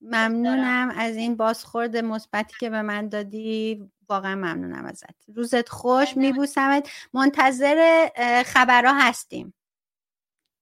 [0.00, 3.90] ممنونم از این بازخورد مثبتی که به من دادی.
[4.08, 5.28] واقعا ممنونم ازت.
[5.34, 6.16] روزت خوش.
[6.16, 6.90] میبوسمت.
[7.12, 8.08] منتظر
[8.46, 9.54] خبرها هستیم.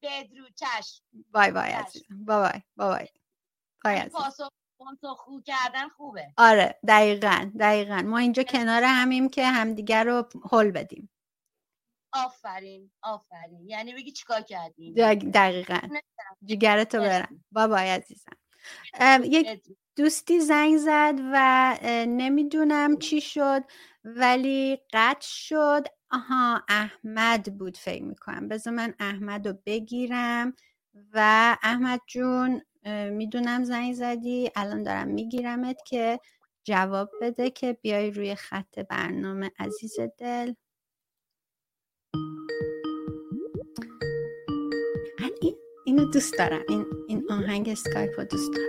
[0.04, 1.04] بدرو چشم.
[1.32, 2.24] بای بای عزیزم.
[2.24, 3.08] بای بای بای
[3.84, 4.54] بای عزیزم.
[5.16, 6.32] خو کردن خوبه.
[6.36, 8.02] آره دقیقا دقیقا.
[8.02, 11.10] ما اینجا کنار همیم که همدیگر رو حل بدیم.
[12.12, 13.68] آفرین آفرین.
[13.68, 14.94] یعنی بگی چیکار کردیم؟
[15.30, 15.78] دقیقا.
[16.44, 17.44] جگرتو برم.
[17.52, 18.36] بابای عزیزم.
[19.24, 19.62] یک
[19.96, 23.62] دوستی زنگ زد و نمی‌دونم چی شد
[24.04, 25.86] ولی قطع شد.
[26.14, 28.48] آها احمد بود فکر می‌کنم.
[28.48, 30.54] بذار من احمد رو بگیرم.
[31.12, 32.62] و احمد جون
[33.10, 36.20] می‌دونم زنگ زدی الان دارم میگیرمت که
[36.64, 40.52] جواب بده که بیای روی خط برنامه عزیز دل.
[45.86, 46.62] اینو دوست دارم.
[46.68, 48.68] این, این آهنگ اسکایپ رو دوست دارم.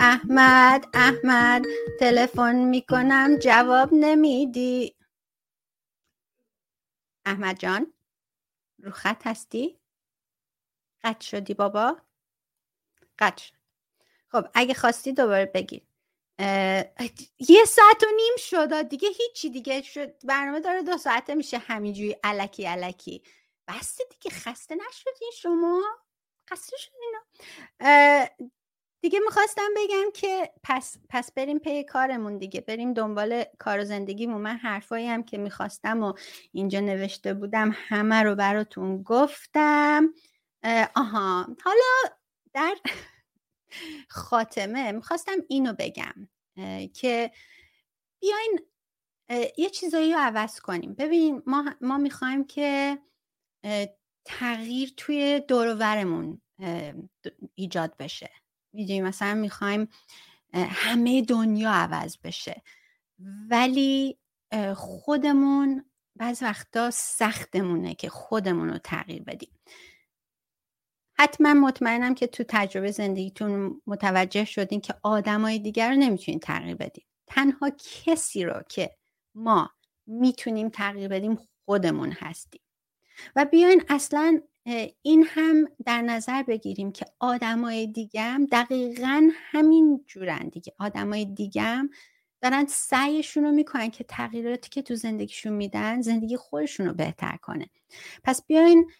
[0.00, 1.64] احمد احمد
[2.00, 4.97] تلفن می‌کنم جواب نمیدی.
[7.28, 7.92] احمد جان
[8.78, 9.78] رو خط هستی؟
[11.02, 12.00] قطع شدی بابا؟
[13.18, 13.54] قطع شد.
[14.28, 15.82] خب اگه خواستی دوباره بگیر
[17.38, 19.82] یه ساعت و نیم شد دیگه هیچی دیگه.
[19.82, 23.22] شد برنامه داره دو ساعته میشه همینجوری علکی علکی.
[23.68, 25.82] بسته دیگه خسته نشدین شما.
[26.50, 27.14] خسته شدین.
[29.00, 34.40] دیگه می‌خواستم بگم که پس, پس بریم پی کارمون دیگه بریم دنبال کار و زندگیمون.
[34.40, 36.12] من حرفایی هم که می‌خواستم و
[36.52, 40.14] اینجا نوشته بودم همه رو براتون گفتم.
[40.94, 41.56] آها.
[41.64, 42.14] حالا
[42.52, 42.74] در
[44.08, 46.28] خاتمه می‌خواستم اینو بگم
[46.94, 47.30] که
[48.20, 48.60] بیاین
[49.58, 50.94] یه چیزایی رو عوض کنیم.
[50.94, 52.98] ببین ما, ما می‌خوایم که
[54.24, 56.40] تغییر توی دورورمون
[57.54, 58.30] ایجاد بشه.
[58.78, 59.88] می‌دونی مثلا می‌خوایم
[60.54, 62.62] همه دنیا عوض بشه.
[63.50, 64.18] ولی
[64.74, 65.84] خودمون
[66.16, 69.58] بعض وقتا سختمونه که خودمون رو تغییر بدیم.
[71.18, 77.04] حتما مطمئنم که تو تجربه زندگیتون متوجه شدین که آدمای دیگر رو نمی‌تونین تغییر بدیم
[77.26, 78.96] تنها کسی رو که
[79.34, 79.70] ما
[80.06, 82.60] می‌تونیم تغییر بدیم خودمون هستیم.
[83.36, 84.40] و بیاین اصلا
[85.02, 90.72] این هم در نظر بگیریم که آدمای دیگم دقیقا همین جورن دیگه.
[90.78, 91.90] آدمای دیگم
[92.40, 97.70] دارن سعیشون رو می‌کنن که تغییراتی که تو زندگیشون میدن زندگی خودشون رو بهتر کنه.
[98.24, 98.90] پس بیاین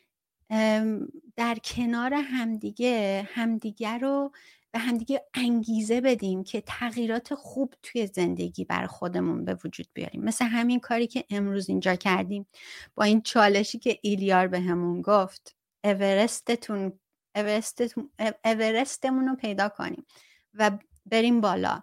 [1.37, 4.33] در کنار همدیگه همدیگه رو
[4.79, 10.25] به همدیگه انگیزه بدیم که تغییرات خوب توی زندگی بر خودمون به وجود بیاریم.
[10.25, 12.47] مثل همین کاری که امروز اینجا کردیم.
[12.95, 16.99] با این چالشی که ایلیار به همون گفت اورستتون
[17.35, 18.11] اورستتون
[18.45, 20.07] اورستمون رو پیدا کنیم
[20.55, 21.83] و بریم بالا.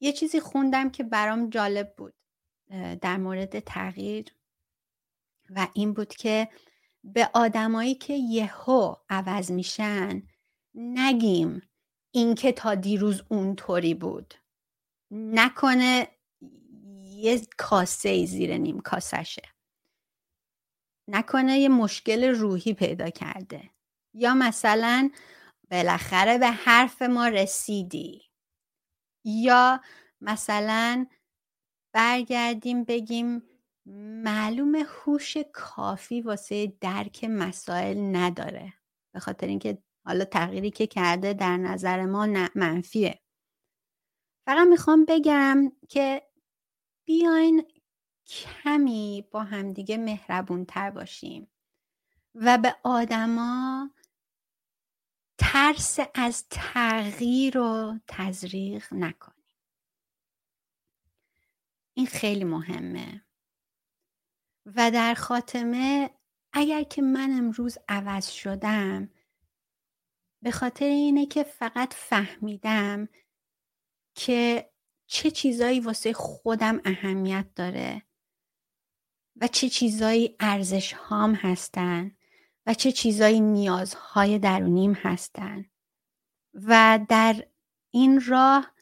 [0.00, 2.14] یه چیزی خوندم که برام جالب بود
[3.00, 4.24] در مورد تغییر
[5.50, 6.48] و این بود که
[7.04, 10.22] به آدمایی که یهو عوض میشن
[10.74, 11.62] نگیم
[12.10, 14.34] اینکه تا دیروز اونطوری بود.
[15.10, 16.08] نکنه
[17.02, 19.42] یه کاسه زیر نیم کاسشه.
[21.08, 23.70] نکنه یه مشکل روحی پیدا کرده.
[24.14, 25.10] یا مثلا
[25.70, 28.22] بالاخره به حرف ما رسیدی.
[29.24, 29.80] یا
[30.20, 31.06] مثلا
[31.92, 33.42] برگردیم بگیم
[34.24, 38.72] معلوم هوش کافی واسه درک مسائل نداره.
[39.14, 43.20] به خاطر اینکه حالا تغییری که کرده در نظر ما منفیه.
[44.46, 46.22] فقط می‌خوام بگم که
[47.04, 47.66] بیاین
[48.26, 51.50] کمی با همدیگه مهربونتر باشیم
[52.34, 53.90] و به آدما
[55.38, 59.44] ترس از تغییر و تزریق نکنیم.
[61.94, 63.24] این خیلی مهمه.
[64.66, 66.10] و در خاتمه
[66.52, 69.10] اگر که من امروز عوض شدم
[70.44, 73.08] به خاطر اینه که فقط فهمیدم
[74.14, 74.70] که
[75.06, 78.02] چه چیزایی واسه خودم اهمیت داره
[79.36, 82.16] و چه چیزایی ارزش هام هستن
[82.66, 85.70] و چه چیزایی نیازهای درونیم هستن.
[86.54, 87.46] و در
[87.90, 88.74] این راه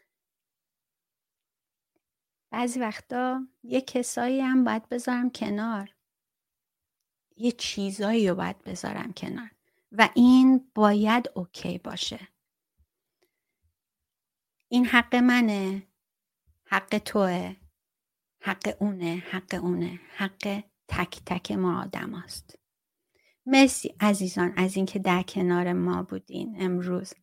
[2.50, 5.94] بعضی وقتا یه کسایی هم باید بذارم کنار.
[7.36, 9.50] یه چیزایی رو باید بذارم کنار.
[9.92, 12.28] و این باید اوکی باشه.
[14.68, 15.86] این حق منه
[16.64, 17.56] حق توه
[18.40, 22.58] حق اونه حق اونه حق تک تک ما آدم است.
[23.46, 27.14] مرسی عزیزان از اینکه در کنار ما بودین امروز.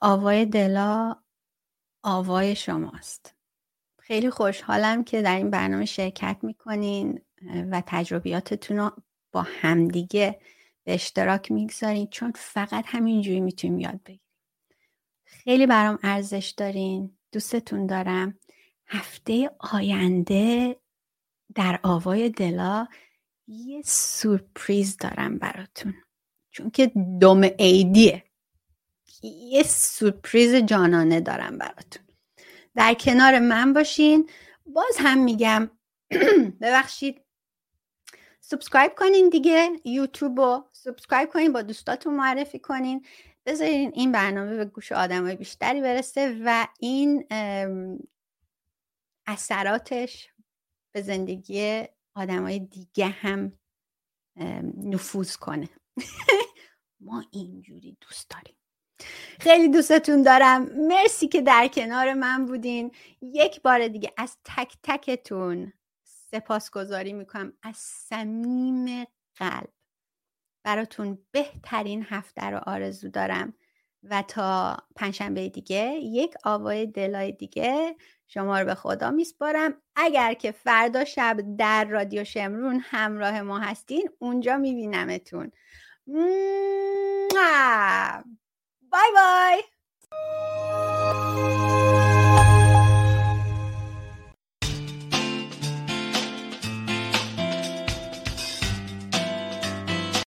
[0.00, 1.16] آوای دلا
[2.02, 3.34] آوای شماست.
[3.98, 7.20] خیلی خوشحالم که در این برنامه شرکت می‌کنین
[7.70, 8.92] و تجربیاتتون رو
[9.32, 10.40] با همدیگه
[10.86, 14.20] به اشتراک می‌گذارین چون فقط همینجوری می‌تونیم یاد بگیریم.
[15.24, 18.38] خیلی برام ارزش دارین دوستتون دارم.
[18.86, 20.76] هفته آینده
[21.54, 22.86] در آوای دلا
[23.48, 25.94] یه سورپریز دارم براتون
[26.50, 28.24] چون که دوم ایدیه
[29.22, 32.06] یه سورپریز جانانه دارم براتون.
[32.74, 34.30] در کنار من باشین.
[34.66, 35.70] باز هم میگم
[36.60, 37.25] ببخشید.
[38.48, 43.06] subscribe کنین دیگه یوتیوب رو subscribe کنین با دوستاتون معرفی کنین.
[43.46, 47.26] بذارین این برنامه به گوش آدمای بیشتری برسه و این
[49.26, 50.28] اثراتش
[50.92, 53.52] به زندگی آدمای دیگه هم
[54.76, 55.68] نفوذ کنه.
[57.00, 58.56] ما اینجوری دوست داریم.
[59.40, 60.62] خیلی دوستتون دارم.
[60.88, 62.90] مرسی که در کنار من بودین.
[63.22, 65.72] یک بار دیگه از تک تکتون
[66.30, 67.52] سپاسگزاری می‌کنم.
[67.62, 69.04] از صمیم
[69.36, 69.68] قلب.
[70.64, 73.54] براتون بهترین هفته رو آرزو دارم.
[74.02, 77.96] و تا پنجشنبه دیگه یک آوای دلای دیگه
[78.26, 79.82] شما رو به خدا میسپارم.
[79.96, 85.50] اگر که فردا شب در رادیو شمرون همراه ما هستین اونجا میبینمتون.
[88.90, 89.62] بای بای.